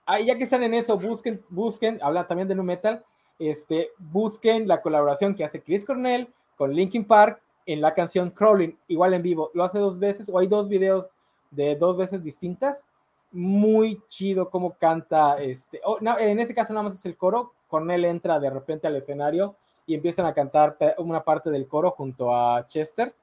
[0.07, 3.05] Ah, ya que están en eso, busquen, busquen, habla también de Nu Metal,
[3.41, 8.77] este, busquen la colaboración que hace Chris Cornell con Linkin Park en la canción Crawling,
[8.87, 9.51] igual en vivo.
[9.53, 11.11] Lo hace dos veces, o hay dos videos
[11.51, 12.85] de dos veces distintas.
[13.33, 15.81] Muy chido cómo canta este.
[15.85, 17.53] Oh, no, en ese caso nada más es el coro.
[17.69, 19.55] Cornell entra de repente al escenario
[19.87, 23.15] y empiezan a cantar una parte del coro junto a Chester.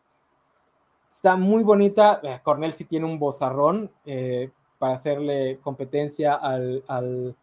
[1.13, 2.19] Está muy bonita.
[2.23, 7.35] Eh, Cornell sí tiene un bozarrón eh, para hacerle competencia al, al,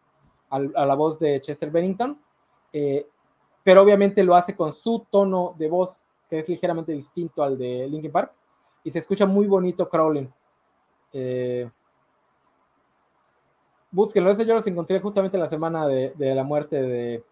[0.49, 2.19] a la voz de Chester Bennington.
[2.73, 3.07] Eh,
[3.63, 7.87] pero obviamente lo hace con su tono de voz, que es ligeramente distinto al de
[7.87, 8.31] Linkin Park,
[8.83, 10.31] y se escucha muy bonito Crawling.
[11.17, 11.69] Eh,
[13.89, 17.23] búsquenlo, ese yo los encontré justamente la semana de, la muerte de,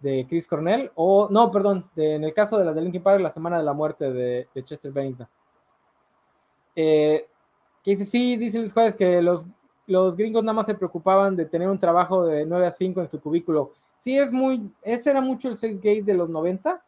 [0.00, 3.30] de Chris Cornell, o no, perdón, en el caso de la de Linkin Park, la
[3.30, 5.26] semana de la muerte de, Chester Bennington.
[6.76, 7.26] Eh,
[7.82, 9.46] que dice, sí, dicen los jueves que los,
[9.86, 13.08] los gringos nada más se preocupaban de tener un trabajo de 9 a 5 en
[13.08, 13.72] su cubículo.
[13.96, 16.84] Sí, es muy, ese era mucho el sex gay de los 90.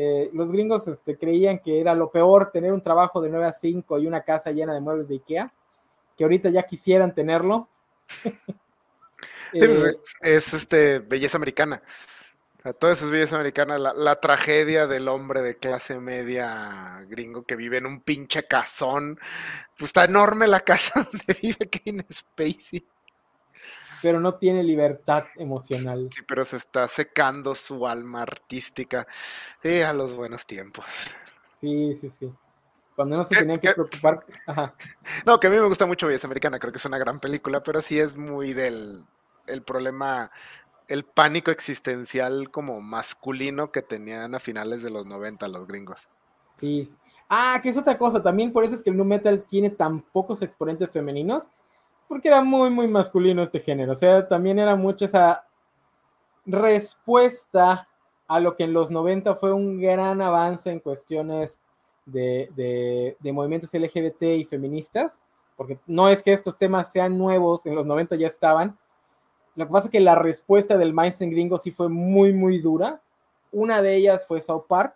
[0.00, 3.52] Eh, los gringos este, creían que era lo peor tener un trabajo de 9 a
[3.52, 5.52] 5 y una casa llena de muebles de Ikea,
[6.16, 7.68] que ahorita ya quisieran tenerlo.
[9.50, 11.82] Pues, eh, es este belleza americana.
[12.78, 17.78] Toda esa es belleza americana, la, tragedia del hombre de clase media gringo que vive
[17.78, 19.18] en un pinche casón.
[19.76, 22.86] Pues está enorme la casa donde vive Kevin Spacey.
[24.02, 26.08] Pero no tiene libertad emocional.
[26.12, 29.06] Sí, pero se está secando su alma artística.
[29.62, 30.84] Sí, a los buenos tiempos.
[31.60, 32.32] Sí, sí, sí.
[32.94, 34.24] Cuando no se tenían que preocupar.
[35.24, 37.62] No, que a mí me gusta mucho Belleza Americana, creo que es una gran película,
[37.62, 39.04] pero sí es muy del
[39.46, 40.30] el problema
[40.88, 46.08] el pánico existencial como masculino que tenían a finales de los 90 los gringos.
[46.56, 46.90] Sí.
[47.28, 50.00] Ah, que es otra cosa, también por eso es que el nu metal tiene tan
[50.00, 51.50] pocos exponentes femeninos,
[52.08, 53.92] porque era muy, muy masculino este género.
[53.92, 55.44] O sea, también era mucho esa
[56.46, 57.88] respuesta
[58.26, 61.60] a lo que en los 90 fue un gran avance en cuestiones
[62.06, 65.20] de, de, de, movimientos LGBT y feministas,
[65.56, 68.78] porque no es que estos temas sean nuevos, en los 90 ya estaban,
[69.58, 73.02] lo que pasa es que la respuesta del mainstream gringo sí fue muy, muy dura.
[73.50, 74.94] Una de ellas fue South Park,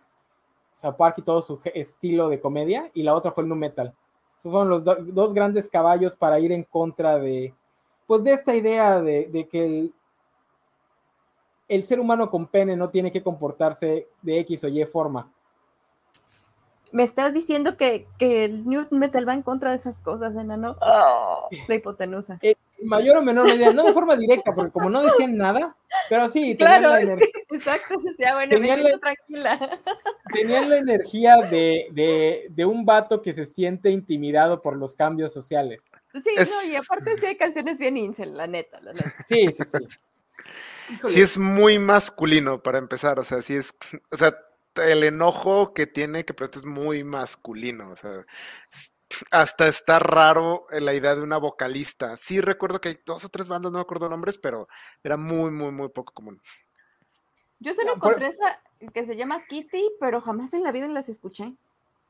[0.77, 3.93] South Park y todo su estilo de comedia, y la otra fue el nu metal.
[4.43, 7.55] Fueron los dos grandes caballos para ir en contra de,
[8.07, 9.95] pues, de esta idea de, que el,
[11.69, 15.31] el ser humano con pene no tiene que comportarse de X o Y forma
[16.93, 20.77] me estás diciendo que, el New Metal va en contra de esas cosas, enano.
[20.81, 22.39] Oh, la hipotenusa.
[22.43, 22.55] En
[22.85, 25.77] mayor o menor medida, no de forma directa, porque como no decían nada,
[26.09, 27.01] pero sí, claro, la
[27.51, 29.81] exacto, decía, bueno, tenían la, tranquila.
[30.33, 35.83] Tenían la energía de, un vato que se siente intimidado por los cambios sociales.
[36.13, 39.15] Sí, no, y aparte sí hay canciones bien incel, la neta, la neta.
[39.27, 39.99] Sí, sí, sí.
[41.09, 43.75] Sí es muy masculino para empezar, o sea, sí es,
[44.11, 44.37] o sea,
[44.77, 48.11] el enojo que tiene que es muy masculino, o sea,
[49.31, 52.17] hasta está raro la idea de una vocalista.
[52.17, 54.69] Sí recuerdo que hay dos o tres bandas, no me acuerdo nombres, pero
[55.03, 56.41] era muy, muy, muy poco común.
[57.59, 58.61] Yo solo encontré esa
[58.93, 61.55] que se llama Kitty, pero jamás en la vida las escuché.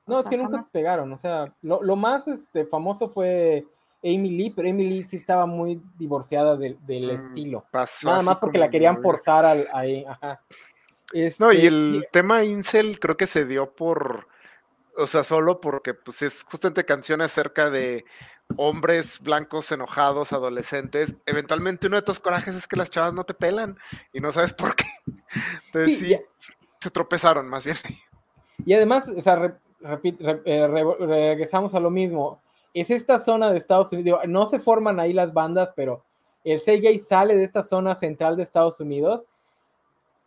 [0.07, 3.65] No, es que nunca se pegaron, o sea, lo, más este, famoso fue
[4.03, 7.65] Amy Lee, pero Amy Lee sí estaba muy divorciada del mm, estilo.
[8.03, 10.05] Nada más porque la querían forzar al, ahí,
[11.13, 14.29] ajá no, y este, el tema Incel creo que se dio por,
[14.97, 18.05] o sea, solo porque pues es justamente canciones acerca de
[18.57, 21.17] hombres blancos enojados, adolescentes.
[21.27, 23.79] Eventualmente uno de tus corajes es que las chavas no te pelan
[24.13, 24.85] y no sabes por qué.
[25.67, 26.19] Entonces sí,
[26.81, 27.77] se tropezaron más bien.
[28.65, 29.59] Y además, o sea,
[30.05, 30.67] eh,
[30.99, 32.41] regresamos a lo mismo.
[32.75, 36.05] Es esta zona de Estados Unidos, no se forman ahí las bandas, pero
[36.45, 39.27] el gay sale de esta zona central de Estados Unidos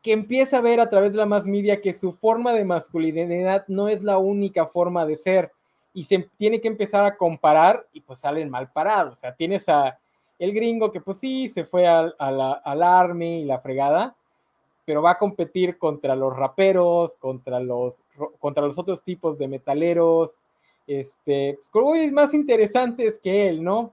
[0.05, 3.65] que empieza a ver a través de la más media que su forma de masculinidad
[3.67, 5.51] no es la única forma de ser
[5.95, 9.13] y se tiene que empezar a comparar y pues salen mal parados.
[9.13, 9.97] O sea, tienes a
[10.37, 14.15] el gringo que pues sí, se fue al, al army y la fregada,
[14.85, 18.03] pero va a competir contra los raperos, contra los,
[18.37, 20.37] contra los otros tipos de metaleros,
[20.85, 23.91] este, pues, más interesantes que él, ¿no?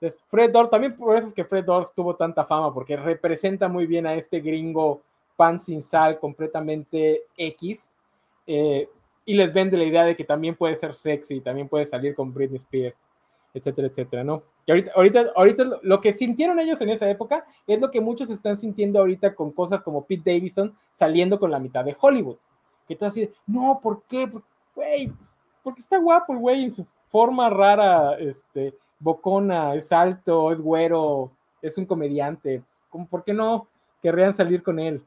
[0.00, 3.68] Entonces, Fred Dorr, también por eso es que Fred Dorr tuvo tanta fama, porque representa
[3.68, 5.00] muy bien a este gringo
[5.36, 7.90] pan sin sal, completamente X,
[8.46, 8.88] eh,
[9.24, 12.32] y les vende la idea de que también puede ser sexy, también puede salir con
[12.32, 12.96] Britney Spears,
[13.54, 14.42] etcétera, etcétera, ¿no?
[14.68, 18.56] Ahorita, ahorita, ahorita lo que sintieron ellos en esa época es lo que muchos están
[18.56, 22.36] sintiendo ahorita con cosas como Pete Davidson saliendo con la mitad de Hollywood.
[22.86, 24.30] Que tú así, no, ¿por qué?
[24.74, 25.12] Güey,
[25.62, 31.30] porque está guapo el güey en su forma rara, este, bocona, es alto, es güero,
[31.60, 32.62] es un comediante.
[33.10, 33.66] ¿Por qué no
[34.00, 35.02] querrían salir con él?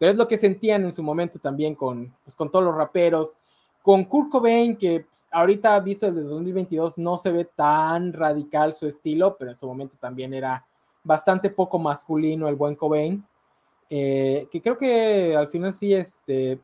[0.00, 3.34] Pero es lo que sentían en su momento también con, pues, con todos los raperos.
[3.82, 8.86] Con Kurt Cobain, que pues, ahorita visto desde 2022 no se ve tan radical su
[8.86, 10.64] estilo, pero en su momento también era
[11.04, 13.22] bastante poco masculino el buen Cobain.
[13.90, 16.58] Eh, que creo que al final sí este,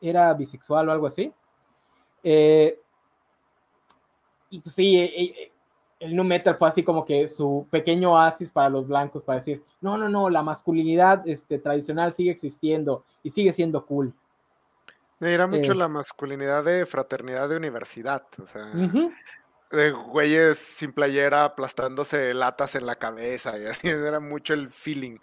[0.00, 1.32] era bisexual o algo así.
[2.24, 2.80] Eh,
[4.50, 5.51] y pues sí, eh,
[6.02, 9.62] el nu metal fue así como que su pequeño oasis para los blancos para decir,
[9.80, 14.12] no, no, no, la masculinidad este, tradicional sigue existiendo y sigue siendo cool.
[15.20, 15.76] Era mucho eh.
[15.76, 18.66] la masculinidad de fraternidad de universidad, o sea,
[19.70, 25.18] de güeyes sin playera aplastándose latas en la cabeza y así, era mucho el feeling.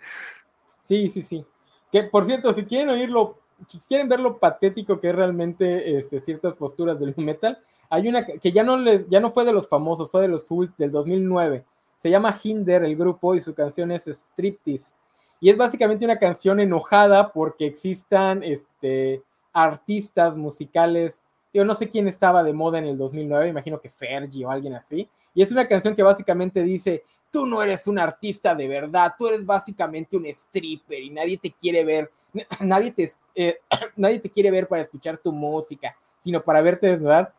[0.84, 1.46] Sí, sí, sí.
[1.92, 3.38] Que por cierto, si quieren oírlo,
[3.88, 7.60] quieren ver lo patético que es realmente este, ciertas posturas del metal,
[7.90, 10.48] hay una que ya no, les, ya no fue de los famosos, fue de los
[10.78, 11.66] del 2009.
[11.98, 14.94] Se llama Hinder el grupo y su canción es Striptease.
[15.42, 19.24] Y es básicamente una canción enojada porque existan este,
[19.54, 21.24] artistas musicales.
[21.54, 24.76] Yo no sé quién estaba de moda en el 2009, imagino que Fergie o alguien
[24.76, 25.10] así.
[25.34, 29.28] Y es una canción que básicamente dice, tú no eres un artista de verdad, tú
[29.28, 32.12] eres básicamente un stripper y nadie te quiere ver,
[32.60, 33.60] nadie te, eh,
[33.96, 37.34] nadie te quiere ver para escuchar tu música, sino para verte desnudar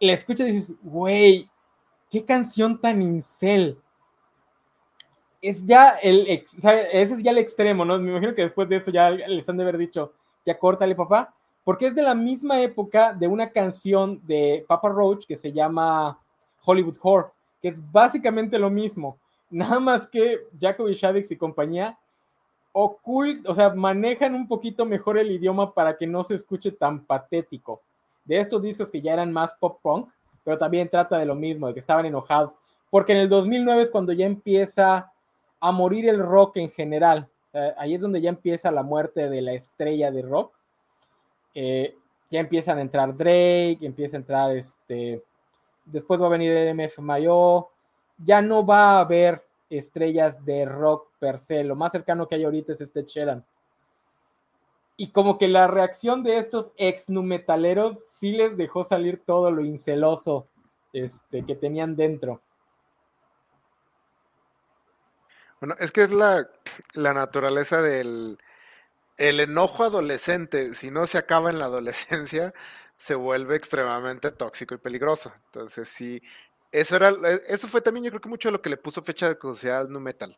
[0.00, 1.48] la escuchas y dices, güey,
[2.10, 3.78] qué canción tan incel.
[5.42, 7.98] Es ya el, ese es ya el extremo, ¿no?
[7.98, 10.12] Me imagino que después de eso ya les han de haber dicho,
[10.44, 11.34] ya córtale, papá,
[11.64, 16.18] porque es de la misma época de una canción de Papa Roach que se llama
[16.64, 19.18] Hollywood Horror, que es básicamente lo mismo,
[19.50, 21.98] nada más que Jacoby Shaddix y compañía
[22.72, 27.82] o sea, manejan un poquito mejor el idioma para que no se escuche tan patético
[28.24, 30.08] de estos discos que ya eran más pop punk,
[30.44, 32.52] pero también trata de lo mismo, de que estaban enojados,
[32.90, 35.12] porque en el 2009 es cuando ya empieza
[35.60, 37.28] a morir el rock en general.
[37.76, 40.52] ahí es donde ya empieza la muerte de la estrella de rock.
[41.54, 41.96] Eh,
[42.30, 45.22] ya empiezan a entrar Drake, empieza a entrar este.
[45.84, 47.68] Después va a venir el MF Mayo.
[48.18, 51.64] Ya no va a haber estrellas de rock per se.
[51.64, 53.44] Lo más cercano que hay ahorita es este Sheeran
[55.00, 59.64] y como que la reacción de estos ex numetaleros sí les dejó salir todo lo
[59.64, 60.46] inceloso
[60.92, 62.42] este, que tenían dentro.
[65.58, 66.50] Bueno, es que es la,
[66.94, 68.36] naturaleza del
[69.16, 70.74] el enojo adolescente.
[70.74, 72.52] Si no se acaba en la adolescencia,
[72.98, 75.32] se vuelve extremadamente tóxico y peligroso.
[75.46, 76.22] Entonces, sí,
[76.72, 77.12] eso era,
[77.48, 79.90] eso fue también yo creo que mucho lo que le puso fecha de caducidad al
[79.90, 80.36] nu metal.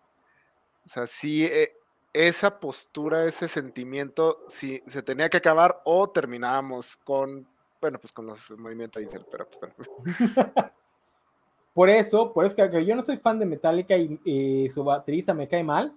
[0.85, 1.77] O sea, sí, eh,
[2.13, 7.47] esa postura, ese sentimiento, si se tenía que acabar o terminábamos con,
[7.81, 9.73] bueno, pues con los movimientos Incel, pero pues,
[11.75, 15.49] Por eso, por eso que, yo no soy fan de Metallica y, su baterista me
[15.49, 15.95] cae mal.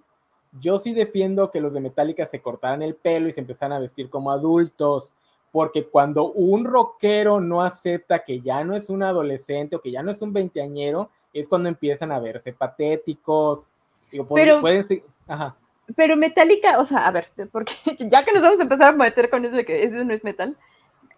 [0.58, 3.80] Yo sí defiendo que los de Metallica se cortaran el pelo y se empezaran a
[3.80, 5.12] vestir como adultos,
[5.56, 10.02] porque cuando un rockero no acepta que ya no es un adolescente o que ya
[10.02, 13.66] no es un veinteañero, es cuando empiezan a verse patéticos.
[14.12, 14.84] Digo, pero, pueden
[15.26, 15.56] Ajá
[15.94, 17.72] pero Metallica, o sea, a ver, porque
[18.10, 20.24] ya que nos vamos a empezar a meter con eso de que eso no es
[20.24, 20.58] metal,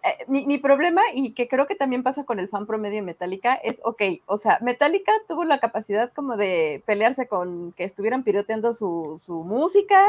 [0.03, 3.55] eh, mi, problema, y que creo que también pasa con el fan promedio de Metallica,
[3.55, 8.73] es, ok, o sea, Metallica tuvo la capacidad como de pelearse con que estuvieran piroteando
[8.73, 9.99] su, su, música,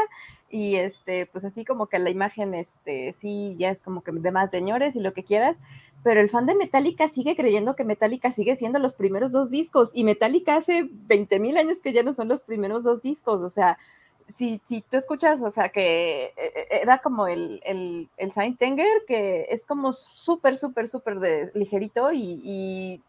[0.49, 4.31] y este, pues así como que la imagen, este, sí, ya es como que de
[4.31, 5.57] más señores y lo que quieras,
[6.03, 9.91] pero el fan de Metallica sigue creyendo que Metallica sigue siendo los primeros dos discos,
[9.93, 13.49] y Metallica hace 20 mil años que ya no son los primeros dos discos, o
[13.49, 13.77] sea,
[14.31, 18.57] si, si tú escuchas, o sea, que eh, eh, era como el, el, el Saint
[18.57, 23.01] Tenger, que es como súper, súper, súper ligerito y,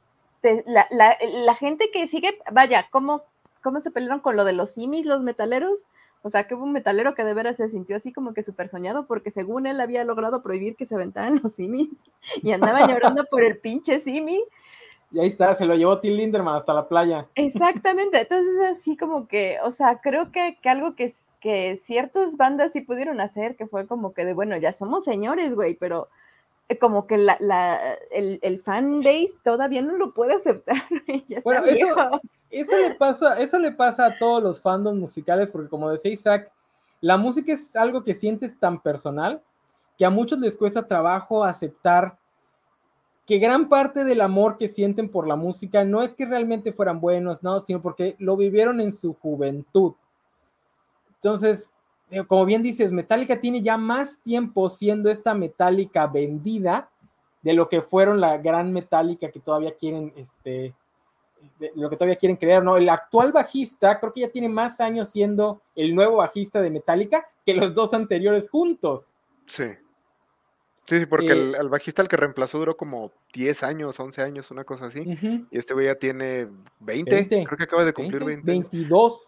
[0.67, 3.23] la, la, la, gente que sigue, vaya, ¿cómo,
[3.63, 5.87] ¿cómo se pelearon con lo de los simis, los metaleros?
[6.23, 8.69] O sea, que hubo un metalero que de veras se sintió así como que súper
[8.69, 11.91] soñado porque según él había logrado prohibir que se aventaran los simis
[12.43, 14.43] y andaba llorando por el pinche simi
[15.13, 17.27] y ahí está, se lo llevó Till Linderman hasta la playa.
[17.35, 22.73] Exactamente, entonces así como que, o sea, creo que, que algo que, que ciertas bandas
[22.73, 26.09] sí pudieron hacer, que fue como que de, bueno, ya somos señores, güey, pero
[26.69, 27.79] eh, como que la, la,
[28.11, 30.77] el, el fan base todavía no lo puede aceptar.
[31.45, 32.21] bueno, eso,
[32.51, 36.51] eso, le pasa, eso le pasa a todos los fandoms musicales, porque como decía Isaac,
[37.03, 39.43] la música es algo que sientes tan personal
[39.99, 42.17] que a muchos les cuesta trabajo aceptar
[43.27, 47.01] que gran parte del amor que sienten por la música no es que realmente fueran
[47.01, 49.95] buenos, no, sino porque lo vivieron en su juventud.
[51.17, 51.69] Entonces,
[52.11, 56.91] eh, como bien dices, Metallica tiene ya más tiempo siendo esta Metallica vendida
[57.43, 60.75] de lo que fueron la gran Metallica que todavía quieren, este,
[61.75, 62.77] lo que todavía quieren crear, ¿no?
[62.77, 67.27] El actual bajista creo que ya tiene más años siendo el nuevo bajista de Metallica
[67.47, 69.15] que los dos anteriores juntos.
[69.47, 69.65] Sí.
[70.87, 74.51] Sí, sí, porque el, eh, bajista el que reemplazó duró como 10 años, 11 años,
[74.51, 75.05] una cosa así.
[75.51, 76.49] Y este güey ya tiene
[76.81, 78.51] 20, creo que acaba de cumplir 20.
[78.51, 79.21] 22.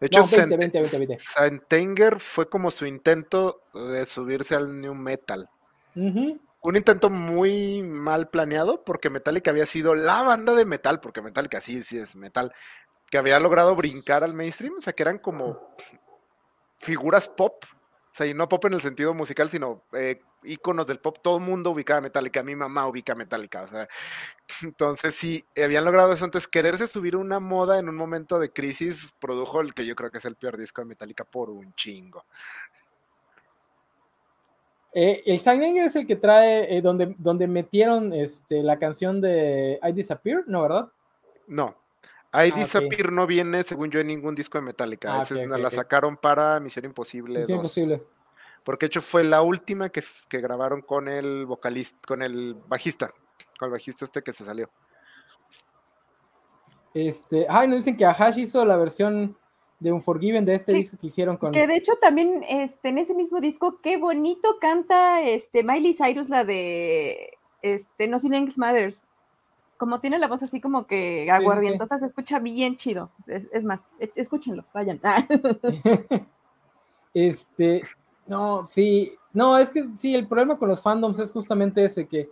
[0.00, 5.48] De hecho, no, Santenger fue como su intento de subirse al new metal.
[5.94, 11.60] un intento muy mal planeado porque Metallica había sido la banda de metal, porque Metallica
[11.60, 12.52] sí, sí es metal,
[13.10, 15.60] que había logrado brincar al mainstream, o sea, que eran como
[16.78, 20.98] figuras pop, o sea, y no pop en el sentido musical, sino eh, íconos del
[20.98, 23.88] pop, todo el mundo ubicaba Metallica, mi mamá ubica Metallica, o sea,
[24.62, 29.12] entonces sí, habían logrado eso, entonces quererse subir una moda en un momento de crisis
[29.18, 32.24] produjo el que yo creo que es el peor disco de Metallica por un chingo.
[34.92, 39.78] Eh, el Sign es el que trae, eh, donde, donde metieron este, la canción de
[39.82, 40.88] I Disappear, ¿no, verdad?
[41.46, 41.76] No.
[42.32, 45.20] I ah, Disappear no viene, según yo, en ningún disco de Metallica.
[45.20, 48.02] Ah, la sacaron para Misión Imposible Misión Imposible.
[48.64, 53.10] Porque de hecho fue la última que, que, grabaron con el vocalista, con el bajista,
[53.58, 54.70] con el bajista este que se salió.
[56.92, 59.36] Este, ay, nos dicen que Ahash hizo la versión
[59.78, 61.52] de un Forgiven de este disco que hicieron con.
[61.52, 66.28] Que de hecho también este, en ese mismo disco, qué bonito canta este Miley Cyrus,
[66.28, 69.02] la de este, Nothing Else Matters.
[69.78, 73.10] Como tiene la voz así como que aguardientosa, se escucha bien chido.
[73.26, 75.00] Es, más, e, escúchenlo, vayan.
[77.14, 77.82] este,
[78.30, 82.30] no, sí, no, es que sí, el problema con los fandoms es justamente ese que,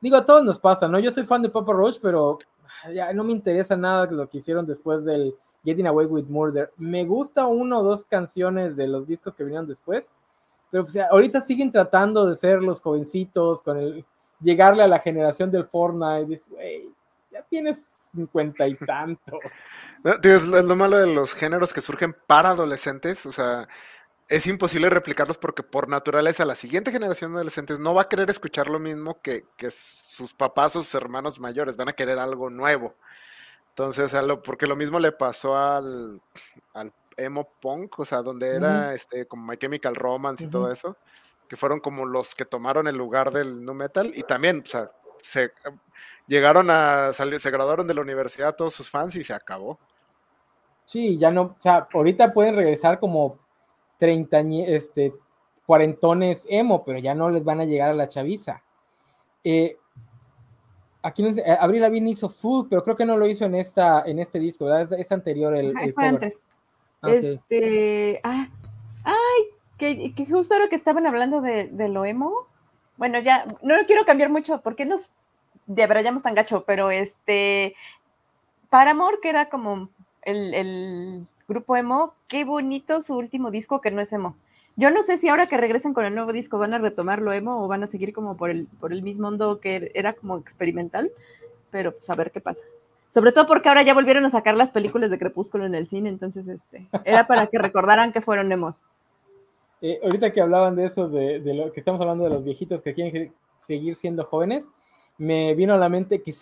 [0.00, 0.98] digo, a todos nos pasa, ¿no?
[0.98, 2.40] Yo soy fan de Papa Roach, pero
[2.92, 6.72] ya no me interesa nada lo que hicieron después del Getting Away with Murder.
[6.76, 10.10] Me gusta uno o dos canciones de los discos que vinieron después,
[10.72, 14.04] pero pues, ahorita siguen tratando de ser los jovencitos, con el
[14.40, 16.26] llegarle a la generación del Fortnite.
[16.26, 16.50] Dices,
[17.30, 19.38] ya tienes cincuenta y tantos.
[20.24, 23.68] es lo malo de los géneros que surgen para adolescentes, o sea,
[24.28, 28.28] es imposible replicarlos porque por naturaleza la siguiente generación de adolescentes no va a querer
[28.28, 32.50] escuchar lo mismo que, que sus papás o sus hermanos mayores, van a querer algo
[32.50, 32.94] nuevo.
[33.68, 34.12] Entonces,
[34.42, 36.20] porque lo mismo le pasó al,
[36.72, 40.96] al emo punk, o sea, donde era este como My Chemical Romance y todo eso,
[41.46, 44.90] que fueron como los que tomaron el lugar del nu metal y también, o sea,
[45.22, 45.52] se
[46.26, 49.78] llegaron a salir, se graduaron de la universidad todos sus fans y se acabó.
[50.84, 53.38] Sí, ya no, o sea, ahorita pueden regresar como
[53.98, 55.14] 30, este,
[55.66, 58.62] cuarentones emo, pero ya no les van a llegar a la chaviza.
[59.44, 59.76] Eh,
[61.02, 64.18] aquí eh, Abril Lavigne hizo Food, pero creo que no lo hizo en esta, en
[64.18, 64.98] este disco, ¿verdad?
[64.98, 65.74] Es, anterior el.
[65.78, 66.40] es antes.
[67.02, 68.46] Ah, este, ah,
[69.04, 72.46] ay, que, justo ahora que estaban hablando de, lo emo,
[72.96, 75.10] bueno, ya, no lo quiero cambiar mucho, porque nos
[75.66, 77.74] debrayamos tan gacho, pero este,
[78.70, 79.90] Paramore, que era como
[80.22, 84.36] el, el grupo emo, qué bonito su último disco que no es emo.
[84.76, 87.32] Yo no sé si ahora que regresen con el nuevo disco van a retomar lo
[87.32, 90.36] emo o van a seguir como por el, por el mismo mundo que era como
[90.36, 91.10] experimental,
[91.70, 92.62] pero pues a ver qué pasa.
[93.08, 96.10] Sobre todo porque ahora ya volvieron a sacar las películas de Crepúsculo en el cine,
[96.10, 98.82] entonces este, era para que recordaran que fueron emos.
[99.80, 102.92] Eh, ahorita que hablaban de eso, de, lo que estamos hablando de los viejitos que
[102.92, 103.32] quieren
[103.66, 104.68] seguir siendo jóvenes,
[105.16, 106.32] me vino a la mente que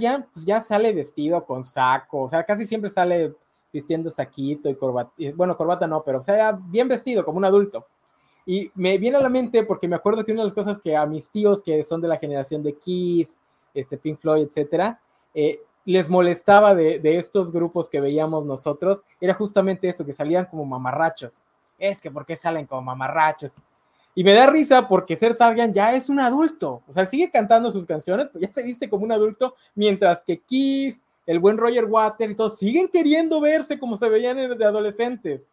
[0.00, 3.34] ya, pues ya sale vestido con saco, o sea, casi siempre sale
[3.74, 7.86] vistiendo saquito y corbata, bueno, corbata no, pero o sea, bien vestido como un adulto.
[8.46, 10.96] Y me viene a la mente porque me acuerdo que una de las cosas que
[10.96, 13.36] a mis tíos que son de la generación de Kiss,
[13.74, 15.00] este Pink Floyd, etcétera,
[15.34, 20.64] eh, les molestaba de, estos grupos que veíamos nosotros, era justamente eso, que salían como
[20.64, 21.44] mamarrachos.
[21.78, 23.54] Es que, ¿por qué salen como mamarrachos?
[24.14, 26.82] Y me da risa porque Ser Targan ya es un adulto.
[26.86, 30.38] O sea, sigue cantando sus canciones, pero ya se viste como un adulto, mientras que
[30.38, 35.50] Kiss, el buen Roger Waters y todos siguen queriendo verse como se veían de adolescentes.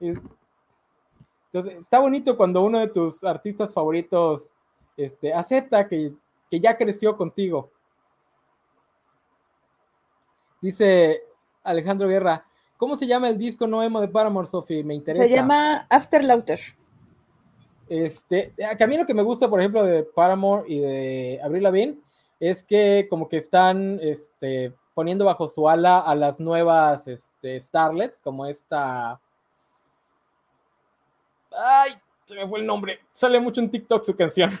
[0.00, 4.50] entonces, está bonito cuando uno de tus artistas favoritos
[4.96, 6.12] este, acepta que,
[6.50, 7.68] ya creció contigo.
[10.60, 11.24] Dice
[11.64, 12.44] Alejandro Guerra,
[12.76, 14.84] ¿cómo se llama el disco no emo de Paramore, Sophie?
[14.84, 15.26] Me interesa.
[15.26, 16.60] Se llama After Lauter.
[17.88, 21.98] Este, a mí lo que me gusta, por ejemplo, de Paramore y de Avril Lavigne
[22.38, 28.20] es que como que están este, poniendo bajo su ala a las nuevas este, Starlets,
[28.20, 29.20] como esta.
[31.50, 33.00] Ay, se me fue el nombre.
[33.12, 34.58] Sale mucho en TikTok su canción.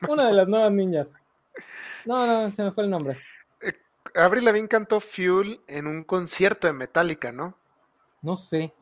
[0.08, 1.14] Una de las nuevas niñas.
[2.04, 3.16] No, no, se me fue el nombre.
[3.62, 3.72] Eh,
[4.16, 7.56] Avril Lavigne cantó Fuel en un concierto de Metallica, ¿no?
[8.20, 8.74] No sé.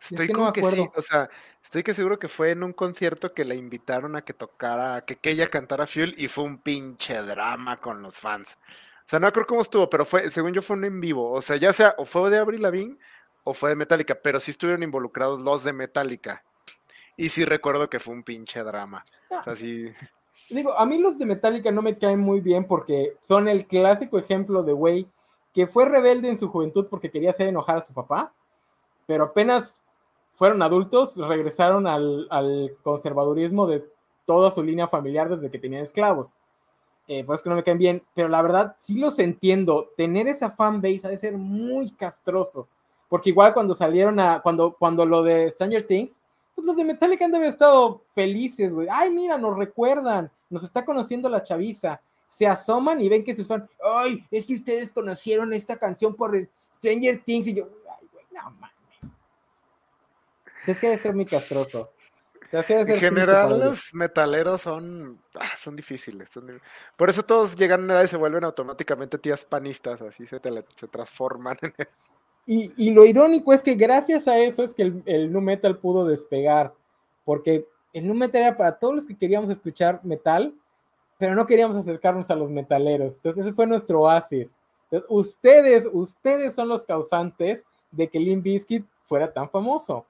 [0.00, 1.30] Estoy como que sí, o sea,
[1.62, 5.16] estoy que seguro que fue en un concierto que la invitaron a que tocara, que,
[5.16, 8.58] que ella cantara Fuel y fue un pinche drama con los fans.
[9.06, 11.30] O sea, no creo cómo estuvo, pero fue, según yo, fue un en vivo.
[11.30, 12.96] O sea, ya sea o fue de Avril Lavigne
[13.44, 16.42] o fue de Metallica, pero sí estuvieron involucrados los de Metallica.
[17.16, 19.04] Y sí recuerdo que fue un pinche drama.
[19.30, 19.92] O sea, sí.
[20.48, 24.18] Digo, a mí los de Metallica no me caen muy bien porque son el clásico
[24.18, 25.06] ejemplo de güey
[25.52, 28.32] que fue rebelde en su juventud porque quería hacer enojar a su papá,
[29.06, 29.80] pero apenas
[30.34, 33.84] fueron adultos, regresaron al, al conservadurismo de
[34.24, 36.34] toda su línea familiar desde que tenían esclavos.
[37.06, 39.90] Eh, por eso que no me caen bien, pero la verdad sí los entiendo.
[39.96, 42.66] Tener esa fanbase ha de ser muy castroso,
[43.08, 46.20] porque igual cuando salieron a, cuando, cuando lo de Stranger Things,
[46.54, 48.88] pues los de Metallica han de haber estado felices, güey.
[48.90, 52.00] Ay, mira, nos recuerdan, nos está conociendo la chaviza.
[52.26, 56.36] Se asoman y ven que sus fans, ay, es que ustedes conocieron esta canción por
[56.76, 58.74] Stranger Things y yo, ay, güey, no mames.
[60.60, 61.90] Entonces debe ser muy castroso.
[62.52, 66.30] En general, los metaleros son, ah, son difíciles.
[66.96, 70.40] Por eso todos llegan a una edad y se vuelven automáticamente tías panistas, así se,
[70.76, 71.96] se transforman en eso.
[72.46, 75.78] Y, y, lo irónico es que gracias a eso es que el, el nu metal
[75.78, 76.74] pudo despegar,
[77.24, 80.54] porque el nu metal era para todos los que queríamos escuchar metal,
[81.18, 83.16] pero no queríamos acercarnos a los metaleros.
[83.16, 84.54] Entonces ese fue nuestro oasis.
[84.90, 90.04] Entonces, ustedes, ustedes son los causantes de que Limp Bizkit fuera tan famoso.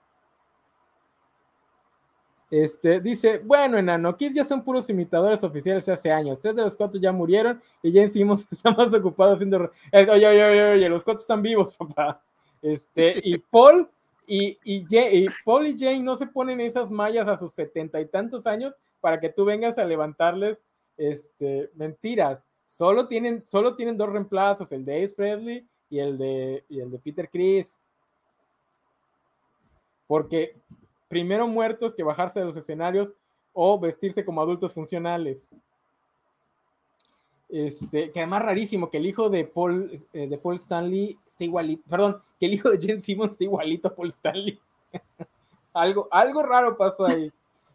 [2.56, 6.38] Este, dice, bueno, enano, Kids ya son puros imitadores oficiales hace años.
[6.38, 9.72] Tres de los cuatro ya murieron y ya encima está más ocupado haciendo.
[9.90, 12.22] Eh, oye, oye, oye, oye, los cuatro están vivos, papá.
[12.62, 13.90] Este, y Paul
[14.28, 18.06] y, y, y, Paul y Jane no se ponen esas mallas a sus setenta y
[18.06, 20.62] tantos años para que tú vengas a levantarles
[20.96, 22.46] este, mentiras.
[22.66, 26.92] Solo tienen, solo tienen dos reemplazos, el de Ace Presley y el de, y el
[26.92, 27.80] de Peter Chris.
[30.06, 30.54] Porque
[31.14, 33.12] primero muertos que bajarse de los escenarios
[33.52, 35.48] o vestirse como adultos funcionales.
[37.48, 41.84] Este, que además rarísimo que el hijo de Paul, eh, de Paul Stanley esté igualito,
[41.88, 44.58] perdón, que el hijo de Jen Simmons esté igualito a Paul Stanley.
[45.72, 47.30] algo, algo raro pasó ahí.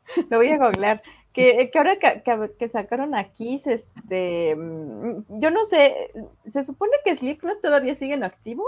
[0.30, 1.02] Lo voy a googlear.
[1.32, 2.22] Que, que ahora que,
[2.60, 6.11] que, sacaron aquí, este, mm, yo no sé,
[6.44, 8.66] ¿se supone que Slipknot todavía sigue en activo?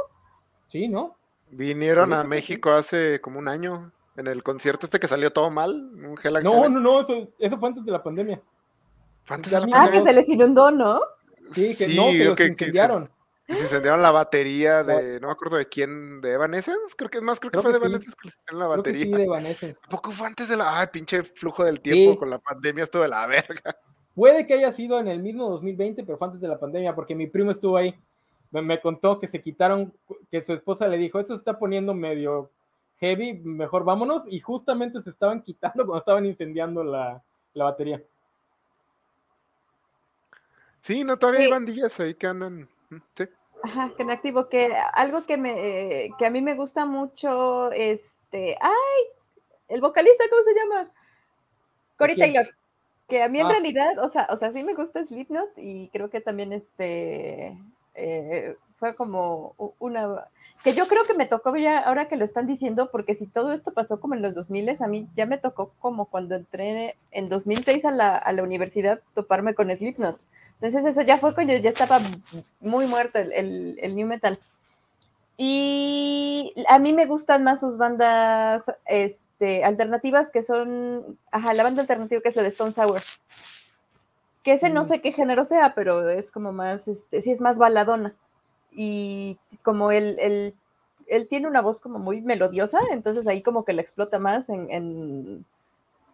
[0.70, 1.18] Sí, ¿no?
[1.50, 3.92] Vinieron a México hace como un año.
[4.18, 5.72] En el concierto este que salió todo mal.
[5.72, 8.42] Un no, no, no, eso, eso, fue antes de la pandemia.
[9.30, 9.84] antes de la pandemia?
[9.84, 11.00] Ah, que se les inundó, ¿no?
[11.52, 13.10] Sí, que no, que los que, incendiaron.
[13.48, 17.18] Que se, incendiaron la batería de, no me acuerdo de quién, de Evanescence, creo que
[17.18, 19.04] es más, creo, que fue de Evanescence que les incendiaron la batería.
[19.04, 19.82] sí, de Evanescence.
[19.90, 23.08] Poco fue antes de la, ay, pinche flujo del tiempo con la pandemia, esto de
[23.08, 23.76] la verga.
[24.14, 27.16] Puede que haya sido en el mismo 2020, pero fue antes de la pandemia, porque
[27.16, 27.96] mi primo estuvo ahí.
[28.52, 29.94] Me, me contó que se quitaron,
[30.30, 32.50] que su esposa le dijo, esto se está poniendo medio
[33.02, 34.24] heavy, mejor vámonos.
[34.28, 37.22] Y justamente se estaban quitando cuando estaban incendiando la,
[37.54, 38.02] batería.
[40.80, 42.70] Sí, no, todavía hay bandillas ahí que andan.
[43.16, 43.26] Sí.
[43.64, 48.58] Ajá, que en activo, que algo que me que a mí me gusta mucho, este,
[48.60, 49.04] ay,
[49.68, 50.92] el vocalista, ¿cómo se llama?
[51.98, 52.50] Cory Taylor.
[53.08, 53.52] Que a mí en ah.
[53.52, 57.56] realidad, o sea, o sea, sí me gusta Slipknot y creo que también este
[57.94, 60.26] eh, fue como una
[60.64, 63.52] que yo creo que me tocó ya ahora que lo están diciendo, porque si todo
[63.52, 67.30] esto pasó como en los 2000, a mí ya me tocó como cuando entré en
[67.30, 70.20] 2006 a la, a la universidad toparme con Slipknot.
[70.56, 72.00] Entonces eso ya fue cuando ya estaba
[72.60, 74.40] muy muerto el, el, new metal.
[75.38, 81.82] Y a mí me gustan más sus bandas este, alternativas que son, ajá, la banda
[81.82, 83.02] alternativa que es la de Stone Sour.
[84.44, 84.86] Que ese no mm.
[84.86, 88.16] sé qué género sea, pero es como más, este, sí es más baladona
[88.72, 90.18] y como él,
[91.08, 95.46] él, tiene una voz como muy melodiosa, entonces ahí como que la explota más en,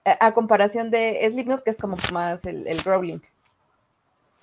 [0.04, 3.22] a, comparación de Slipknot, que es como más el, el growling.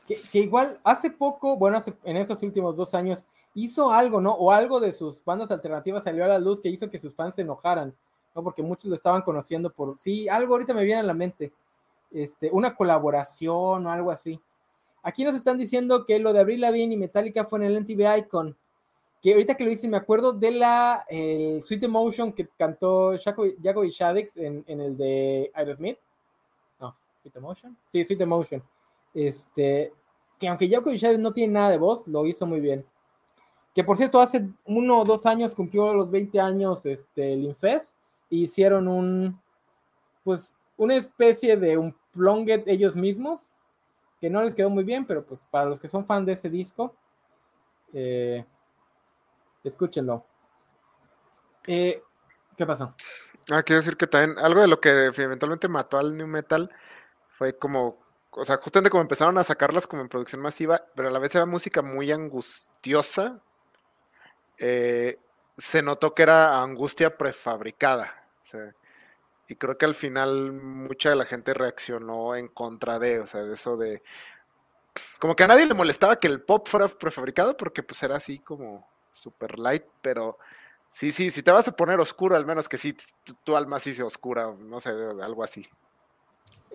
[0.06, 3.24] Que, igual hace poco, bueno, en esos últimos dos años,
[3.54, 4.32] hizo algo, ¿no?
[4.32, 7.36] O algo de sus bandas alternativas salió a la luz que hizo que sus fans
[7.36, 7.94] se enojaran,
[8.34, 8.42] ¿no?
[8.42, 11.52] Porque muchos lo estaban conociendo por, sí, algo ahorita me viene a la mente,
[12.12, 14.40] este, una colaboración o algo así.
[15.04, 18.18] Aquí nos están diciendo que lo de Abril Lavigne y Metallica fue en el MTV
[18.20, 18.56] Icon.
[19.22, 23.84] Que ahorita que lo hice me acuerdo de la el Sweet Emotion que cantó Jaco
[23.84, 25.98] y Shaddix en, el de Aerosmith.
[26.80, 27.76] No, Sweet Emotion.
[27.92, 28.62] Sí, Sweet Emotion.
[29.12, 29.92] Este,
[30.38, 32.82] que aunque Jaco y Shaddix no tiene nada de voz, lo hizo muy bien.
[33.74, 37.94] Que por cierto, hace uno o dos años cumplió los 20 años este, el Infest
[38.30, 39.38] e hicieron un,
[40.22, 43.50] pues, una especie de un plonget ellos mismos
[44.20, 46.48] que no les quedó muy bien, pero pues para los que son fan de ese
[46.48, 46.94] disco,
[47.92, 48.44] eh,
[49.62, 50.24] escúchenlo.
[51.66, 52.02] Eh,
[52.56, 52.94] ¿Qué pasó?
[53.50, 56.70] Ah, quiero decir que también algo de lo que eventualmente mató al New Metal
[57.28, 57.98] fue como,
[58.30, 61.34] o sea, justamente como empezaron a sacarlas como en producción masiva, pero a la vez
[61.34, 63.40] era música muy angustiosa.
[64.58, 65.18] Eh,
[65.58, 68.28] se notó que era angustia prefabricada.
[68.42, 68.74] O sea,
[69.48, 73.42] y creo que al final mucha de la gente reaccionó en contra de, o sea,
[73.42, 74.02] de eso de...
[75.18, 78.38] Como que a nadie le molestaba que el pop fuera prefabricado porque pues era así
[78.38, 80.38] como super light, pero
[80.88, 82.96] sí, sí, si te vas a poner oscuro, al menos que sí,
[83.42, 84.90] tu, alma sí se oscura, no sé,
[85.22, 85.66] algo así.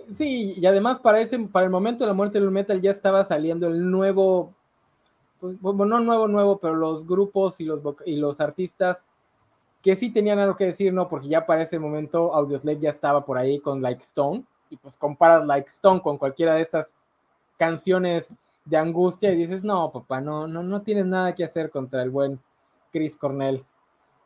[0.10, 3.24] Sí, y además para ese, para el momento de la muerte del metal ya estaba
[3.24, 4.54] saliendo el nuevo,
[5.40, 9.06] pues, bueno, no nuevo, nuevo, pero los grupos y los, y los artistas
[9.82, 11.08] que sí tenían algo que decir, ¿no?
[11.08, 14.98] Porque ya para ese momento Audioslave ya estaba por ahí con Like Stone, y pues
[14.98, 16.96] comparas Like Stone con cualquiera de estas
[17.58, 18.34] canciones
[18.66, 22.10] de angustia y dices, no, papá, no, no, no tienes nada que hacer contra el
[22.10, 22.40] buen
[22.92, 23.64] Chris Cornell.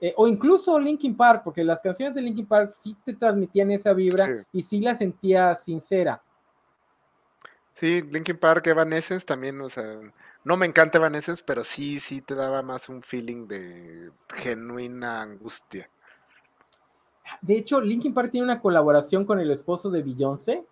[0.02, 3.94] Eh, o incluso Linkin Park, porque las canciones de Linkin Park sí te transmitían esa
[3.94, 6.22] vibra y sí la sentía sincera.
[7.74, 10.00] Sí, Linkin Park, Evanescence también, o sea,
[10.46, 15.90] no me encanta Evanescence, pero sí, sí te daba más un feeling de genuina angustia.
[17.42, 20.66] De hecho, Linkin Park tiene una colaboración con el esposo de Beyoncé,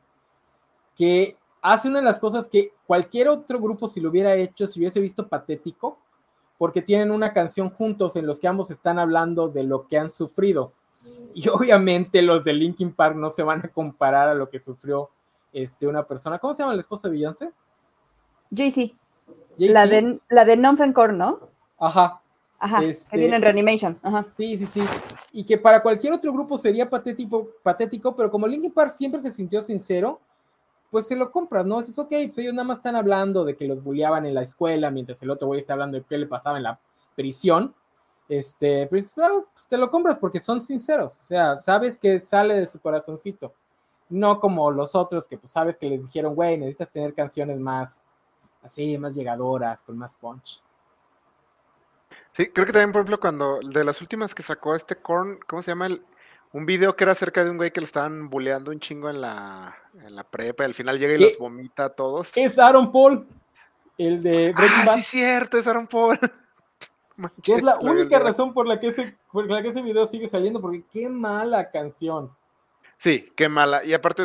[0.96, 4.80] que hace una de las cosas que cualquier otro grupo, si lo hubiera hecho, si
[4.80, 5.98] hubiese visto patético,
[6.58, 10.12] porque tienen una canción juntos en los que ambos están hablando de lo que han
[10.12, 10.74] sufrido.
[11.34, 15.10] Y obviamente los de Linkin Park no se van a comparar a lo que sufrió
[15.54, 16.40] este, una persona.
[16.40, 17.52] ¿Cómo se llama el esposo de Beyoncé?
[18.52, 19.01] JC.
[19.58, 20.78] La de, la de non
[21.18, 21.40] ¿no?
[21.80, 22.22] Ajá.
[22.64, 24.00] Ajá, que este, viene en Reanimation.
[24.04, 24.24] Ajá.
[24.38, 24.82] Sí, sí, sí.
[25.32, 29.32] Y que para cualquier otro grupo sería patético, patético, pero como Linkin Park siempre se
[29.32, 30.20] sintió sincero,
[30.92, 31.80] pues se lo compras, ¿no?
[31.80, 34.92] Es ok, pues ellos nada más están hablando de que los bulleaban en la escuela,
[34.92, 36.80] mientras el otro güey está hablando de qué le pasaba en la
[37.16, 37.74] prisión.
[38.30, 42.68] Este, pues, pues, te lo compras porque son sinceros, o sea, sabes que sale de
[42.68, 43.54] su corazoncito.
[44.08, 48.04] No como los otros que pues sabes que les dijeron, güey, necesitas tener canciones más
[48.64, 50.62] así, más llegadoras, con más punch.
[52.32, 55.62] Sí, creo que también, por ejemplo, cuando de las últimas que sacó este Korn, ¿cómo
[55.62, 55.88] se llama?
[55.88, 56.04] El,
[56.54, 59.22] un video que era acerca de un güey que le estaban bulleando un chingo en
[59.22, 62.32] la, en la prepa y al final llega y los vomita a todos.
[62.36, 63.26] Es Aaron Paul,
[63.98, 66.20] el de Breaking ah, sí, cierto, es Aaron Paul.
[67.48, 70.60] es la única razón por la, que ese, por la que ese video sigue saliendo,
[70.60, 72.32] porque qué mala canción.
[72.98, 73.84] Sí, qué mala.
[73.86, 74.24] Y aparte,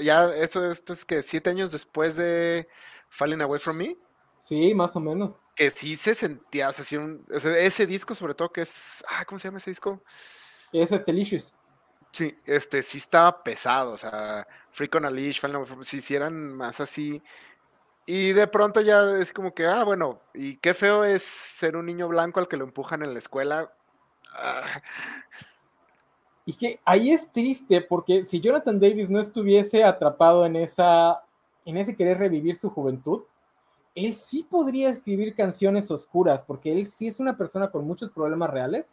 [0.00, 2.68] ya eso esto es que siete años después de
[3.08, 3.96] Falling Away From Me.
[4.40, 5.40] Sí, más o menos.
[5.54, 9.48] Que sí se sentía, o sea, ese disco sobre todo que es, ah, ¿cómo se
[9.48, 10.02] llama ese disco?
[10.72, 11.54] Ese es Delicious.
[12.12, 15.40] Sí, este sí estaba pesado, o sea, Freak on a Leash,
[15.82, 17.22] si hicieran más así.
[18.06, 21.86] Y de pronto ya es como que, ah, bueno, y qué feo es ser un
[21.86, 23.72] niño blanco al que lo empujan en la escuela.
[24.32, 24.64] Ah.
[26.46, 31.22] Y que ahí es triste, porque si Jonathan Davis no estuviese atrapado en esa,
[31.64, 33.22] en ese querer revivir su juventud,
[33.94, 38.50] él sí podría escribir canciones oscuras, porque él sí es una persona con muchos problemas
[38.50, 38.92] reales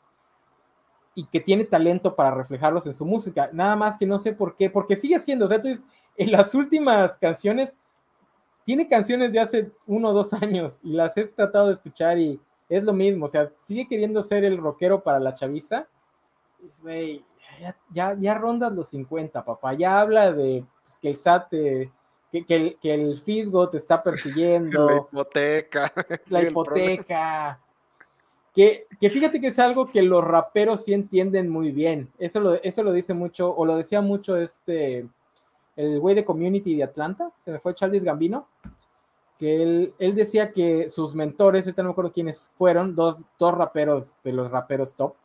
[1.15, 3.49] y que tiene talento para reflejarlos en su música.
[3.51, 5.83] Nada más que no sé por qué, porque sigue siendo, o sea, entonces,
[6.15, 7.75] en las últimas canciones,
[8.63, 12.39] tiene canciones de hace uno o dos años y las he tratado de escuchar y
[12.69, 15.87] es lo mismo, o sea, sigue queriendo ser el rockero para la chaviza.
[17.59, 21.49] Ya, ya, ya, rondas los 50, papá, ya habla de pues, que el SAT
[22.31, 24.87] que, el, que el fisgo te está persiguiendo.
[24.87, 25.93] La hipoteca.
[26.29, 27.59] La hipoteca.
[28.53, 32.11] Que, fíjate que es algo que los raperos sí entienden muy bien.
[32.17, 35.07] Eso lo, eso lo dice mucho, o lo decía mucho este,
[35.75, 38.47] el güey de Community de Atlanta, se me fue Charles Gambino,
[39.39, 43.53] que él, él decía que sus mentores, ahorita no me acuerdo quiénes fueron, dos, dos
[43.55, 45.15] raperos de los raperos top,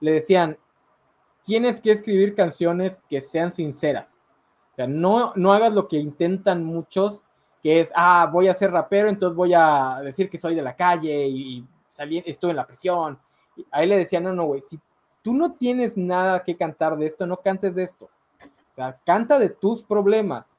[0.00, 0.58] le decían,
[1.42, 4.20] tienes que escribir canciones que sean sinceras.
[4.72, 7.22] O sea, no, no hagas lo que intentan muchos,
[7.62, 10.74] que es, ah, voy a ser rapero, entonces voy a decir que soy de la
[10.74, 13.18] calle y salí, estuve en la prisión.
[13.70, 14.80] A él le decían, no, no, güey, si
[15.22, 18.06] tú no tienes nada que cantar de esto, no cantes de esto.
[18.72, 20.56] O sea, canta de tus problemas.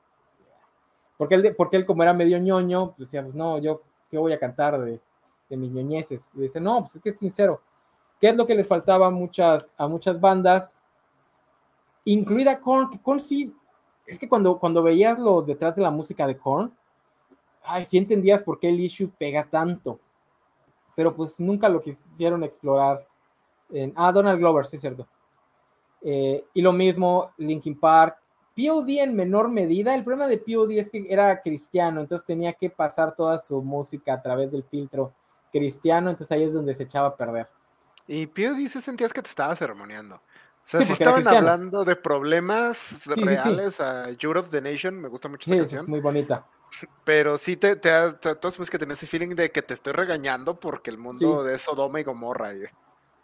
[1.17, 4.33] Porque él, porque él como era medio ñoño, pues decía, pues no, yo, ¿qué voy
[4.33, 4.99] a cantar de,
[5.49, 6.29] de mis ñoñeces?
[6.35, 7.61] Y dice, no, pues es que es sincero.
[8.23, 10.79] ¿Qué es lo que les faltaba a muchas, a muchas bandas?
[12.05, 13.53] Incluida Korn, que Korn sí,
[14.07, 16.73] es que cuando, cuando veías los detrás de la música de Korn,
[17.65, 19.99] ay, sí entendías por qué el issue pega tanto
[20.95, 23.05] pero pues nunca lo quisieron explorar.
[23.69, 25.05] En, ah, Donald Glover, sí cierto.
[26.01, 28.17] Eh, y lo mismo, Linkin Park.
[28.55, 32.69] POD en menor medida, el problema de POD es que era cristiano, entonces tenía que
[32.69, 35.11] pasar toda su música a través del filtro
[35.51, 37.47] cristiano, entonces ahí es donde se echaba a perder.
[38.07, 40.15] Y POD se sentías que te estaba ceremoniando.
[40.15, 45.51] O sea, si estaban hablando de problemas reales a Europe the Nation, me gusta mucho
[45.51, 45.81] esa canción.
[45.81, 46.45] Es muy bonita.
[47.03, 47.89] Pero sí te, te,
[48.19, 51.57] te, pues que tener ese feeling de que te estoy regañando porque el mundo de
[51.57, 52.51] Sodoma y Gomorra.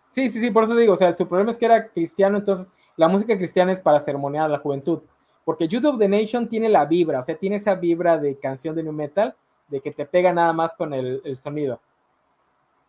[0.10, 2.68] Sí, sí, sí, por eso digo, o sea, su problema es que era cristiano, entonces
[2.98, 5.00] la música cristiana es para ceremoniar a la juventud.
[5.46, 8.84] Porque YouTube the Nation tiene la vibra, o sea, tiene esa vibra de canción de
[8.84, 9.36] new metal,
[9.68, 11.80] de que te pega nada más con el, el sonido.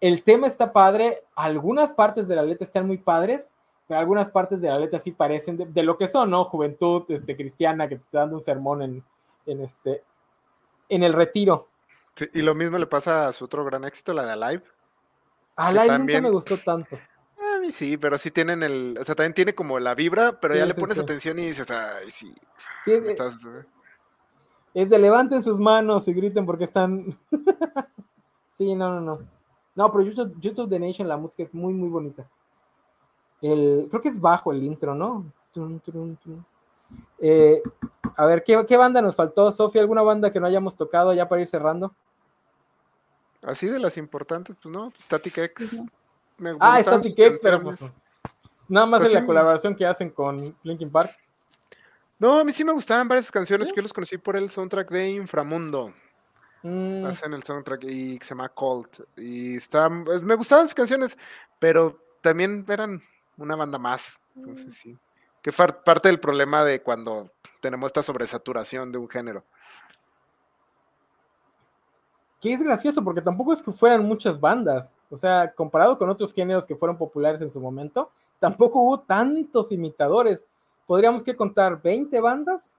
[0.00, 3.50] El tema está padre, algunas partes de la letra están muy padres,
[3.86, 6.44] pero algunas partes de la letra sí parecen de, lo que son, ¿no?
[6.44, 9.04] Juventud este, cristiana que te está dando un sermón en,
[9.46, 10.02] en, este,
[10.88, 11.68] en el retiro.
[12.32, 14.62] y lo mismo le pasa a su otro gran éxito, la de Alive.
[15.56, 16.22] Alive también...
[16.22, 16.96] nunca me gustó tanto.
[17.56, 20.54] A mí sí, pero sí tienen el, o sea, también tiene como la vibra, pero
[20.54, 22.34] ya le pones atención y dices, ay, sí.
[22.84, 23.04] sí es,
[24.72, 27.18] es de levanten sus manos y griten porque están.
[28.56, 29.39] sí, no, no, no.
[29.80, 32.28] No, pero YouTube, YouTube The Nation, la música es muy, muy bonita.
[33.40, 35.24] El, creo que es bajo el intro, ¿no?
[37.18, 37.62] Eh,
[38.14, 39.80] a ver, ¿qué, ¿qué, banda nos faltó, Sofía?
[39.80, 41.94] ¿Alguna banda que no hayamos tocado ya para ir cerrando?
[43.42, 45.82] Así de las importantes, pues no, Static X.
[46.60, 47.90] ah, Static X, pero pues,
[48.68, 51.10] nada más de la colaboración que hacen con Linkin Park.
[52.18, 53.72] No, a mí sí me gustaban varias canciones.
[53.74, 55.94] Yo los conocí por el soundtrack de Inframundo.
[56.62, 57.04] Mm.
[57.04, 59.00] Hacen el soundtrack y se llama Colt.
[59.16, 61.18] Y está, pues, me gustaban las canciones,
[61.58, 63.00] pero también eran
[63.36, 64.20] una banda más.
[64.36, 64.72] Entonces mm.
[64.72, 64.98] sí.
[65.42, 67.30] Que parte del problema de cuando
[67.60, 69.42] tenemos esta sobresaturación de un género.
[72.40, 74.96] Que es gracioso porque tampoco es que fueran muchas bandas.
[75.08, 79.72] O sea, comparado con otros géneros que fueron populares en su momento, tampoco hubo tantos
[79.72, 80.44] imitadores
[80.90, 82.72] podríamos que contar 20 bandas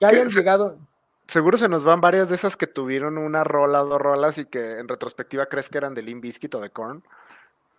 [0.00, 0.78] que hayan llegado.
[1.26, 4.78] Seguro se nos van varias de esas que tuvieron una rola, dos rolas y que
[4.78, 7.02] en retrospectiva crees que eran de Limp Bizkit o de Korn.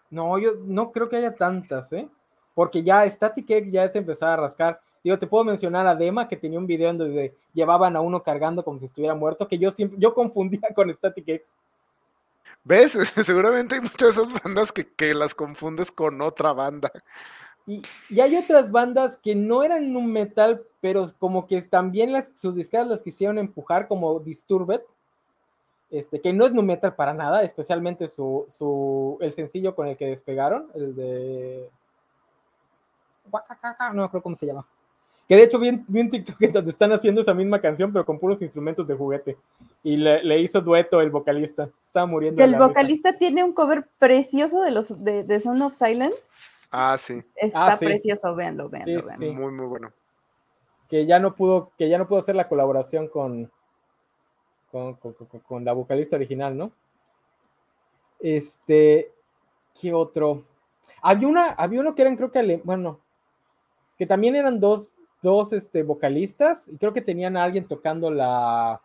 [0.09, 2.07] No, yo no creo que haya tantas, ¿eh?
[2.53, 4.79] Porque ya Static X ya se empezaba a rascar.
[5.03, 8.23] Digo, te puedo mencionar a Dema que tenía un video en donde llevaban a uno
[8.23, 11.47] cargando como si estuviera muerto, que yo siempre, yo confundía con Static X.
[12.63, 12.91] ¿Ves?
[13.25, 16.91] Seguramente hay muchas de esas bandas que, que las confundes con otra banda.
[17.67, 17.81] Y,
[18.19, 22.87] hay otras bandas que no eran un metal, pero como que también las, sus discas
[22.87, 24.81] las quisieron empujar, como Disturbed,
[25.89, 29.97] este, que no es nu metal para nada, especialmente su, su, el sencillo con el
[29.97, 31.69] que despegaron, el de...
[33.31, 34.65] No me acuerdo cómo se llama.
[35.27, 38.41] Que de hecho vi, un TikTok donde están haciendo esa misma canción, pero con puros
[38.43, 39.37] instrumentos de juguete.
[39.83, 41.67] Y le, hizo dueto el vocalista.
[41.83, 42.43] Estaba muriendo.
[42.43, 46.29] El vocalista tiene un cover precioso de los de, de Son of Silence
[46.77, 47.23] Ah, sí.
[47.35, 49.93] Está ah, precioso, véanlo, véanlo, Muy, muy bueno.
[50.89, 53.49] Que ya no pudo, que ya no pudo hacer la colaboración con,
[54.69, 56.73] con, la vocalista original, ¿no?
[58.19, 59.13] Este,
[59.79, 60.43] ¿qué otro?
[61.01, 62.99] Había una, había uno que eran, creo que, bueno,
[63.97, 64.91] que también eran dos,
[65.21, 68.81] dos este, vocalistas, y creo que tenían a alguien tocando la,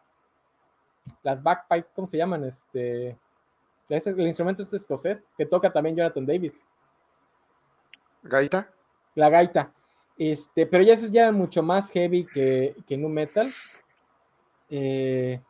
[1.25, 2.45] las backpipes, ¿cómo se llaman?
[2.45, 3.19] Este,
[3.89, 6.63] el instrumento es escocés, que toca también Jonathan Davis.
[8.23, 8.71] ¿Gaita?
[9.15, 9.73] La gaita.
[10.17, 13.51] Este, pero ya es ya mucho más heavy que, que nu metal.
[14.69, 15.41] Eh,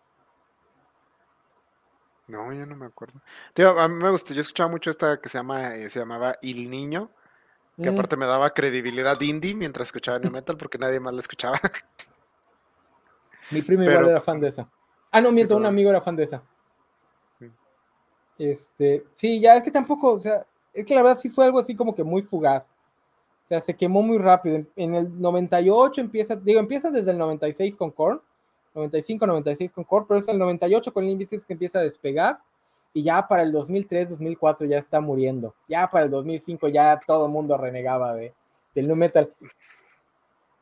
[2.31, 3.21] no, ya no me acuerdo.
[3.53, 6.37] Tío, a mí me gusta, yo escuchaba mucho esta que se llama, eh, se llamaba
[6.43, 7.11] Il Niño,
[7.83, 7.93] que mm.
[7.93, 11.59] aparte me daba credibilidad indie mientras escuchaba nu metal porque nadie más la escuchaba.
[13.51, 14.71] Mi primo igual era fan de esa.
[15.11, 16.41] Ah, no, miento, un amigo era fan de esa.
[17.41, 17.47] Mm.
[18.39, 21.59] Este, sí, ya es que tampoco, o sea, es que la verdad sí fue algo
[21.59, 22.77] así como que muy fugaz.
[23.45, 24.65] O sea, se quemó muy rápido.
[24.77, 28.21] En el 98 empieza, digo, empieza desde el 96 con Korn,
[28.75, 32.39] 95, 96 con Korn, pero es el 98 con índices que empieza a despegar
[32.93, 35.55] y ya para el 2003, 2004 ya está muriendo.
[35.69, 38.35] Ya para el 2005 ya todo el mundo renegaba de,
[38.75, 39.33] del nu metal.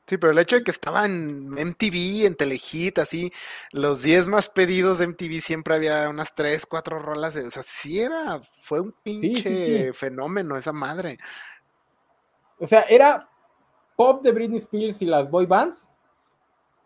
[0.09, 3.31] Sí, pero el hecho de que estaba en MTV, en Telehit, así,
[3.73, 7.35] los 10 más pedidos de MTV siempre había unas 3, 4 rolas.
[7.35, 11.19] De, o sea, sí era, fue un pinche fenómeno esa madre.
[12.59, 13.29] O sea, era
[13.97, 15.87] pop de Britney Spears y las boy bands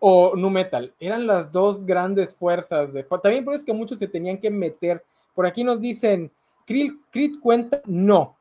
[0.00, 0.92] o nu metal.
[0.98, 2.92] Eran las dos grandes fuerzas.
[2.92, 5.04] De, también por eso es que muchos se tenían que meter.
[5.32, 6.32] Por aquí nos dicen,
[6.66, 8.36] Creed cuenta, no.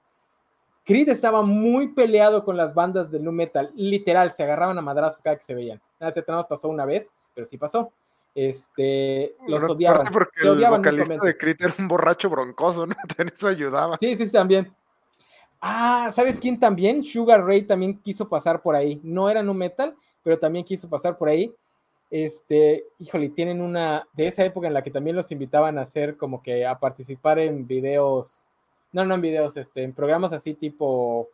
[0.84, 5.22] Creed estaba muy peleado con las bandas de nu metal, literal, se agarraban a madrazos
[5.22, 5.82] cada que se veían.
[6.00, 7.92] Nada, se pasó una vez, pero sí pasó.
[8.34, 10.08] Este, los odiaban.
[10.12, 12.96] Porque el vocalista de Creed era un borracho broncoso, ¿no?
[13.34, 13.98] eso ayudaba.
[14.00, 14.74] Sí, sí, también.
[15.60, 17.04] Ah, ¿sabes quién también?
[17.04, 19.00] Sugar Ray también quiso pasar por ahí.
[19.04, 21.54] No era nu metal, pero también quiso pasar por ahí.
[22.10, 26.18] Este, híjole, tienen una de esa época en la que también los invitaban a hacer
[26.18, 28.46] como que a participar en videos
[28.92, 31.30] no, no en videos, este, en programas así tipo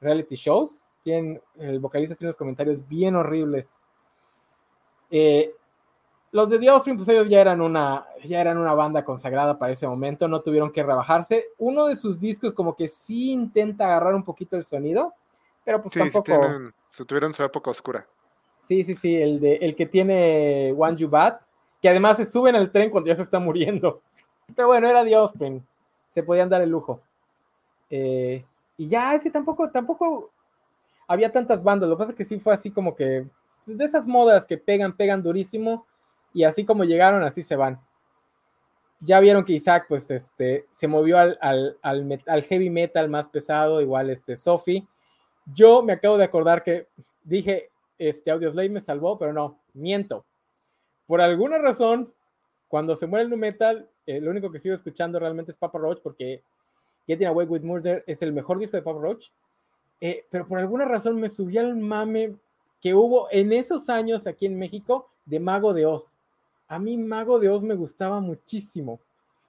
[0.00, 0.82] reality shows.
[1.02, 3.80] Tienen, el vocalista tiene unos comentarios bien horribles.
[5.10, 5.52] Eh,
[6.32, 9.72] los de The Offspring, pues ellos ya eran una, ya eran una banda consagrada para
[9.72, 11.46] ese momento, no tuvieron que rebajarse.
[11.58, 15.14] Uno de sus discos como que sí intenta agarrar un poquito el sonido,
[15.64, 16.32] pero pues tampoco.
[16.86, 18.06] se tuvieron su época oscura.
[18.60, 21.40] Sí, sí, sí, el, de, el que tiene One You Bad,
[21.82, 24.00] que además se suben al tren cuando ya se está muriendo.
[24.54, 25.64] Pero bueno, era The Offspring
[26.10, 27.00] se podían dar el lujo.
[27.88, 28.44] Eh,
[28.76, 30.30] Y ya, ese tampoco, tampoco
[31.06, 31.88] había tantas bandas.
[31.88, 33.26] Lo que pasa es que sí fue así como que
[33.66, 35.86] de esas modas que pegan, pegan durísimo.
[36.34, 37.80] Y así como llegaron, así se van.
[39.00, 43.80] Ya vieron que Isaac, pues, este, se movió al, al, al, heavy metal más pesado,
[43.80, 44.86] igual este Sophie.
[45.46, 46.86] Yo me acabo de acordar que
[47.24, 50.24] dije, este Audioslave me salvó, pero no, miento.
[51.06, 52.12] Por alguna razón,
[52.70, 55.76] cuando se muere el nu metal, eh, lo único que sigo escuchando realmente es Papa
[55.76, 56.40] Roach, porque
[57.08, 59.30] Getting Away with Murder es el mejor disco de Papa Roach.
[60.00, 62.36] Eh, pero por alguna razón me subí al mame
[62.80, 66.16] que hubo en esos años aquí en México de Mago de Oz.
[66.68, 69.00] A mí Mago de Oz me gustaba muchísimo.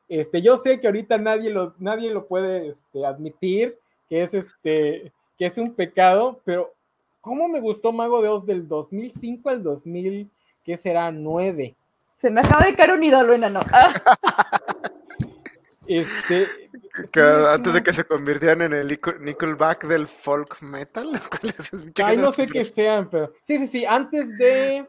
[0.10, 3.78] Este, yo sé que ahorita nadie lo, nadie lo puede este, admitir,
[4.10, 6.74] que es, este, que es un pecado, pero
[7.22, 10.28] ¿cómo me gustó Mago de Oz del 2005 al 2000,
[10.66, 11.76] que será 9?
[12.22, 13.62] Se me acaba de caer un ídolo enano.
[13.74, 13.94] Ah.
[15.88, 16.48] Este,
[17.50, 21.10] antes de que se convirtieran en el Nickelback del folk metal.
[22.06, 23.34] Ay, no sé qué sean, pero.
[23.44, 23.86] Sí, sí, sí.
[23.86, 24.88] Antes de.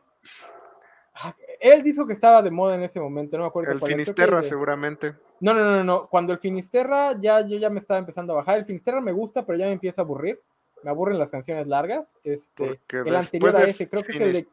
[1.15, 3.73] Ah, él dijo que estaba de moda en ese momento, no me acuerdo.
[3.73, 5.15] El Finisterra, seguramente.
[5.41, 6.09] No, no, no, no.
[6.09, 8.59] Cuando el Finisterra ya yo ya me estaba empezando a bajar.
[8.59, 10.41] El Finisterra me gusta, pero ya me empieza a aburrir.
[10.85, 12.15] Me aburren las canciones largas.
[12.23, 14.47] Este, el anterior a ese, creo que es el de.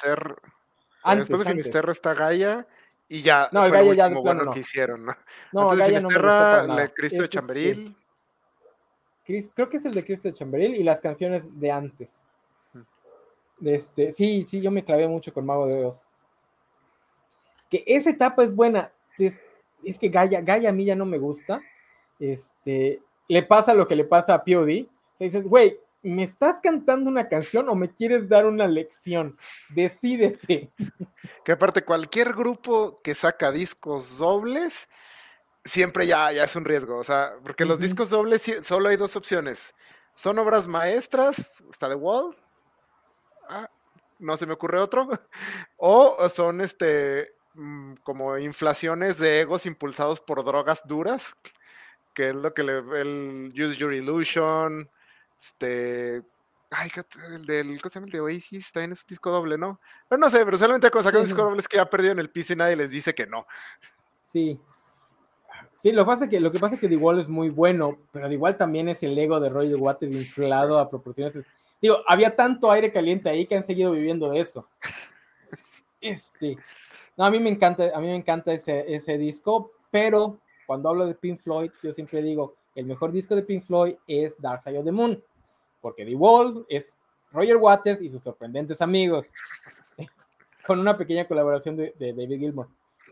[1.04, 2.68] Antes, después de Finisterra está Gaia
[3.08, 4.52] y ya no, fue Gaia ya bueno no.
[4.52, 5.16] que hicieron, ¿no?
[5.52, 7.96] no Antes de Finisterra, no el Cristo de Chamberil.
[9.26, 12.22] creo que es el de Cristo de Chamberil y las canciones de antes.
[13.64, 16.06] Este, sí, sí, yo me clavé mucho con Mago de Dios.
[17.70, 18.92] Que esa etapa es buena.
[19.18, 19.40] Es,
[19.84, 21.62] es que Gaia, Gaia a mí ya no me gusta.
[22.20, 24.88] Este, le pasa lo que le pasa a POD.
[25.14, 29.38] O sea, dices, güey, ¿me estás cantando una canción o me quieres dar una lección?
[29.70, 30.72] Decídete.
[31.44, 34.88] Que aparte, cualquier grupo que saca discos dobles,
[35.66, 36.98] siempre ya, ya es un riesgo.
[36.98, 39.74] O sea, porque los discos dobles solo hay dos opciones.
[40.16, 42.36] Son obras maestras, está The Wall.
[43.50, 43.70] Ah,
[44.20, 45.10] no se me ocurre otro.
[45.78, 51.36] O son este mm, como inflaciones de egos impulsados por drogas duras,
[52.14, 54.90] que es lo que le el Use Your Illusion,
[55.40, 56.24] este.
[56.72, 56.90] Ay,
[57.34, 57.82] el del.
[57.82, 58.08] ¿Cómo se llama?
[58.08, 59.80] El de Oasis está en ese disco doble, ¿no?
[60.08, 62.30] Pero no sé, pero solamente cuando sacan un disco doble es que ya perdieron el
[62.30, 63.48] piso y nadie les dice que no.
[64.24, 64.60] Sí.
[65.82, 67.50] Sí, lo que pasa es que, lo que, pasa es que The Wall es muy
[67.50, 71.40] bueno, pero The Wall también es el ego de Roger Waters inflado a proporciones.
[71.82, 74.68] Digo, había tanto aire caliente ahí que han seguido viviendo de eso.
[76.02, 76.56] Este.
[77.18, 81.06] No, a mí me encanta, a mí me encanta ese, ese disco, pero cuando hablo
[81.06, 84.80] de Pink Floyd, yo siempre digo, el mejor disco de Pink Floyd es Dark Side
[84.80, 85.22] of the Moon,
[85.82, 86.98] porque The Wall es
[87.32, 89.32] Roger Waters y sus sorprendentes amigos,
[90.66, 92.68] con una pequeña colaboración de, David Gilmour.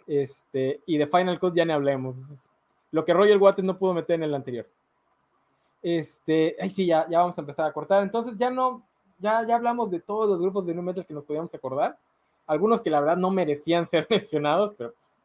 [0.08, 2.48] Este, y de Final Cut ya ni hablemos,
[2.92, 4.68] lo que Roger Waters no pudo meter en el anterior.
[5.84, 8.02] Este, ay, sí, ya, ya vamos a empezar a cortar.
[8.04, 8.84] Entonces ya no,
[9.20, 11.98] ya, ya hablamos de todos los grupos de nu metal que nos podíamos acordar.
[12.46, 15.18] Algunos que la verdad no merecían ser mencionados, pero pues,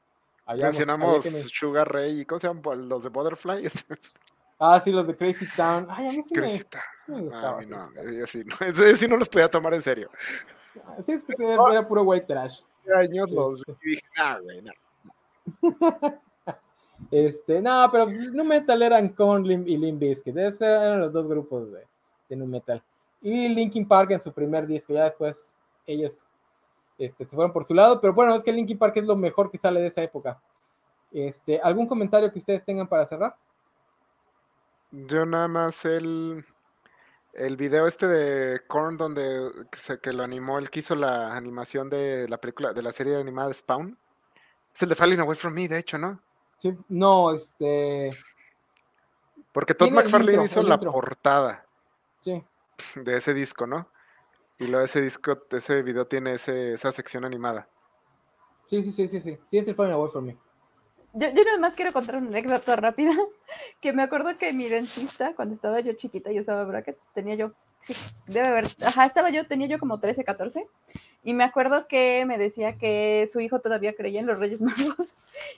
[0.60, 2.89] Mencionamos Sugar Ray y ¿cómo se llaman?
[2.89, 3.69] Los de Butterfly.
[4.65, 5.89] Ah, sí, los de Crazy Town.
[5.91, 6.59] Ay, a mí sí Crazy
[7.09, 7.35] me, Town.
[7.35, 10.09] a mí no, yo sí, no, ese sí no los podía tomar en serio.
[11.05, 12.61] Sí, es que se era puro white trash.
[12.97, 13.73] Años los este.
[13.83, 14.73] y dije, ah, güey, no.
[17.11, 20.37] Este, no, pero No Metal eran con Lim y Limp Bizkit.
[20.37, 21.85] Esos eran los dos grupos de,
[22.29, 22.81] de Nu Metal.
[23.21, 24.93] Y Linkin Park en su primer disco.
[24.93, 26.25] Ya después ellos
[26.97, 28.01] este, se fueron por su lado.
[28.01, 30.41] Pero bueno, es que Linkin Park es lo mejor que sale de esa época.
[31.11, 33.35] Este, ¿Algún comentario que ustedes tengan para cerrar?
[34.93, 36.44] Yo nada más el,
[37.32, 41.89] el video este de Korn donde que, que lo animó, el que hizo la animación
[41.89, 43.98] de la película, de la serie animada Spawn.
[44.73, 46.20] Es el de Falling Away From Me, de hecho, ¿no?
[46.59, 48.10] Sí, no, este...
[49.51, 51.66] Porque Todd McFarlane hizo la portada.
[52.20, 52.43] Sí.
[52.97, 53.89] De ese disco, ¿no?
[54.59, 57.69] Y luego ese disco, ese video tiene ese, esa sección animada.
[58.66, 59.39] Sí, sí, sí, sí, sí.
[59.44, 60.39] Sí, es el Falling Away From Me.
[61.15, 63.13] Yo, yo nada más quiero contar una anécdota rápida,
[63.81, 67.53] que me acuerdo que mi dentista, cuando estaba yo chiquita y usaba brackets, tenía yo,
[67.81, 67.95] sí,
[68.27, 70.67] debe haber, ajá, estaba yo, tenía yo como 13, 14,
[71.25, 75.09] y me acuerdo que me decía que su hijo todavía creía en los Reyes Magos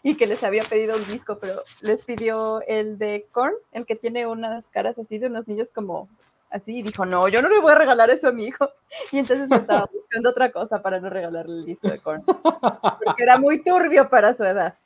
[0.03, 3.95] y que les había pedido un disco, pero les pidió el de Korn, el que
[3.95, 6.09] tiene unas caras así de unos niños como
[6.51, 8.69] así, y dijo, no, yo no le voy a regalar eso a mi hijo.
[9.13, 13.39] Y entonces estaba buscando otra cosa para no regalarle el disco de Korn, porque era
[13.39, 14.77] muy turbio para su edad.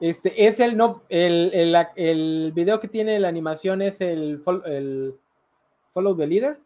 [0.00, 5.18] Este es el no, el, el, el, video que tiene la animación es el, el
[5.92, 6.60] Follow the Leader,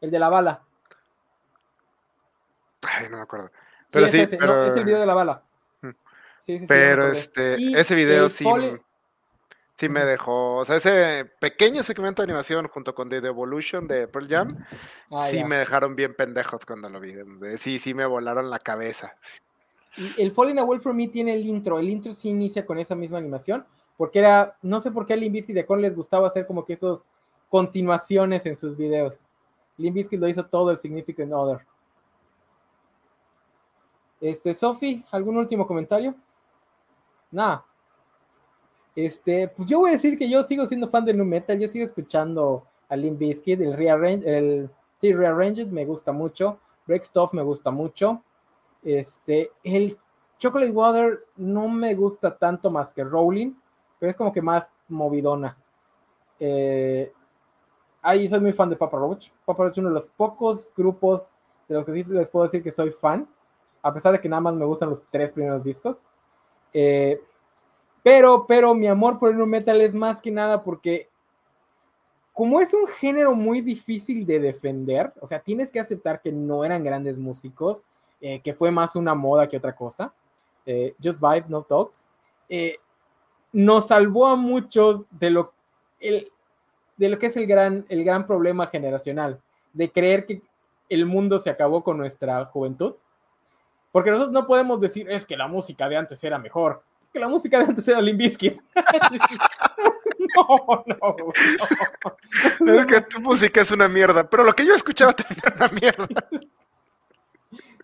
[0.00, 0.62] el de la bala.
[2.82, 3.50] Ay, no me acuerdo.
[3.90, 4.64] Pero sí, es, pero...
[4.64, 5.42] es el video de la bala.
[6.38, 8.44] Sí, sí, pero este, ese video sí.
[9.74, 14.06] sí me dejó, o sea, ese pequeño segmento de animación junto con The Evolution de
[14.06, 14.64] Pearl Jam,
[15.10, 15.46] Ah, sí ya.
[15.46, 17.14] me dejaron bien pendejos cuando lo vi.
[17.58, 19.16] Sí, sí me volaron la cabeza.
[20.18, 21.78] El Falling Away From Me tiene el intro.
[21.78, 23.64] El intro sí inicia con esa misma animación.
[23.96, 26.46] Porque era, no sé por qué a Limp Bizkit y a Korn les gustaba hacer
[26.46, 27.04] como que esos
[27.48, 29.22] continuaciones en sus videos.
[29.78, 31.60] Limp Bizkit lo hizo todo el Significant Other.
[34.20, 36.14] Este, Sofi, ¿algún último comentario?
[37.30, 37.64] Nada.
[38.94, 41.68] Este, pues yo voy a decir que yo sigo siendo fan de Nu Metal, yo
[41.68, 47.42] sigo escuchando a Limp el Rearrange, el sí, Rearranged me gusta mucho, Break Stuff me
[47.42, 48.22] gusta mucho.
[48.86, 49.98] Este, el
[50.38, 53.52] Chocolate Water no me gusta tanto más que Rolling,
[53.98, 55.58] pero es como que más movidona.
[56.38, 57.12] Eh,
[58.00, 59.32] ahí soy muy fan de Papa Roach.
[59.44, 61.32] Papa Roach es uno de los pocos grupos
[61.68, 63.28] de los que sí les puedo decir que soy fan,
[63.82, 66.06] a pesar de que nada más me gustan los tres primeros discos.
[66.72, 67.20] Eh,
[68.04, 71.10] pero, pero mi amor por el metal es más que nada porque
[72.32, 76.64] como es un género muy difícil de defender, o sea, tienes que aceptar que no
[76.64, 77.82] eran grandes músicos,
[78.20, 80.12] eh, que fue más una moda que otra cosa.
[80.64, 82.04] Eh, Just Vibe, No Talks.
[82.48, 82.76] Eh,
[83.52, 85.52] nos salvó a muchos de lo,
[86.00, 86.30] el,
[86.96, 89.40] de lo que es el gran, el gran problema generacional,
[89.72, 90.42] de creer que
[90.88, 92.94] el mundo se acabó con nuestra juventud.
[93.92, 96.82] Porque nosotros no podemos decir, es que la música de antes era mejor,
[97.12, 98.60] que la música de antes era Limp Bizkit.
[100.36, 101.16] no, no,
[102.60, 102.72] no.
[102.74, 105.68] Es que tu música es una mierda, pero lo que yo escuchaba también era una
[105.68, 106.28] mierda.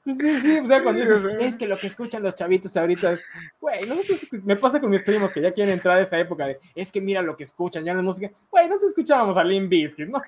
[0.04, 3.24] Sí, sí, o sea, cuando dices, es que lo que escuchan los chavitos ahorita es,
[3.60, 6.58] güey, nosotros, me pasa con mis primos que ya quieren entrar a esa época de,
[6.74, 9.68] es que mira lo que escuchan, ya no es música, güey, nosotros escuchábamos a Limp
[9.68, 10.20] Bizkit, ¿no?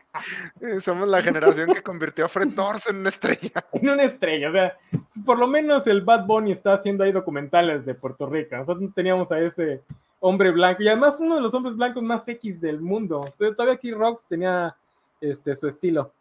[0.80, 3.50] Somos la generación que convirtió a Fred Durst en una estrella.
[3.72, 4.78] En una estrella, o sea,
[5.24, 9.32] por lo menos el Bad Bunny está haciendo ahí documentales de Puerto Rico, nosotros teníamos
[9.32, 9.82] a ese
[10.20, 13.74] hombre blanco, y además uno de los hombres blancos más X del mundo, pero todavía
[13.74, 14.76] aquí Rock tenía
[15.20, 16.12] este, su estilo.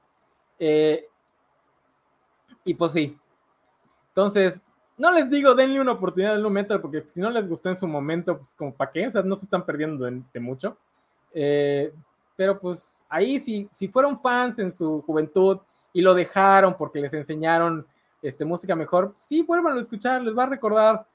[0.57, 1.05] Eh,
[2.65, 3.17] y pues sí,
[4.13, 4.61] entonces,
[4.97, 7.75] no les digo, denle una oportunidad al nu metal, porque si no les gustó en
[7.77, 10.77] su momento, pues como para qué, o sea, no se están perdiendo de, de mucho.
[11.33, 11.91] Eh,
[12.35, 15.57] pero pues ahí, si, si fueron fans en su juventud
[15.93, 17.85] y lo dejaron porque les enseñaron
[18.21, 21.05] este, música mejor, sí, vuelvan a escuchar, les va a recordar.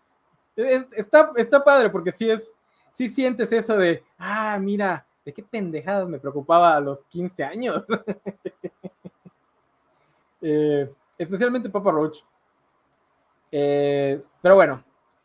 [0.57, 2.55] Es- está, está padre, porque sí es,
[2.91, 7.87] sí sientes eso de, ah, mira, de qué pendejadas me preocupaba a los 15 años.
[10.41, 12.19] Eh, especialmente Papa Roach.
[13.51, 14.83] Eh, pero bueno,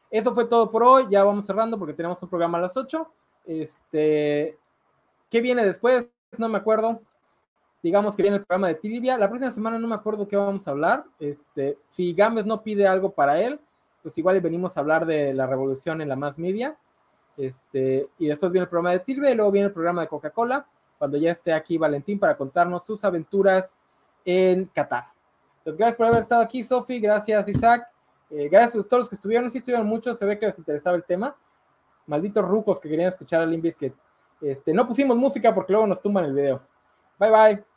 [0.09, 1.07] eso fue todo por hoy.
[1.09, 3.11] Ya vamos cerrando porque tenemos un programa a las 8.
[3.45, 4.57] Este,
[5.29, 6.07] ¿Qué viene después?
[6.37, 7.01] No me acuerdo.
[7.81, 9.17] Digamos que viene el programa de Trivia.
[9.17, 11.05] La próxima semana no me acuerdo qué vamos a hablar.
[11.19, 13.59] Este, si Games no pide algo para él,
[14.01, 16.77] pues igual venimos a hablar de la revolución en la más media.
[17.35, 20.65] Este, y después viene el programa de Trivia y luego viene el programa de Coca-Cola,
[20.97, 23.73] cuando ya esté aquí Valentín para contarnos sus aventuras
[24.23, 25.07] en Qatar.
[25.59, 26.99] Entonces, gracias por haber estado aquí, Sofi.
[26.99, 27.92] Gracias, Isaac.
[28.29, 29.49] Eh, gracias a todos los que estuvieron.
[29.49, 30.17] Sí, estuvieron muchos.
[30.17, 31.35] Se ve que les interesaba el tema.
[32.07, 33.93] Malditos rucos que querían escuchar a Limp Bizkit.
[34.41, 36.61] Este, no pusimos música porque luego nos tumban el video.
[37.19, 37.72] Bye, bye.